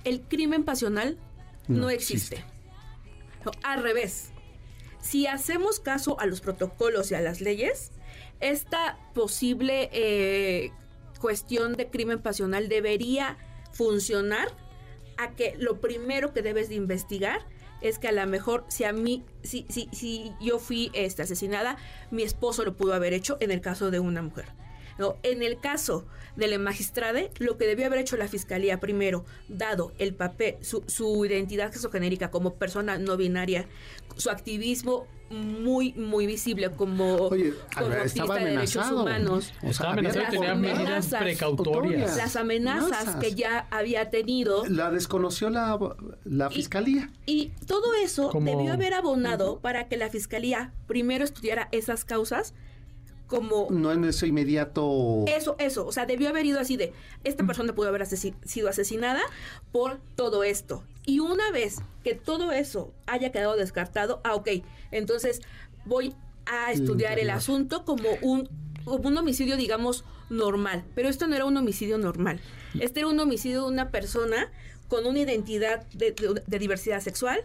El 0.04 0.22
crimen 0.22 0.64
pasional 0.64 1.18
no, 1.66 1.90
existe. 1.90 2.44
al 3.62 3.82
revés, 3.82 4.30
si 5.00 5.26
hacemos 5.26 5.80
caso 5.80 6.18
a 6.20 6.26
los 6.26 6.40
protocolos 6.40 7.10
y 7.10 7.14
a 7.14 7.20
las 7.20 7.40
leyes, 7.40 7.92
esta 8.40 8.98
posible 9.14 9.90
eh, 9.92 10.72
cuestión 11.20 11.74
de 11.74 11.88
crimen 11.88 12.20
pasional 12.20 12.68
debería 12.68 13.36
funcionar 13.72 14.48
a 15.16 15.34
que 15.34 15.54
lo 15.58 15.80
primero 15.80 16.32
que 16.32 16.42
debes 16.42 16.68
de 16.68 16.76
investigar 16.76 17.40
es 17.80 17.98
que 17.98 18.08
a 18.08 18.12
lo 18.12 18.26
mejor 18.26 18.64
si 18.68 18.84
a 18.84 18.92
mí, 18.92 19.24
si, 19.42 19.66
si, 19.68 19.88
si 19.92 20.32
yo 20.40 20.58
fui 20.58 20.90
este, 20.94 21.22
asesinada, 21.22 21.76
mi 22.10 22.22
esposo 22.22 22.64
lo 22.64 22.76
pudo 22.76 22.94
haber 22.94 23.12
hecho 23.12 23.36
en 23.40 23.50
el 23.50 23.60
caso 23.60 23.90
de 23.90 24.00
una 24.00 24.22
mujer. 24.22 24.46
¿No? 24.98 25.16
En 25.22 25.42
el 25.42 25.60
caso 25.60 26.06
de 26.36 26.46
la 26.46 26.58
magistrada, 26.58 27.20
lo 27.38 27.58
que 27.58 27.66
debió 27.66 27.86
haber 27.86 27.98
hecho 28.00 28.16
la 28.16 28.28
fiscalía 28.28 28.80
primero, 28.80 29.24
dado 29.48 29.92
el 29.98 30.14
papel, 30.14 30.56
su, 30.60 30.84
su 30.86 31.24
identidad 31.24 31.72
genérica 31.90 32.30
como 32.30 32.54
persona 32.54 32.98
no 32.98 33.16
binaria, 33.16 33.66
su 34.16 34.30
activismo 34.30 35.06
muy, 35.30 35.92
muy 35.92 36.26
visible 36.26 36.70
como 36.70 37.16
Oye, 37.28 37.52
estaba 38.04 38.38
de 38.38 38.44
derechos 38.50 38.90
humanos. 38.90 39.52
estaba 39.62 39.92
amenazado 39.92 40.26
tenía 40.30 40.54
medidas 40.54 41.08
precautorias. 41.08 42.16
Las 42.16 42.36
amenazas 42.36 43.16
que 43.16 43.34
ya 43.34 43.66
había 43.70 44.10
tenido. 44.10 44.64
La 44.66 44.90
desconoció 44.90 45.50
la, 45.50 45.78
la 46.24 46.50
fiscalía. 46.50 47.10
Y, 47.26 47.52
todo 47.66 47.94
eso 47.94 48.30
debió 48.32 48.72
haber 48.72 48.94
abonado 48.94 49.60
para 49.60 49.88
que 49.88 49.96
la 49.96 50.08
fiscalía 50.08 50.72
primero 50.86 51.24
estudiara 51.24 51.68
esas 51.72 52.04
causas 52.04 52.54
como... 53.28 53.68
No 53.70 53.92
en 53.92 54.04
eso 54.04 54.26
inmediato... 54.26 55.24
Eso, 55.28 55.54
eso. 55.58 55.86
O 55.86 55.92
sea, 55.92 56.06
debió 56.06 56.28
haber 56.28 56.46
ido 56.46 56.58
así 56.58 56.76
de, 56.76 56.92
esta 57.22 57.46
persona 57.46 57.74
pudo 57.74 57.88
haber 57.88 58.04
sido 58.06 58.68
asesinada 58.68 59.20
por 59.70 60.00
todo 60.16 60.42
esto. 60.42 60.82
Y 61.06 61.20
una 61.20 61.50
vez 61.52 61.76
que 62.02 62.14
todo 62.14 62.50
eso 62.50 62.92
haya 63.06 63.30
quedado 63.30 63.56
descartado, 63.56 64.20
ah, 64.24 64.34
ok, 64.34 64.48
entonces 64.90 65.40
voy 65.84 66.14
a 66.46 66.72
estudiar 66.72 67.18
el 67.18 67.30
asunto 67.30 67.84
como 67.84 68.08
un, 68.22 68.48
un 68.86 69.16
homicidio, 69.16 69.56
digamos, 69.56 70.04
normal. 70.30 70.84
Pero 70.94 71.08
esto 71.08 71.26
no 71.26 71.36
era 71.36 71.44
un 71.44 71.56
homicidio 71.56 71.98
normal. 71.98 72.40
Este 72.80 73.00
era 73.00 73.08
un 73.08 73.20
homicidio 73.20 73.62
de 73.62 73.68
una 73.68 73.90
persona 73.90 74.50
con 74.88 75.06
una 75.06 75.18
identidad 75.18 75.86
de, 75.88 76.14
de 76.46 76.58
diversidad 76.58 77.00
sexual, 77.00 77.44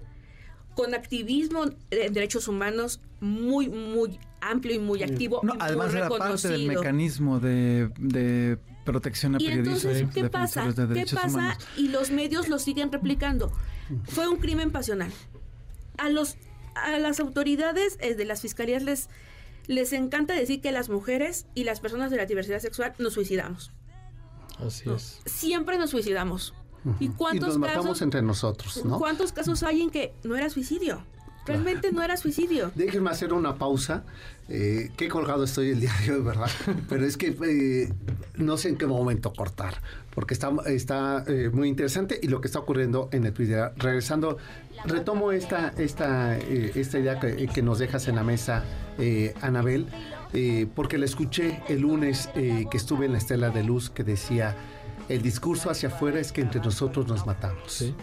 con 0.75 0.93
activismo 0.93 1.65
en 1.91 2.13
derechos 2.13 2.47
humanos 2.47 2.99
muy, 3.19 3.69
muy 3.69 4.19
amplio 4.41 4.75
y 4.75 4.79
muy 4.79 5.03
activo. 5.03 5.41
No, 5.43 5.53
además 5.59 5.93
era 5.93 6.09
parte 6.09 6.47
del 6.47 6.67
mecanismo 6.67 7.39
de, 7.39 8.57
protección 8.83 9.35
a 9.35 9.37
¿Y 9.39 9.45
periodistas. 9.45 9.85
Entonces, 9.85 10.13
¿qué 10.13 10.29
pasa? 10.29 10.73
¿Qué 10.93 11.05
pasa? 11.13 11.57
Y 11.77 11.87
los 11.87 12.11
medios 12.11 12.49
lo 12.49 12.59
siguen 12.59 12.91
replicando. 12.91 13.51
Fue 14.05 14.27
un 14.27 14.37
crimen 14.37 14.71
pasional. 14.71 15.11
A 15.97 16.09
los 16.09 16.37
a 16.75 16.97
las 16.97 17.19
autoridades 17.19 17.97
eh, 17.99 18.15
de 18.15 18.25
las 18.25 18.41
fiscalías 18.41 18.81
les 18.81 19.07
les 19.67 19.93
encanta 19.93 20.33
decir 20.33 20.59
que 20.59 20.71
las 20.71 20.89
mujeres 20.89 21.45
y 21.53 21.63
las 21.63 21.79
personas 21.79 22.11
de 22.11 22.17
la 22.17 22.25
diversidad 22.25 22.59
sexual 22.59 22.93
nos 22.97 23.13
suicidamos. 23.13 23.71
Así 24.59 24.89
es. 24.89 25.21
Siempre 25.25 25.77
nos 25.77 25.91
suicidamos. 25.91 26.53
¿Y 26.99 27.09
cuántos 27.09 27.49
nos 27.49 27.57
matamos 27.57 27.85
casos, 27.85 28.01
entre 28.01 28.21
nosotros, 28.21 28.83
¿no? 28.85 28.99
¿Cuántos 28.99 29.31
casos 29.31 29.63
hay 29.63 29.81
en 29.81 29.89
que 29.89 30.13
no 30.23 30.35
era 30.35 30.49
suicidio? 30.49 31.01
Realmente 31.45 31.91
no 31.91 32.01
era 32.01 32.15
suicidio. 32.15 32.71
Déjenme 32.75 33.09
hacer 33.09 33.33
una 33.33 33.55
pausa. 33.55 34.03
Eh, 34.49 34.91
qué 34.95 35.07
colgado 35.07 35.43
estoy 35.43 35.71
el 35.71 35.79
día 35.79 35.91
de 36.05 36.13
hoy, 36.13 36.21
¿verdad? 36.21 36.49
Pero 36.89 37.05
es 37.05 37.17
que 37.17 37.35
eh, 37.45 37.93
no 38.35 38.57
sé 38.57 38.69
en 38.69 38.77
qué 38.77 38.85
momento 38.87 39.33
cortar, 39.33 39.81
porque 40.13 40.33
está, 40.33 40.51
está 40.65 41.23
eh, 41.27 41.49
muy 41.51 41.67
interesante 41.67 42.19
y 42.21 42.27
lo 42.27 42.39
que 42.39 42.47
está 42.47 42.59
ocurriendo 42.59 43.09
en 43.11 43.25
el 43.25 43.33
Twitter. 43.33 43.71
Regresando, 43.77 44.37
retomo 44.85 45.31
esta, 45.31 45.73
esta, 45.77 46.37
esta 46.37 46.99
idea 46.99 47.19
que, 47.19 47.47
que, 47.47 47.61
nos 47.61 47.79
dejas 47.79 48.07
en 48.07 48.15
la 48.15 48.23
mesa, 48.23 48.63
Anabel, 49.41 49.87
porque 50.75 50.97
la 50.97 51.05
escuché 51.05 51.61
el 51.67 51.81
lunes 51.81 52.29
que 52.33 52.77
estuve 52.77 53.05
en 53.05 53.13
la 53.13 53.17
Estela 53.17 53.49
de 53.49 53.63
Luz 53.63 53.89
que 53.89 54.03
decía 54.03 54.55
el 55.13 55.21
discurso 55.21 55.69
hacia 55.69 55.89
afuera 55.89 56.19
es 56.19 56.31
que 56.31 56.41
entre 56.41 56.59
nosotros 56.59 57.07
nos 57.07 57.25
matamos. 57.25 57.93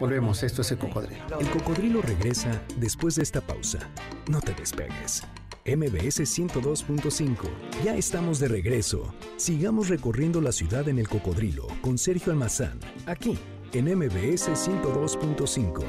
Volvemos, 0.00 0.42
esto 0.42 0.62
es 0.62 0.72
el 0.72 0.78
cocodrilo. 0.78 1.38
El 1.38 1.50
cocodrilo 1.50 2.00
regresa 2.00 2.62
después 2.76 3.16
de 3.16 3.22
esta 3.22 3.42
pausa. 3.42 3.90
No 4.30 4.40
te 4.40 4.54
despegues. 4.54 5.22
MBS 5.66 6.20
102.5. 6.20 7.36
Ya 7.84 7.94
estamos 7.94 8.38
de 8.38 8.48
regreso. 8.48 9.14
Sigamos 9.36 9.88
recorriendo 9.88 10.40
la 10.40 10.52
ciudad 10.52 10.88
en 10.88 10.98
el 10.98 11.08
cocodrilo 11.08 11.66
con 11.82 11.98
Sergio 11.98 12.32
Almazán, 12.32 12.80
aquí 13.06 13.38
en 13.74 13.86
MBS 13.86 14.50
102.5. 14.50 15.82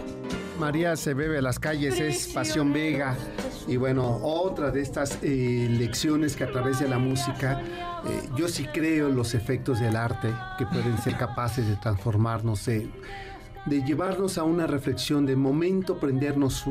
María 0.60 0.96
se 0.96 1.14
bebe 1.14 1.38
a 1.38 1.42
las 1.42 1.60
calles, 1.60 2.00
es 2.00 2.28
Pasión 2.28 2.74
Vega. 2.74 3.16
Y 3.68 3.78
bueno, 3.78 4.20
otra 4.24 4.72
de 4.72 4.82
estas 4.82 5.20
eh, 5.22 5.68
lecciones 5.70 6.36
que 6.36 6.46
a 6.46 6.52
través 6.52 6.80
de 6.80 6.88
la 6.88 6.98
música 6.98 7.62
eh, 8.08 8.30
yo 8.36 8.48
sí 8.48 8.66
creo 8.74 9.10
en 9.10 9.16
los 9.16 9.34
efectos 9.34 9.80
del 9.80 9.96
arte 9.96 10.34
que 10.58 10.66
pueden 10.66 10.98
ser 11.00 11.18
capaces 11.18 11.68
de 11.68 11.76
transformarnos, 11.76 12.66
de, 12.66 12.90
llevarnos 13.68 14.38
a 14.38 14.44
una 14.44 14.66
reflexión, 14.66 15.26
de 15.26 15.36
momento 15.36 16.00
prendernos 16.00 16.66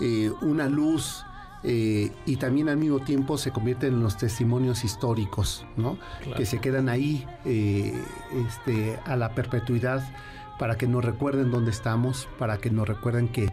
eh, 0.00 0.30
una 0.42 0.68
luz 0.68 1.24
eh, 1.64 2.12
y 2.26 2.36
también 2.36 2.68
al 2.68 2.76
mismo 2.76 3.00
tiempo 3.00 3.38
se 3.38 3.50
convierten 3.50 3.94
en 3.94 4.02
los 4.02 4.16
testimonios 4.16 4.84
históricos, 4.84 5.66
¿no? 5.76 5.98
Que 6.36 6.46
se 6.46 6.60
quedan 6.60 6.88
ahí 6.88 7.26
este, 7.44 8.98
a 9.04 9.16
la 9.16 9.34
perpetuidad 9.34 10.02
para 10.58 10.76
que 10.76 10.86
nos 10.86 11.04
recuerden 11.04 11.50
dónde 11.50 11.70
estamos, 11.70 12.28
para 12.38 12.58
que 12.58 12.70
nos 12.70 12.86
recuerden 12.86 13.28
que 13.28 13.50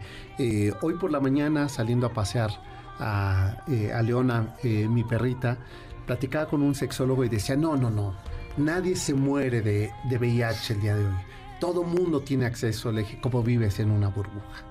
hoy 0.82 0.94
por 0.94 1.10
la 1.10 1.20
mañana 1.20 1.68
saliendo 1.68 2.06
a 2.06 2.12
pasear 2.12 2.50
a, 2.98 3.64
a 3.94 4.02
Leona, 4.02 4.54
mi 4.62 5.04
perrita, 5.04 5.58
platicaba 6.06 6.46
con 6.48 6.62
un 6.62 6.74
sexólogo 6.74 7.24
y 7.24 7.28
decía, 7.28 7.56
no, 7.56 7.76
no, 7.76 7.90
no, 7.90 8.14
nadie 8.56 8.96
se 8.96 9.14
muere 9.14 9.60
de, 9.60 9.92
de 10.08 10.18
VIH 10.18 10.74
el 10.74 10.80
día 10.80 10.96
de 10.96 11.04
hoy. 11.04 11.14
Todo 11.60 11.82
mundo 11.82 12.20
tiene 12.20 12.46
acceso, 12.46 12.92
le 12.92 13.00
dije, 13.02 13.18
¿cómo 13.20 13.42
vives 13.42 13.80
en 13.80 13.90
una 13.90 14.08
burbuja? 14.08 14.64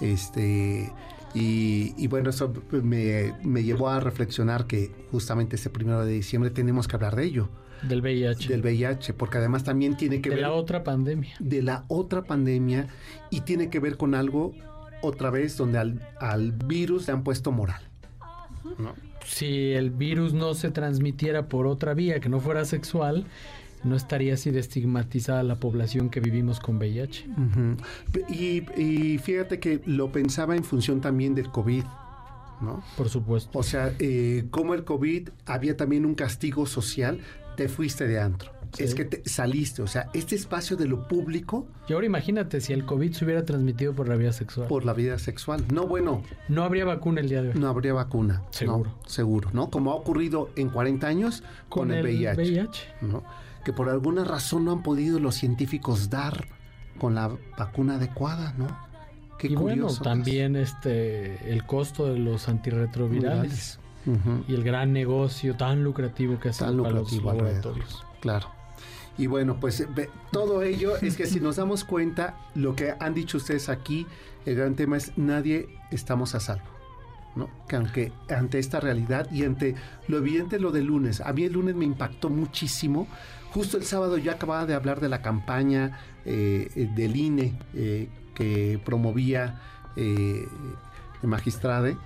Este, 0.00 0.92
y, 1.34 2.06
bueno, 2.06 2.30
eso 2.30 2.52
me, 2.70 3.34
me, 3.42 3.62
llevó 3.64 3.88
a 3.88 4.00
reflexionar 4.00 4.66
que 4.66 4.92
justamente 5.10 5.56
este 5.56 5.68
primero 5.68 6.04
de 6.04 6.12
diciembre 6.12 6.50
tenemos 6.50 6.86
que 6.86 6.96
hablar 6.96 7.16
de 7.16 7.24
ello. 7.24 7.48
Del 7.82 8.00
VIH. 8.00 8.48
Del 8.48 8.62
VIH, 8.62 9.14
porque 9.14 9.38
además 9.38 9.64
también 9.64 9.96
tiene 9.96 10.22
que 10.22 10.30
ver... 10.30 10.38
De 10.38 10.42
la 10.42 10.52
otra 10.52 10.84
pandemia. 10.84 11.34
De 11.40 11.62
la 11.62 11.84
otra 11.88 12.22
pandemia 12.22 12.86
y 13.30 13.40
tiene 13.40 13.68
que 13.68 13.80
ver 13.80 13.96
con 13.96 14.14
algo, 14.14 14.54
otra 15.02 15.30
vez, 15.30 15.56
donde 15.56 15.78
al, 15.78 16.08
al 16.20 16.52
virus 16.52 17.08
le 17.08 17.14
han 17.14 17.24
puesto 17.24 17.50
moral. 17.50 17.82
¿no? 18.78 18.94
si 19.24 19.72
el 19.72 19.90
virus 19.90 20.32
no 20.32 20.54
se 20.54 20.70
transmitiera 20.70 21.48
por 21.48 21.66
otra 21.66 21.94
vía 21.94 22.20
que 22.20 22.28
no 22.28 22.40
fuera 22.40 22.64
sexual, 22.64 23.26
no 23.84 23.96
estaría 23.96 24.34
así 24.34 24.50
de 24.50 24.60
estigmatizada 24.60 25.42
la 25.42 25.56
población 25.56 26.10
que 26.10 26.20
vivimos 26.20 26.60
con 26.60 26.76
VIH. 26.76 27.26
y, 28.28 29.18
fíjate 29.18 29.60
que 29.60 29.80
lo 29.86 30.10
pensaba 30.10 30.56
en 30.56 30.64
función 30.64 31.00
también 31.00 31.34
del 31.34 31.50
COVID. 31.50 31.84
¿no? 32.60 32.82
Por 32.96 33.08
supuesto. 33.08 33.58
O 33.58 33.62
sea, 33.62 33.92
eh, 33.98 34.46
como 34.50 34.74
el 34.74 34.84
COVID 34.84 35.28
había 35.46 35.76
también 35.76 36.06
un 36.06 36.14
castigo 36.14 36.66
social, 36.66 37.20
te 37.56 37.68
fuiste 37.68 38.06
de 38.06 38.20
antro. 38.20 38.52
Es 38.78 38.94
que 38.94 39.04
te 39.04 39.28
saliste, 39.28 39.82
o 39.82 39.86
sea, 39.86 40.10
este 40.14 40.34
espacio 40.34 40.76
de 40.76 40.86
lo 40.86 41.06
público. 41.06 41.66
Y 41.88 41.92
ahora 41.92 42.06
imagínate 42.06 42.60
si 42.60 42.72
el 42.72 42.84
COVID 42.84 43.12
se 43.12 43.24
hubiera 43.24 43.44
transmitido 43.44 43.92
por 43.92 44.08
la 44.08 44.16
vía 44.16 44.32
sexual. 44.32 44.66
Por 44.66 44.84
la 44.84 44.92
vía 44.92 45.18
sexual. 45.18 45.64
No, 45.72 45.86
bueno. 45.86 46.22
No 46.48 46.64
habría 46.64 46.84
vacuna 46.84 47.20
el 47.20 47.28
día 47.28 47.42
de 47.42 47.50
hoy. 47.50 47.54
No 47.58 47.68
habría 47.68 47.92
vacuna. 47.92 48.42
Seguro. 48.50 48.98
seguro, 49.06 49.50
¿no? 49.52 49.70
Como 49.70 49.92
ha 49.92 49.94
ocurrido 49.94 50.50
en 50.56 50.70
40 50.70 51.06
años 51.06 51.44
con, 51.68 51.92
el, 51.92 52.02
VIH. 52.02 52.66
¿no? 53.02 53.22
Que 53.64 53.72
por 53.72 53.88
alguna 53.88 54.24
razón 54.24 54.64
no 54.64 54.72
han 54.72 54.82
podido 54.82 55.18
los 55.18 55.34
científicos 55.34 56.10
dar 56.10 56.46
con 56.98 57.14
la 57.14 57.36
vacuna 57.58 57.96
adecuada, 57.96 58.54
¿no? 58.56 58.66
Qué 59.38 59.48
y 59.48 59.56
bueno, 59.56 59.88
también 59.88 60.54
este 60.54 61.52
el 61.52 61.64
costo 61.66 62.06
de 62.06 62.18
los 62.18 62.48
antirretrovirales. 62.48 63.80
Y 64.46 64.54
el 64.54 64.62
gran 64.62 64.92
negocio 64.92 65.56
tan 65.56 65.82
lucrativo 65.82 66.38
que 66.38 66.50
hacen 66.50 66.76
para 66.82 66.94
los 66.94 67.12
laboratorios. 67.12 68.04
Claro. 68.20 68.48
Y 69.16 69.28
bueno, 69.28 69.58
pues 69.60 69.86
todo 70.30 70.62
ello 70.62 70.96
es 70.96 71.16
que 71.16 71.26
si 71.26 71.40
nos 71.40 71.56
damos 71.56 71.84
cuenta, 71.84 72.36
lo 72.54 72.76
que 72.76 72.94
han 72.98 73.14
dicho 73.14 73.38
ustedes 73.38 73.68
aquí, 73.68 74.06
el 74.44 74.56
gran 74.56 74.74
tema 74.74 74.96
es 74.96 75.16
nadie 75.16 75.68
estamos 75.90 76.34
a 76.34 76.40
salvo. 76.40 76.73
¿No? 77.36 77.48
Que 77.68 77.76
aunque 77.76 78.12
ante 78.28 78.58
esta 78.58 78.80
realidad 78.80 79.30
y 79.30 79.44
ante 79.44 79.74
lo 80.08 80.18
evidente 80.18 80.58
lo 80.58 80.70
del 80.72 80.86
lunes, 80.86 81.20
a 81.20 81.32
mí 81.32 81.44
el 81.44 81.52
lunes 81.52 81.74
me 81.74 81.84
impactó 81.84 82.30
muchísimo. 82.30 83.06
Justo 83.52 83.76
el 83.76 83.84
sábado 83.84 84.18
yo 84.18 84.32
acababa 84.32 84.66
de 84.66 84.74
hablar 84.74 85.00
de 85.00 85.08
la 85.08 85.22
campaña 85.22 85.98
eh, 86.24 86.90
del 86.96 87.16
INE 87.16 87.54
eh, 87.74 88.08
que 88.34 88.80
promovía 88.84 89.60
eh, 89.96 90.46
el 91.22 91.28
magistrade. 91.28 91.96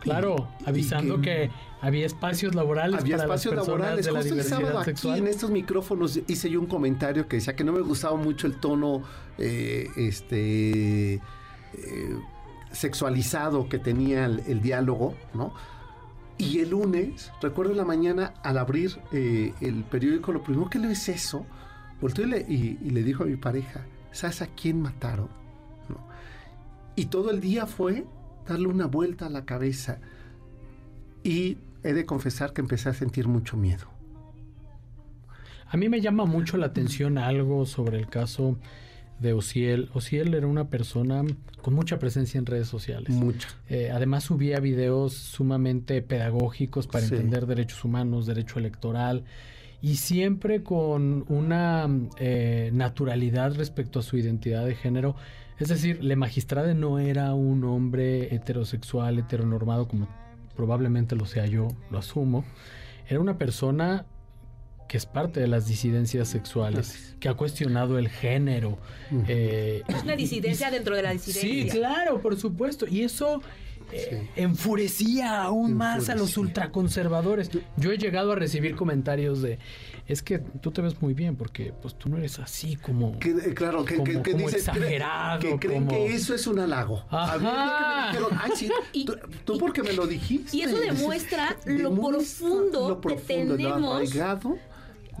Claro, 0.00 0.48
avisando 0.64 1.20
que 1.20 1.50
había 1.80 2.06
espacios 2.06 2.54
laborales 2.54 3.00
había 3.00 3.16
espacios 3.16 3.54
laborales. 3.54 4.04
de 4.06 4.12
la 4.12 4.22
diversidad 4.22 4.88
Aquí 4.88 5.10
en 5.10 5.26
estos 5.26 5.50
micrófonos 5.50 6.20
hice 6.26 6.50
yo 6.50 6.60
un 6.60 6.66
comentario 6.66 7.26
que 7.26 7.36
decía 7.36 7.54
que 7.54 7.64
no 7.64 7.72
me 7.72 7.80
gustaba 7.80 8.16
mucho 8.16 8.46
el 8.46 8.56
tono 8.56 9.02
eh, 9.38 9.88
este 9.96 11.14
eh, 11.14 11.20
sexualizado 12.72 13.68
que 13.68 13.78
tenía 13.78 14.26
el, 14.26 14.60
diálogo, 14.60 15.14
¿no? 15.34 15.52
Y 16.38 16.60
el 16.60 16.70
lunes, 16.70 17.30
recuerdo 17.42 17.72
en 17.72 17.78
la 17.78 17.84
mañana, 17.84 18.34
al 18.42 18.58
abrir 18.58 18.98
eh, 19.12 19.52
el 19.60 19.84
periódico, 19.84 20.32
lo 20.32 20.42
primero 20.42 20.70
que 20.70 20.78
le 20.78 20.92
es 20.92 21.08
eso, 21.08 21.46
volteó 22.00 22.24
y 22.24 22.28
le, 22.28 22.40
y, 22.48 22.74
dijo 23.02 23.24
a 23.24 23.26
mi 23.26 23.36
pareja, 23.36 23.84
¿sabes 24.12 24.42
a 24.42 24.46
quién 24.46 24.80
mataron? 24.80 25.28
Y 26.96 27.06
todo 27.06 27.30
el 27.30 27.40
día 27.40 27.66
fue 27.66 28.04
darle 28.46 28.68
una 28.68 28.86
vuelta 28.86 29.26
a 29.26 29.30
la 29.30 29.44
cabeza. 29.44 29.98
Y 31.22 31.58
he 31.82 31.92
de 31.92 32.06
confesar 32.06 32.52
que 32.52 32.60
empecé 32.60 32.88
a 32.88 32.94
sentir 32.94 33.28
mucho 33.28 33.56
miedo. 33.56 33.86
A 35.66 35.76
mí 35.76 35.88
me 35.88 36.00
llama 36.00 36.24
mucho 36.24 36.56
la 36.56 36.66
atención 36.66 37.16
algo 37.16 37.64
sobre 37.64 37.98
el 37.98 38.08
caso 38.08 38.58
de 39.20 39.32
Ociel. 39.34 39.90
Ociel 39.94 40.34
era 40.34 40.46
una 40.46 40.68
persona 40.68 41.22
con 41.62 41.74
mucha 41.74 41.98
presencia 41.98 42.38
en 42.38 42.46
redes 42.46 42.68
sociales. 42.68 43.10
Mucha. 43.10 43.48
Eh, 43.68 43.90
además 43.92 44.24
subía 44.24 44.58
videos 44.60 45.14
sumamente 45.14 46.02
pedagógicos 46.02 46.86
para 46.86 47.04
entender 47.04 47.46
derechos 47.46 47.84
humanos, 47.84 48.26
derecho 48.26 48.58
electoral 48.58 49.24
y 49.82 49.96
siempre 49.96 50.62
con 50.62 51.24
una 51.28 51.88
eh, 52.18 52.70
naturalidad 52.72 53.54
respecto 53.54 54.00
a 54.00 54.02
su 54.02 54.16
identidad 54.16 54.66
de 54.66 54.74
género. 54.74 55.16
Es 55.58 55.68
decir, 55.68 56.02
Le 56.02 56.16
Magistrade 56.16 56.74
no 56.74 56.98
era 56.98 57.34
un 57.34 57.64
hombre 57.64 58.34
heterosexual, 58.34 59.18
heteronormado 59.18 59.86
como 59.88 60.08
probablemente 60.56 61.16
lo 61.16 61.26
sea 61.26 61.46
yo, 61.46 61.68
lo 61.90 61.98
asumo, 61.98 62.44
era 63.08 63.20
una 63.20 63.38
persona 63.38 64.06
que 64.90 64.96
es 64.96 65.06
parte 65.06 65.38
de 65.38 65.46
las 65.46 65.68
disidencias 65.68 66.26
sexuales, 66.26 67.14
que 67.20 67.28
ha 67.28 67.34
cuestionado 67.34 67.96
el 67.96 68.08
género. 68.08 68.76
Eh, 69.28 69.84
es 69.86 70.02
una 70.02 70.16
disidencia 70.16 70.68
dentro 70.68 70.96
de 70.96 71.02
la 71.02 71.12
disidencia. 71.12 71.72
Sí, 71.72 71.78
claro, 71.78 72.20
por 72.20 72.36
supuesto. 72.36 72.88
Y 72.88 73.02
eso 73.04 73.40
eh, 73.92 74.28
enfurecía 74.34 75.42
aún 75.42 75.74
más 75.74 76.08
a 76.08 76.16
los 76.16 76.36
ultraconservadores. 76.36 77.50
Yo 77.76 77.92
he 77.92 77.98
llegado 77.98 78.32
a 78.32 78.34
recibir 78.34 78.74
comentarios 78.74 79.42
de 79.42 79.60
es 80.08 80.22
que 80.22 80.38
tú 80.38 80.72
te 80.72 80.82
ves 80.82 81.00
muy 81.00 81.14
bien 81.14 81.36
porque 81.36 81.72
pues 81.80 81.94
tú 81.94 82.08
no 82.08 82.16
eres 82.16 82.40
así 82.40 82.74
como 82.74 83.16
que, 83.20 83.30
eh, 83.30 83.54
claro 83.54 83.84
que, 83.84 83.94
exagerado 83.94 85.38
que 85.38 85.56
creen 85.56 85.86
que 85.86 86.06
eso 86.06 86.34
es 86.34 86.48
un 86.48 86.58
halago 86.58 87.04
Ajá. 87.10 88.12
tú, 89.44 89.58
porque 89.58 89.84
me 89.84 89.92
lo 89.92 90.08
dijiste 90.08 90.56
y 90.56 90.62
eso 90.62 90.80
demuestra, 90.80 91.56
lo, 91.64 91.94
profundo 91.94 93.00
que 93.00 93.14
tenemos 93.14 94.12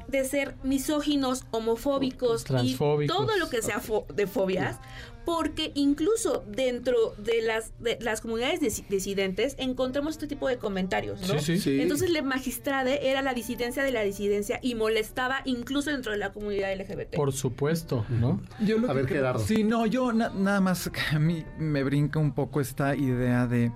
de 0.08 0.24
ser 0.24 0.54
misóginos, 0.62 1.44
homofóbicos 1.50 2.44
y 2.62 2.76
todo 3.06 3.36
lo 3.38 3.48
que 3.50 3.62
sea 3.62 3.80
de 4.14 4.26
fobias, 4.26 4.78
porque 5.24 5.70
incluso 5.74 6.44
dentro 6.48 7.14
de 7.18 7.42
las, 7.42 7.72
de 7.78 7.98
las 8.00 8.20
comunidades 8.20 8.60
disidentes 8.88 9.54
encontramos 9.58 10.14
este 10.14 10.26
tipo 10.26 10.48
de 10.48 10.56
comentarios, 10.56 11.20
¿no? 11.28 11.38
Sí, 11.38 11.58
sí, 11.58 11.80
Entonces, 11.80 12.10
la 12.10 12.22
magistrade 12.22 13.10
era 13.10 13.22
la 13.22 13.34
disidencia 13.34 13.82
de 13.82 13.92
la 13.92 14.02
disidencia 14.02 14.58
y 14.62 14.74
molestaba 14.74 15.42
incluso 15.44 15.90
dentro 15.90 16.12
de 16.12 16.18
la 16.18 16.32
comunidad 16.32 16.74
LGBT. 16.74 17.14
Por 17.14 17.32
supuesto, 17.32 18.06
¿no? 18.08 18.40
Yo 18.60 18.78
a 18.88 18.92
ver, 18.92 19.06
Gerardo. 19.06 19.44
Sí, 19.44 19.62
no, 19.62 19.86
yo 19.86 20.12
nada 20.12 20.60
más 20.60 20.90
a 21.12 21.18
mí 21.18 21.44
me 21.58 21.82
brinca 21.84 22.18
un 22.18 22.34
poco 22.34 22.60
esta 22.60 22.96
idea 22.96 23.46
de 23.46 23.72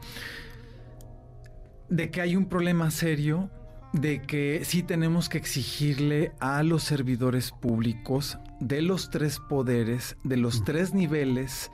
de 1.88 2.10
que 2.10 2.20
hay 2.20 2.34
un 2.34 2.46
problema 2.46 2.90
serio 2.90 3.50
de 3.94 4.20
que 4.20 4.62
sí 4.64 4.82
tenemos 4.82 5.28
que 5.28 5.38
exigirle 5.38 6.32
a 6.40 6.64
los 6.64 6.82
servidores 6.82 7.52
públicos 7.52 8.38
de 8.58 8.82
los 8.82 9.08
tres 9.08 9.38
poderes, 9.38 10.16
de 10.24 10.36
los 10.36 10.64
tres 10.64 10.94
niveles, 10.94 11.70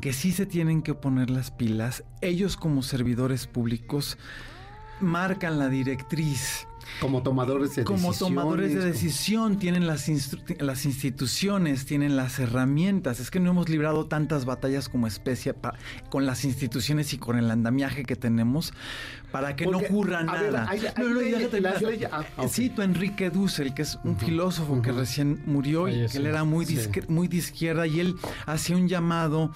que 0.00 0.12
sí 0.12 0.32
se 0.32 0.44
tienen 0.44 0.82
que 0.82 0.94
poner 0.94 1.30
las 1.30 1.52
pilas. 1.52 2.04
Ellos 2.20 2.56
como 2.56 2.82
servidores 2.82 3.46
públicos 3.46 4.18
marcan 5.00 5.60
la 5.60 5.68
directriz 5.68 6.66
como 7.00 7.22
tomadores 7.22 7.74
de 7.76 7.84
como 7.84 8.12
tomadores 8.12 8.74
de 8.74 8.84
decisión 8.84 9.58
tienen 9.58 9.86
las, 9.86 10.08
las 10.58 10.84
instituciones, 10.84 11.86
tienen 11.86 12.16
las 12.16 12.38
herramientas. 12.38 13.20
Es 13.20 13.30
que 13.30 13.40
no 13.40 13.50
hemos 13.50 13.68
librado 13.68 14.06
tantas 14.06 14.44
batallas 14.44 14.88
como 14.88 15.06
especie 15.06 15.54
con 16.10 16.26
las 16.26 16.44
instituciones 16.44 17.12
y 17.12 17.18
con 17.18 17.38
el 17.38 17.50
andamiaje 17.50 18.04
que 18.04 18.16
tenemos 18.16 18.72
para 19.30 19.56
que 19.56 19.66
no 19.66 19.78
ocurra 19.78 20.22
nada. 20.22 20.68
Cito 22.48 22.82
a 22.82 22.84
Enrique 22.84 23.30
Dussel, 23.30 23.74
que 23.74 23.82
es 23.82 23.98
un 24.04 24.16
filósofo 24.16 24.80
que 24.82 24.92
recién 24.92 25.42
murió 25.46 25.88
y 25.88 26.06
que 26.06 26.18
él 26.18 26.26
era 26.26 26.44
muy, 26.44 26.66
muy 27.08 27.28
de 27.28 27.36
izquierda 27.38 27.86
y 27.86 28.00
él 28.00 28.14
hacía 28.46 28.76
un 28.76 28.88
llamado. 28.88 29.52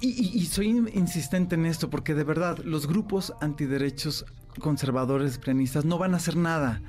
Y, 0.00 0.08
y 0.08 0.46
soy 0.46 0.68
insistente 0.94 1.56
en 1.56 1.66
esto 1.66 1.90
porque 1.90 2.14
de 2.14 2.24
verdad 2.24 2.58
los 2.64 2.86
grupos 2.86 3.34
antiderechos 3.40 4.24
conservadores 4.58 5.38
prenistas 5.38 5.84
no 5.84 5.98
van 5.98 6.14
a 6.14 6.18
hacer 6.18 6.36
nada. 6.36 6.82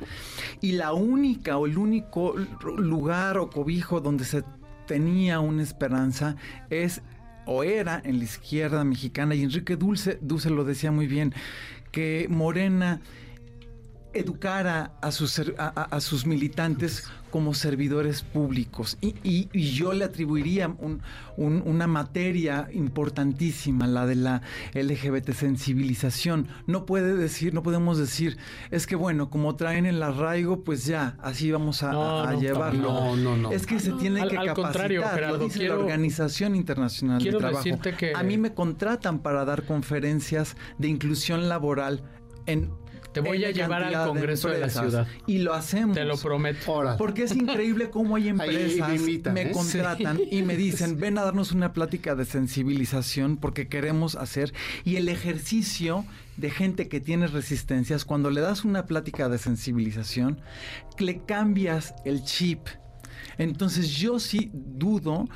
Y 0.61 0.73
la 0.73 0.93
única 0.93 1.57
o 1.57 1.65
el 1.65 1.77
único 1.77 2.35
lugar 2.77 3.37
o 3.37 3.49
cobijo 3.49 4.01
donde 4.01 4.25
se 4.25 4.43
tenía 4.85 5.39
una 5.39 5.63
esperanza 5.63 6.35
es 6.69 7.01
o 7.45 7.63
era 7.63 8.01
en 8.03 8.17
la 8.17 8.25
izquierda 8.25 8.83
mexicana 8.83 9.33
y 9.35 9.43
Enrique 9.43 9.77
Dulce, 9.77 10.19
Dulce 10.21 10.49
lo 10.49 10.65
decía 10.65 10.91
muy 10.91 11.07
bien, 11.07 11.33
que 11.91 12.27
Morena 12.29 12.99
educara 14.19 14.93
a 15.01 15.11
sus, 15.11 15.41
a, 15.57 15.99
sus 16.01 16.25
militantes 16.25 17.05
como 17.31 17.53
servidores 17.53 18.21
públicos. 18.21 18.97
Y, 19.01 19.47
yo 19.53 19.93
le 19.93 20.05
atribuiría 20.05 20.75
una 21.37 21.87
materia 21.87 22.69
importantísima, 22.73 23.85
la 23.85 24.05
de 24.05 24.15
la 24.15 24.41
LGBT 24.73 25.31
sensibilización. 25.31 26.47
No 26.65 26.85
puede 26.85 27.15
decir, 27.15 27.53
no 27.53 27.63
podemos 27.63 27.97
decir, 27.97 28.37
es 28.71 28.87
que 28.87 28.95
bueno, 28.95 29.29
como 29.29 29.55
traen 29.55 29.85
el 29.85 30.01
arraigo, 30.01 30.63
pues 30.63 30.85
ya, 30.85 31.17
así 31.21 31.51
vamos 31.51 31.83
a, 31.83 32.33
llevarlo. 32.35 32.93
No, 32.93 33.15
no, 33.15 33.37
no. 33.37 33.51
Es 33.51 33.65
que 33.65 33.79
se 33.79 33.91
tiene 33.93 34.27
que 34.27 34.37
al 34.37 34.47
capacitar, 34.47 35.21
lo 35.21 35.37
dice 35.37 35.67
la 35.67 35.75
Organización 35.75 36.55
Internacional 36.55 37.21
de 37.21 37.31
Trabajo. 37.33 37.69
A 38.15 38.23
mí 38.23 38.37
me 38.37 38.53
contratan 38.53 39.19
para 39.19 39.45
dar 39.45 39.63
conferencias 39.65 40.55
de 40.77 40.87
inclusión 40.87 41.49
laboral 41.49 42.03
en 42.45 42.71
te 43.21 43.29
voy 43.29 43.45
a 43.45 43.51
llevar 43.51 43.83
al 43.83 44.07
Congreso 44.07 44.49
de, 44.49 44.59
la 44.59 44.69
ciudad. 44.69 45.07
Y 45.25 45.39
lo 45.39 45.53
hacemos. 45.53 45.95
Te 45.95 46.05
lo 46.05 46.17
prometo. 46.17 46.95
Porque 46.97 47.23
es 47.23 47.35
increíble 47.35 47.89
cómo 47.89 48.15
hay 48.15 48.27
empresas 48.29 48.89
me, 48.99 49.31
me 49.31 49.41
¿eh? 49.41 49.51
contratan 49.51 50.19
y 50.29 50.41
me 50.43 50.55
dicen, 50.55 50.97
ven 50.99 51.17
a 51.17 51.23
darnos 51.23 51.51
una 51.51 51.73
plática 51.73 52.15
de 52.15 52.25
sensibilización 52.25 53.37
porque 53.37 53.67
queremos 53.67 54.15
hacer. 54.15 54.53
Y 54.83 54.97
el 54.97 55.09
ejercicio 55.09 56.05
de 56.37 56.51
gente 56.51 56.87
que 56.87 56.99
tiene 56.99 57.27
resistencias, 57.27 58.05
cuando 58.05 58.29
le 58.29 58.41
das 58.41 58.63
una 58.63 58.85
plática 58.85 59.27
de 59.29 59.37
sensibilización, 59.37 60.39
le 60.99 61.23
cambias 61.25 61.95
el 62.05 62.23
chip. 62.23 62.67
Entonces 63.37 63.89
yo 63.91 64.19
sí 64.19 64.51
dudo 64.53 65.27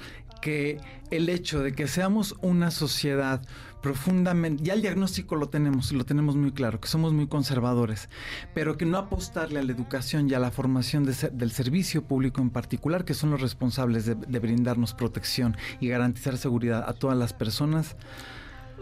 que 0.42 0.80
el 1.12 1.30
hecho 1.30 1.62
de 1.62 1.74
que 1.74 1.88
seamos 1.88 2.36
una 2.42 2.72
sociedad 2.72 3.42
profundamente, 3.82 4.64
ya 4.64 4.74
el 4.74 4.82
diagnóstico 4.82 5.36
lo 5.36 5.50
tenemos, 5.50 5.92
lo 5.92 6.06
tenemos 6.06 6.36
muy 6.36 6.52
claro, 6.52 6.80
que 6.80 6.88
somos 6.88 7.14
muy 7.14 7.28
conservadores, 7.28 8.10
pero 8.54 8.78
que 8.78 8.86
no 8.86 8.98
apostarle 8.98 9.60
a 9.60 9.64
la 9.64 9.72
educación 9.72 10.30
y 10.30 10.34
a 10.34 10.40
la 10.40 10.52
formación 10.52 11.06
del 11.06 11.52
servicio 11.52 12.04
público 12.04 12.42
en 12.42 12.50
particular, 12.50 13.06
que 13.06 13.14
son 13.14 13.32
los 13.32 13.42
responsables 13.42 14.06
de, 14.06 14.40
brindarnos 14.40 14.94
protección 14.94 15.56
y 15.80 15.88
garantizar 15.88 16.38
seguridad 16.38 16.88
a 16.88 16.94
todas 16.94 17.18
las 17.18 17.34
personas. 17.34 17.96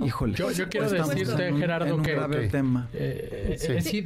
Híjole, 0.01 0.35
yo, 0.35 0.47
quiero 0.69 0.89
decirte, 0.89 1.53
Gerardo, 1.53 2.01
que, 2.01 2.47
tema. 2.49 2.87
Eh, 2.93 3.57
eh, 3.61 3.81
sí, 3.81 4.05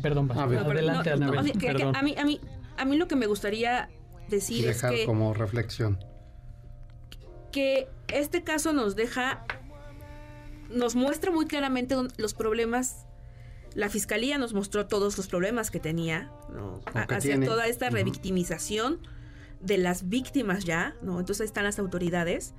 perdón, 0.00 0.30
adelante, 0.30 1.10
A 1.10 2.02
mí, 2.02 2.14
a 2.16 2.24
mí, 2.24 2.40
a 2.76 2.84
mí 2.84 2.96
lo 2.96 3.08
que 3.08 3.16
me 3.16 3.26
gustaría 3.26 3.90
decir 4.28 4.68
es 4.68 4.82
que 4.82 5.04
como 5.04 5.34
reflexión 5.34 5.98
que 7.52 7.88
este 8.08 8.42
caso 8.42 8.72
nos 8.72 8.96
deja 8.96 9.44
nos 10.70 10.94
muestra 10.94 11.30
muy 11.30 11.46
claramente 11.46 11.96
los 12.16 12.34
problemas. 12.34 13.06
La 13.74 13.88
fiscalía 13.88 14.38
nos 14.38 14.52
mostró 14.52 14.86
todos 14.86 15.16
los 15.16 15.28
problemas 15.28 15.70
que 15.70 15.80
tenía, 15.80 16.30
¿no? 16.52 16.80
Hacia 16.94 17.40
toda 17.40 17.66
esta 17.66 17.90
revictimización 17.90 19.00
de 19.60 19.78
las 19.78 20.08
víctimas 20.08 20.64
ya, 20.64 20.96
¿no? 21.02 21.20
Entonces 21.20 21.42
ahí 21.42 21.46
están 21.46 21.64
las 21.64 21.78
autoridades. 21.78 22.54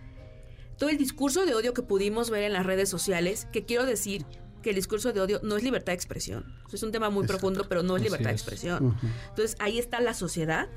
Todo 0.77 0.89
el 0.89 0.97
discurso 0.97 1.45
de 1.45 1.53
odio 1.53 1.73
que 1.73 1.83
pudimos 1.83 2.29
ver 2.29 2.43
en 2.43 2.53
las 2.53 2.65
redes 2.65 2.89
sociales, 2.89 3.47
que 3.51 3.63
quiero 3.63 3.85
decir 3.85 4.25
que 4.63 4.71
el 4.71 4.75
discurso 4.75 5.13
de 5.13 5.21
odio 5.21 5.39
no 5.43 5.57
es 5.57 5.63
libertad 5.63 5.91
de 5.91 5.95
expresión. 5.95 6.45
Es 6.71 6.81
un 6.81 6.91
tema 6.91 7.09
muy 7.11 7.27
profundo, 7.27 7.67
pero 7.69 7.83
no 7.83 7.97
es 7.97 8.03
libertad 8.03 8.29
de 8.29 8.35
expresión. 8.35 8.97
Entonces 9.29 9.55
ahí 9.59 9.77
está 9.77 9.99
la 9.99 10.15
sociedad 10.15 10.67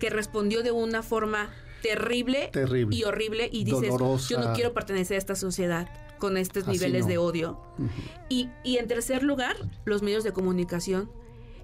que 0.00 0.10
respondió 0.10 0.64
de 0.64 0.72
una 0.72 1.02
forma 1.04 1.50
terrible, 1.82 2.50
y 2.90 3.04
horrible 3.04 3.48
y 3.52 3.64
dices, 3.64 3.90
yo 4.28 4.40
no 4.40 4.54
quiero 4.54 4.72
pertenecer 4.72 5.16
a 5.16 5.18
esta 5.18 5.36
sociedad 5.36 5.86
con 6.24 6.38
estos 6.38 6.66
niveles 6.66 7.06
de 7.06 7.18
odio. 7.18 7.60
y, 8.30 8.48
en 8.64 8.88
tercer 8.88 9.22
lugar, 9.22 9.56
los 9.84 10.00
medios 10.00 10.24
de 10.24 10.32
comunicación 10.32 11.10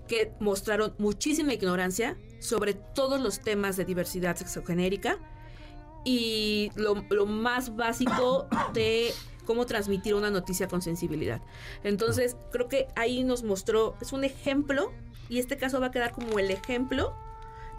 que 0.06 0.34
mostraron 0.38 0.92
muchísima 0.98 1.54
ignorancia 1.54 2.18
sobre 2.40 2.74
todos 2.74 3.22
los 3.22 3.40
temas 3.40 3.78
de 3.78 3.86
diversidad 3.86 4.36
sexogenérica 4.36 5.16
y 6.04 6.72
lo, 6.74 7.06
lo 7.08 7.24
más 7.24 7.74
básico 7.74 8.48
de 8.74 9.14
cómo 9.46 9.64
transmitir 9.64 10.14
una 10.14 10.30
noticia 10.30 10.68
con 10.68 10.82
sensibilidad. 10.82 11.40
Entonces, 11.82 12.36
creo 12.52 12.68
que 12.68 12.88
ahí 12.96 13.24
nos 13.24 13.44
mostró, 13.44 13.96
es 14.02 14.12
un 14.12 14.24
ejemplo, 14.24 14.92
y 15.30 15.38
este 15.38 15.56
caso 15.56 15.80
va 15.80 15.86
a 15.86 15.90
quedar 15.90 16.12
como 16.12 16.38
el 16.38 16.50
ejemplo 16.50 17.14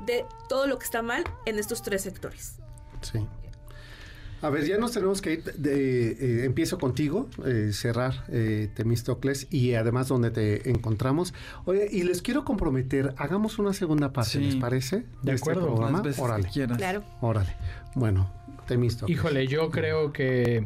de 0.08 0.26
todo 0.50 0.66
lo 0.66 0.80
que 0.80 0.86
está 0.86 1.04
mal 1.04 1.26
en 1.46 1.60
estos 1.60 1.84
tres 1.84 2.02
sectores. 2.02 2.56
Sí. 3.02 3.20
A 4.42 4.50
ver, 4.50 4.66
ya 4.66 4.78
nos 4.78 4.92
tenemos 4.92 5.22
que 5.22 5.34
ir. 5.34 5.44
De, 5.44 6.12
eh, 6.12 6.46
empiezo 6.46 6.80
contigo, 6.80 7.30
eh, 7.46 7.70
cerrar 7.74 8.26
eh, 8.30 8.70
Temistocles 8.74 9.48
y 9.52 9.76
además 9.76 10.08
donde 10.08 10.32
te 10.32 10.70
encontramos. 10.70 11.34
Oye, 11.66 11.88
y 11.92 12.04
les 12.04 12.22
quiero 12.22 12.44
comprometer, 12.44 13.14
hagamos 13.18 13.60
una 13.60 13.74
segunda 13.74 14.12
parte, 14.14 14.40
¿les 14.40 14.56
parece? 14.56 15.06
De, 15.22 15.34
este 15.34 15.52
acuerdo, 15.52 15.68
programa. 15.68 16.04
Órale. 16.18 16.50
Claro. 16.78 17.04
Órale. 17.22 17.56
Bueno, 17.96 18.32
Temistocles. 18.68 19.16
Híjole, 19.16 19.48
yo 19.48 19.70
creo 19.70 20.12
que 20.12 20.66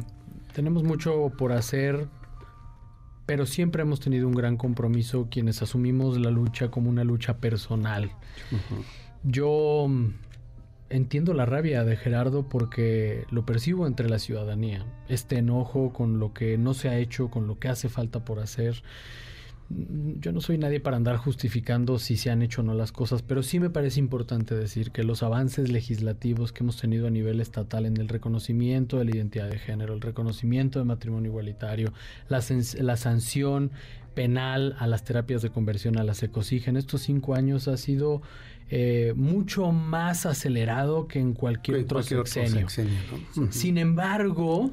tenemos 0.53 0.83
mucho 0.83 1.33
por 1.37 1.51
hacer, 1.51 2.07
pero 3.25 3.45
siempre 3.45 3.81
hemos 3.81 3.99
tenido 3.99 4.27
un 4.27 4.35
gran 4.35 4.55
compromiso 4.55 5.27
quienes 5.29 5.61
asumimos 5.61 6.17
la 6.17 6.31
lucha 6.31 6.71
como 6.71 6.89
una 6.89 7.03
lucha 7.03 7.39
personal. 7.39 8.11
Yo 9.23 9.87
entiendo 10.89 11.33
la 11.33 11.45
rabia 11.45 11.83
de 11.83 11.97
Gerardo 11.97 12.47
porque 12.47 13.25
lo 13.31 13.45
percibo 13.45 13.87
entre 13.87 14.09
la 14.09 14.19
ciudadanía. 14.19 14.85
Este 15.09 15.37
enojo 15.37 15.93
con 15.93 16.19
lo 16.19 16.33
que 16.33 16.57
no 16.57 16.73
se 16.73 16.89
ha 16.89 16.97
hecho, 16.97 17.29
con 17.29 17.47
lo 17.47 17.59
que 17.59 17.69
hace 17.69 17.89
falta 17.89 18.23
por 18.23 18.39
hacer. 18.39 18.83
Yo 19.67 20.31
no 20.31 20.41
soy 20.41 20.59
nadie 20.59 20.79
para 20.79 20.97
andar 20.97 21.17
justificando 21.17 21.97
si 21.97 22.17
se 22.17 22.29
han 22.29 22.43
hecho 22.43 22.61
o 22.61 22.63
no 22.63 22.75
las 22.75 22.91
cosas, 22.91 23.23
pero 23.23 23.41
sí 23.41 23.59
me 23.59 23.71
parece 23.71 23.99
importante 23.99 24.53
decir 24.53 24.91
que 24.91 25.03
los 25.03 25.23
avances 25.23 25.71
legislativos 25.71 26.53
que 26.53 26.63
hemos 26.63 26.79
tenido 26.79 27.07
a 27.07 27.09
nivel 27.09 27.41
estatal 27.41 27.87
en 27.87 27.97
el 27.97 28.07
reconocimiento 28.07 28.99
de 28.99 29.05
la 29.05 29.11
identidad 29.15 29.49
de 29.49 29.57
género, 29.57 29.95
el 29.95 30.01
reconocimiento 30.01 30.77
de 30.77 30.85
matrimonio 30.85 31.31
igualitario, 31.31 31.93
la, 32.29 32.43
la 32.79 32.95
sanción 32.97 33.71
penal 34.13 34.75
a 34.77 34.85
las 34.85 35.03
terapias 35.03 35.41
de 35.41 35.49
conversión 35.49 35.97
a 35.97 36.03
las 36.03 36.21
ecosigen, 36.21 36.77
estos 36.77 37.01
cinco 37.01 37.33
años 37.33 37.67
ha 37.67 37.77
sido 37.77 38.21
eh, 38.69 39.13
mucho 39.15 39.71
más 39.71 40.25
acelerado 40.25 41.07
que 41.07 41.19
en 41.19 41.33
cualquier, 41.33 41.83
otro, 41.83 42.01
sexenio. 42.01 42.67
Sin 43.49 43.77
embargo, 43.77 44.71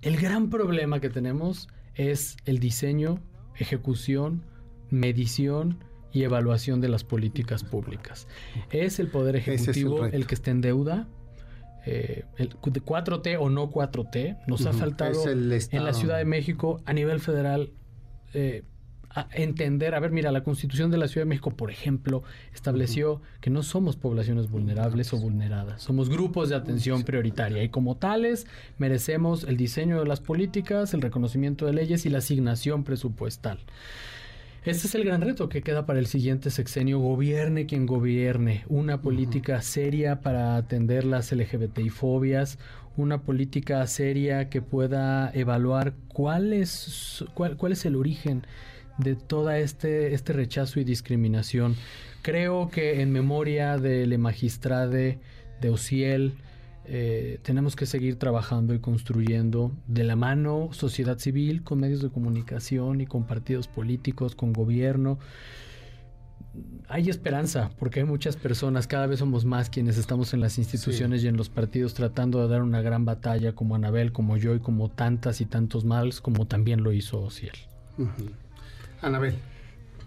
el 0.00 0.16
gran 0.16 0.48
problema 0.48 1.00
que 1.00 1.10
tenemos 1.10 1.68
es 1.94 2.36
el 2.46 2.60
diseño, 2.60 3.20
ejecución, 3.56 4.42
medición 4.90 5.78
y 6.12 6.22
evaluación 6.22 6.80
de 6.80 6.88
las 6.88 7.04
políticas 7.04 7.62
públicas. 7.62 8.26
Es 8.70 8.98
el 9.00 9.08
Poder 9.08 9.36
Ejecutivo 9.36 10.06
el, 10.06 10.26
que 10.26 10.34
está 10.34 10.50
en 10.50 10.62
deuda. 10.62 11.06
Eh, 11.84 12.24
el 12.38 12.58
4T 12.58 13.36
o 13.38 13.50
no 13.50 13.70
4T 13.70 14.38
nos 14.46 14.64
ha 14.64 14.72
faltado 14.72 15.28
en 15.28 15.84
la 15.84 15.92
Ciudad 15.92 16.16
de 16.16 16.24
México 16.24 16.80
a 16.86 16.92
nivel 16.94 17.20
federal 17.20 17.70
eh, 18.32 18.64
entender, 19.32 19.94
a 19.94 20.00
ver, 20.00 20.10
mira, 20.10 20.30
la 20.32 20.42
Constitución 20.42 20.90
de 20.90 20.98
la 20.98 21.08
Ciudad 21.08 21.24
de 21.24 21.30
México, 21.30 21.50
por 21.50 21.70
ejemplo, 21.70 22.22
estableció 22.54 23.22
que 23.40 23.50
no 23.50 23.62
somos 23.62 23.96
poblaciones 23.96 24.50
vulnerables 24.50 25.12
o 25.12 25.18
vulneradas, 25.18 25.82
somos 25.82 26.08
grupos 26.08 26.48
de 26.48 26.56
atención 26.56 27.02
prioritaria 27.02 27.62
y 27.62 27.68
como 27.68 27.96
tales 27.96 28.46
merecemos 28.78 29.44
el 29.44 29.56
diseño 29.56 29.98
de 30.00 30.06
las 30.06 30.20
políticas, 30.20 30.92
el 30.94 31.02
reconocimiento 31.02 31.66
de 31.66 31.72
leyes 31.72 32.06
y 32.06 32.10
la 32.10 32.18
asignación 32.18 32.84
presupuestal. 32.84 33.58
Este 34.66 34.88
es 34.88 34.96
el 34.96 35.04
gran 35.04 35.20
reto 35.20 35.48
que 35.48 35.62
queda 35.62 35.86
para 35.86 36.00
el 36.00 36.06
siguiente 36.06 36.50
sexenio, 36.50 36.98
gobierne 36.98 37.66
quien 37.66 37.86
gobierne, 37.86 38.64
una 38.68 39.00
política 39.00 39.62
seria 39.62 40.22
para 40.22 40.56
atender 40.56 41.04
las 41.04 41.30
LGBTI 41.30 41.88
fobias, 41.88 42.58
una 42.96 43.22
política 43.22 43.86
seria 43.86 44.48
que 44.48 44.62
pueda 44.62 45.30
evaluar 45.34 45.94
cuál 46.08 46.52
es, 46.52 47.24
cuál, 47.34 47.56
cuál 47.56 47.72
es 47.72 47.84
el 47.84 47.94
origen 47.94 48.44
de 48.98 49.14
todo 49.14 49.50
este, 49.50 50.14
este 50.14 50.32
rechazo 50.32 50.80
y 50.80 50.84
discriminación. 50.84 51.76
Creo 52.22 52.68
que 52.70 53.02
en 53.02 53.12
memoria 53.12 53.78
del 53.78 54.18
magistrade 54.18 55.18
de 55.60 55.70
Ociel, 55.70 56.34
eh, 56.88 57.40
tenemos 57.42 57.74
que 57.74 57.84
seguir 57.84 58.16
trabajando 58.16 58.72
y 58.72 58.78
construyendo 58.78 59.72
de 59.88 60.04
la 60.04 60.14
mano 60.14 60.68
sociedad 60.72 61.18
civil, 61.18 61.64
con 61.64 61.80
medios 61.80 62.00
de 62.00 62.10
comunicación 62.10 63.00
y 63.00 63.06
con 63.06 63.24
partidos 63.24 63.66
políticos, 63.66 64.36
con 64.36 64.52
gobierno. 64.52 65.18
Hay 66.88 67.10
esperanza, 67.10 67.70
porque 67.78 68.00
hay 68.00 68.06
muchas 68.06 68.36
personas, 68.36 68.86
cada 68.86 69.06
vez 69.06 69.18
somos 69.18 69.44
más 69.44 69.68
quienes 69.68 69.98
estamos 69.98 70.32
en 70.32 70.40
las 70.40 70.58
instituciones 70.58 71.24
y 71.24 71.28
en 71.28 71.36
los 71.36 71.48
partidos 71.48 71.92
tratando 71.92 72.40
de 72.40 72.48
dar 72.48 72.62
una 72.62 72.80
gran 72.80 73.04
batalla, 73.04 73.52
como 73.52 73.74
Anabel, 73.74 74.12
como 74.12 74.36
yo 74.36 74.54
y 74.54 74.60
como 74.60 74.88
tantas 74.88 75.40
y 75.40 75.46
tantos 75.46 75.84
males, 75.84 76.20
como 76.20 76.46
también 76.46 76.82
lo 76.82 76.92
hizo 76.92 77.20
Ociel. 77.20 77.56
Anabel. 79.00 79.38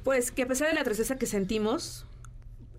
Pues 0.03 0.31
que 0.31 0.43
a 0.43 0.47
pesar 0.47 0.69
de 0.69 0.73
la 0.73 0.83
tristeza 0.83 1.17
que 1.17 1.25
sentimos, 1.25 2.05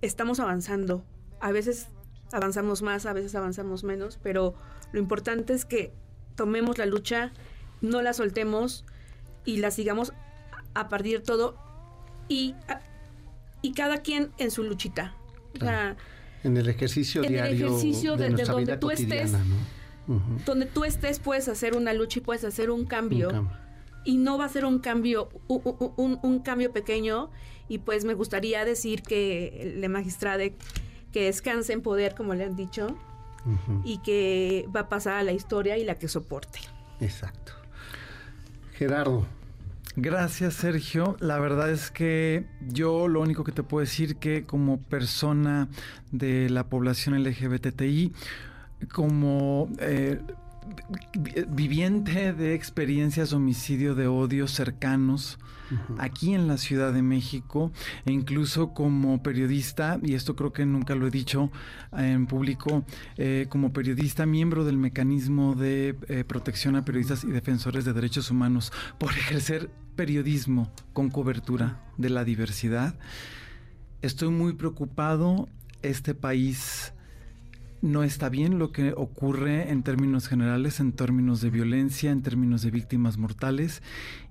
estamos 0.02 0.40
avanzando. 0.40 1.04
A 1.40 1.52
veces 1.52 1.88
avanzamos 2.32 2.82
más, 2.82 3.06
a 3.06 3.12
veces 3.12 3.34
avanzamos 3.34 3.84
menos, 3.84 4.18
pero 4.22 4.54
lo 4.92 5.00
importante 5.00 5.52
es 5.52 5.64
que 5.64 5.92
tomemos 6.36 6.78
la 6.78 6.86
lucha, 6.86 7.32
no 7.80 8.02
la 8.02 8.12
soltemos 8.12 8.84
y 9.44 9.58
la 9.58 9.70
sigamos 9.70 10.12
a 10.74 10.88
partir 10.88 11.22
todo 11.22 11.56
y, 12.28 12.54
y 13.62 13.72
cada 13.72 13.98
quien 13.98 14.30
en 14.38 14.50
su 14.50 14.62
luchita. 14.62 15.14
en 16.42 16.56
el 16.56 16.68
ejercicio 16.68 17.22
en 17.22 17.32
diario. 17.32 17.66
el 17.66 17.72
ejercicio 17.72 18.16
de, 18.16 18.30
donde 18.30 18.76
tú 18.76 18.90
estés. 18.90 19.32
Donde 20.44 20.66
tú 20.66 20.84
estés 20.84 21.20
puedes 21.20 21.48
hacer 21.48 21.76
una 21.76 21.92
lucha 21.92 22.18
y 22.18 22.22
puedes 22.22 22.44
hacer 22.44 22.70
un 22.70 22.84
cambio. 22.86 23.48
Y 24.04 24.16
no 24.16 24.38
va 24.38 24.46
a 24.46 24.48
ser 24.48 24.64
un 24.64 24.78
cambio, 24.78 25.28
un, 25.48 26.40
cambio 26.40 26.72
pequeño. 26.72 27.30
Y 27.68 27.78
pues 27.78 28.04
me 28.04 28.14
gustaría 28.14 28.64
decir 28.64 29.02
que 29.02 29.74
el 29.76 29.88
magistrado 29.88 30.42
que 31.12 31.24
descanse 31.24 31.72
en 31.72 31.82
poder, 31.82 32.14
como 32.14 32.34
le 32.34 32.44
han 32.44 32.56
dicho, 32.56 32.96
y 33.84 33.98
que 33.98 34.68
va 34.74 34.80
a 34.80 34.88
pasar 34.88 35.14
a 35.14 35.22
la 35.22 35.32
historia 35.32 35.78
y 35.78 35.84
la 35.84 35.94
que 35.94 36.08
soporte. 36.08 36.60
Exacto. 37.00 37.52
Gerardo. 38.72 39.26
Gracias, 39.96 40.54
Sergio. 40.54 41.16
La 41.20 41.38
verdad 41.38 41.70
es 41.70 41.90
que 41.90 42.46
yo 42.68 43.08
lo 43.08 43.20
único 43.20 43.44
que 43.44 43.52
te 43.52 43.62
puedo 43.62 43.80
decir 43.80 44.16
que 44.16 44.44
como 44.46 44.80
persona 44.80 45.68
de 46.12 46.48
la 46.48 46.68
población 46.68 47.22
LGBTI, 47.22 48.12
como 48.92 49.68
eh, 49.80 50.20
viviente 51.48 52.32
de 52.32 52.54
experiencias 52.54 53.30
de 53.30 53.36
homicidio 53.36 53.94
de 53.94 54.06
odio 54.06 54.48
cercanos, 54.48 55.38
aquí 55.98 56.34
en 56.34 56.48
la 56.48 56.56
Ciudad 56.56 56.92
de 56.92 57.02
México 57.02 57.70
e 58.04 58.12
incluso 58.12 58.74
como 58.74 59.22
periodista, 59.22 59.98
y 60.02 60.14
esto 60.14 60.34
creo 60.34 60.52
que 60.52 60.66
nunca 60.66 60.94
lo 60.94 61.06
he 61.06 61.10
dicho 61.10 61.50
en 61.92 62.26
público, 62.26 62.84
eh, 63.16 63.46
como 63.48 63.72
periodista, 63.72 64.26
miembro 64.26 64.64
del 64.64 64.78
mecanismo 64.78 65.54
de 65.54 65.96
eh, 66.08 66.24
protección 66.24 66.76
a 66.76 66.84
periodistas 66.84 67.24
y 67.24 67.28
defensores 67.28 67.84
de 67.84 67.92
derechos 67.92 68.30
humanos 68.30 68.72
por 68.98 69.10
ejercer 69.10 69.70
periodismo 69.96 70.72
con 70.92 71.10
cobertura 71.10 71.80
de 71.98 72.10
la 72.10 72.24
diversidad. 72.24 72.94
Estoy 74.02 74.30
muy 74.30 74.54
preocupado. 74.54 75.48
Este 75.82 76.14
país 76.14 76.92
no 77.82 78.02
está 78.02 78.28
bien 78.28 78.58
lo 78.58 78.72
que 78.72 78.92
ocurre 78.96 79.70
en 79.70 79.82
términos 79.82 80.28
generales, 80.28 80.80
en 80.80 80.92
términos 80.92 81.40
de 81.40 81.50
violencia, 81.50 82.10
en 82.10 82.22
términos 82.22 82.62
de 82.62 82.70
víctimas 82.70 83.16
mortales. 83.16 83.82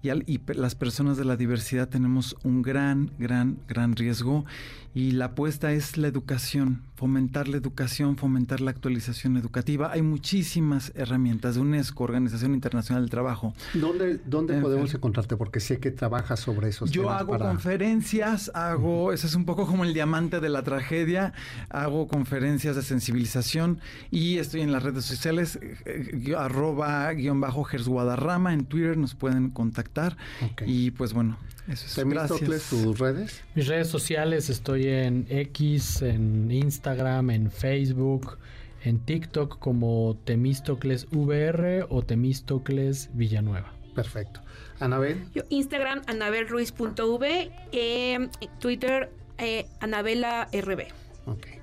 Y, 0.01 0.09
y, 0.31 0.39
las 0.53 0.75
personas 0.75 1.17
de 1.17 1.25
la 1.25 1.35
diversidad 1.35 1.89
tenemos 1.89 2.35
un 2.43 2.61
gran, 2.61 3.11
gran, 3.17 3.57
gran 3.67 3.95
riesgo 3.95 4.45
y 4.93 5.11
la 5.11 5.25
apuesta 5.25 5.71
es 5.71 5.97
la 5.97 6.07
educación, 6.07 6.81
fomentar 6.95 7.47
la 7.47 7.57
educación, 7.57 8.17
fomentar 8.17 8.59
la 8.59 8.71
actualización 8.71 9.37
educativa. 9.37 9.91
Hay 9.91 10.01
muchísimas 10.01 10.91
herramientas 10.95 11.55
de 11.55 11.61
UNESCO, 11.61 12.03
Organización 12.03 12.53
Internacional 12.53 13.03
del 13.03 13.09
Trabajo. 13.09 13.53
¿Dónde, 13.73 14.19
dónde 14.25 14.59
podemos 14.59 14.93
encontrarte? 14.93 15.37
Porque 15.37 15.59
sé 15.59 15.79
que 15.79 15.91
trabajas 15.91 16.39
sobre 16.39 16.69
eso. 16.69 16.85
Yo 16.87 17.09
hago 17.09 17.37
conferencias, 17.37 18.51
hago, 18.53 19.13
ese 19.13 19.27
es 19.27 19.35
un 19.35 19.45
poco 19.45 19.67
como 19.67 19.83
el 19.83 19.93
diamante 19.93 20.39
de 20.39 20.49
la 20.49 20.63
tragedia, 20.63 21.33
hago 21.69 22.07
conferencias 22.07 22.75
de 22.75 22.81
sensibilización 22.81 23.79
y 24.09 24.37
estoy 24.37 24.61
en 24.61 24.71
las 24.71 24.83
redes 24.83 25.05
sociales, 25.05 25.59
eh, 25.61 25.77
eh, 25.85 26.35
arroba 26.35 27.11
guion 27.13 27.39
bajo 27.39 27.67
Guadarrama, 27.85 28.53
en 28.53 28.65
Twitter 28.65 28.97
nos 28.97 29.15
pueden 29.15 29.49
contactar 29.49 30.17
y 30.65 30.91
pues 30.91 31.13
bueno, 31.13 31.37
eso 31.69 32.01
es. 32.01 32.07
Gracias. 32.07 32.69
tus 32.69 32.99
redes? 32.99 33.41
Mis 33.55 33.67
redes 33.67 33.87
sociales 33.87 34.49
estoy 34.49 34.87
en 34.87 35.25
X, 35.29 36.01
en 36.01 36.51
Instagram, 36.51 37.29
en 37.29 37.51
Facebook, 37.51 38.37
en 38.83 38.99
TikTok 38.99 39.59
como 39.59 40.17
Temístocles 40.25 41.07
VR 41.11 41.85
o 41.89 42.01
Temístocles 42.01 43.09
Villanueva. 43.13 43.73
Perfecto. 43.95 44.41
Anabel. 44.79 45.25
Yo 45.33 45.43
Instagram 45.49 46.01
anabelruiz.v, 46.07 47.51
eh, 47.71 48.29
Twitter 48.59 49.11
eh, 49.37 49.65
Anabela 49.79 50.47
RB. 50.51 50.87
Ok. 51.25 51.58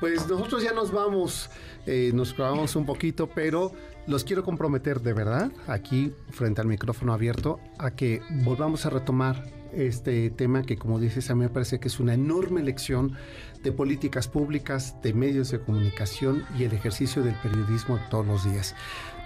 Pues 0.00 0.28
nosotros 0.28 0.62
ya 0.62 0.72
nos 0.72 0.92
vamos, 0.92 1.50
eh, 1.86 2.10
nos 2.14 2.34
clavamos 2.34 2.76
un 2.76 2.84
poquito, 2.84 3.28
pero 3.28 3.72
los 4.06 4.24
quiero 4.24 4.42
comprometer 4.42 5.00
de 5.00 5.12
verdad, 5.12 5.50
aquí 5.66 6.12
frente 6.30 6.60
al 6.60 6.66
micrófono 6.66 7.12
abierto, 7.12 7.60
a 7.78 7.90
que 7.92 8.20
volvamos 8.44 8.84
a 8.86 8.90
retomar 8.90 9.44
este 9.76 10.30
tema 10.30 10.62
que 10.62 10.76
como 10.76 10.98
dices 11.00 11.30
a 11.30 11.34
mí 11.34 11.40
me 11.40 11.48
parece 11.48 11.80
que 11.80 11.88
es 11.88 11.98
una 11.98 12.14
enorme 12.14 12.62
lección 12.62 13.16
de 13.62 13.72
políticas 13.72 14.28
públicas, 14.28 15.00
de 15.02 15.14
medios 15.14 15.50
de 15.50 15.58
comunicación 15.58 16.44
y 16.58 16.64
el 16.64 16.72
ejercicio 16.72 17.22
del 17.22 17.34
periodismo 17.36 17.98
todos 18.10 18.26
los 18.26 18.44
días. 18.44 18.74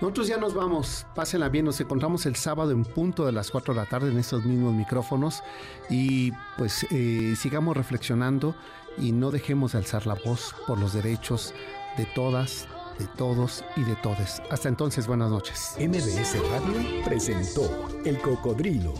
Nosotros 0.00 0.28
ya 0.28 0.36
nos 0.36 0.54
vamos, 0.54 1.06
pásenla 1.16 1.48
bien, 1.48 1.64
nos 1.64 1.80
encontramos 1.80 2.24
el 2.24 2.36
sábado 2.36 2.70
en 2.70 2.84
punto 2.84 3.26
de 3.26 3.32
las 3.32 3.50
4 3.50 3.74
de 3.74 3.80
la 3.80 3.86
tarde 3.86 4.12
en 4.12 4.18
estos 4.18 4.44
mismos 4.44 4.72
micrófonos. 4.74 5.42
Y 5.90 6.30
pues 6.56 6.86
eh, 6.92 7.34
sigamos 7.36 7.76
reflexionando 7.76 8.54
y 9.00 9.12
no 9.12 9.30
dejemos 9.30 9.72
de 9.72 9.78
alzar 9.78 10.06
la 10.06 10.14
voz 10.24 10.54
por 10.66 10.78
los 10.78 10.92
derechos 10.92 11.54
de 11.96 12.06
todas, 12.14 12.66
de 12.98 13.06
todos 13.16 13.64
y 13.76 13.82
de 13.82 13.96
todes. 13.96 14.42
Hasta 14.50 14.68
entonces, 14.68 15.06
buenas 15.06 15.30
noches. 15.30 15.76
MBS 15.78 16.36
Radio 16.50 17.04
presentó 17.04 17.88
El 18.04 18.18
Cocodrilo. 18.18 18.94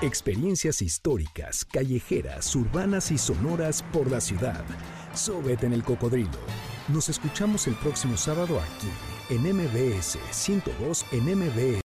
Experiencias 0.00 0.82
históricas, 0.82 1.64
callejeras, 1.64 2.54
urbanas 2.56 3.10
y 3.12 3.18
sonoras 3.18 3.84
por 3.92 4.10
la 4.10 4.20
ciudad. 4.20 4.64
Súbete 5.14 5.66
en 5.66 5.74
El 5.74 5.84
Cocodrilo. 5.84 6.30
Nos 6.88 7.08
escuchamos 7.08 7.68
el 7.68 7.74
próximo 7.74 8.16
sábado 8.16 8.58
aquí, 8.60 8.88
en 9.30 9.42
MBS 9.42 10.18
102 10.32 11.06
en 11.12 11.38
MBS. 11.38 11.78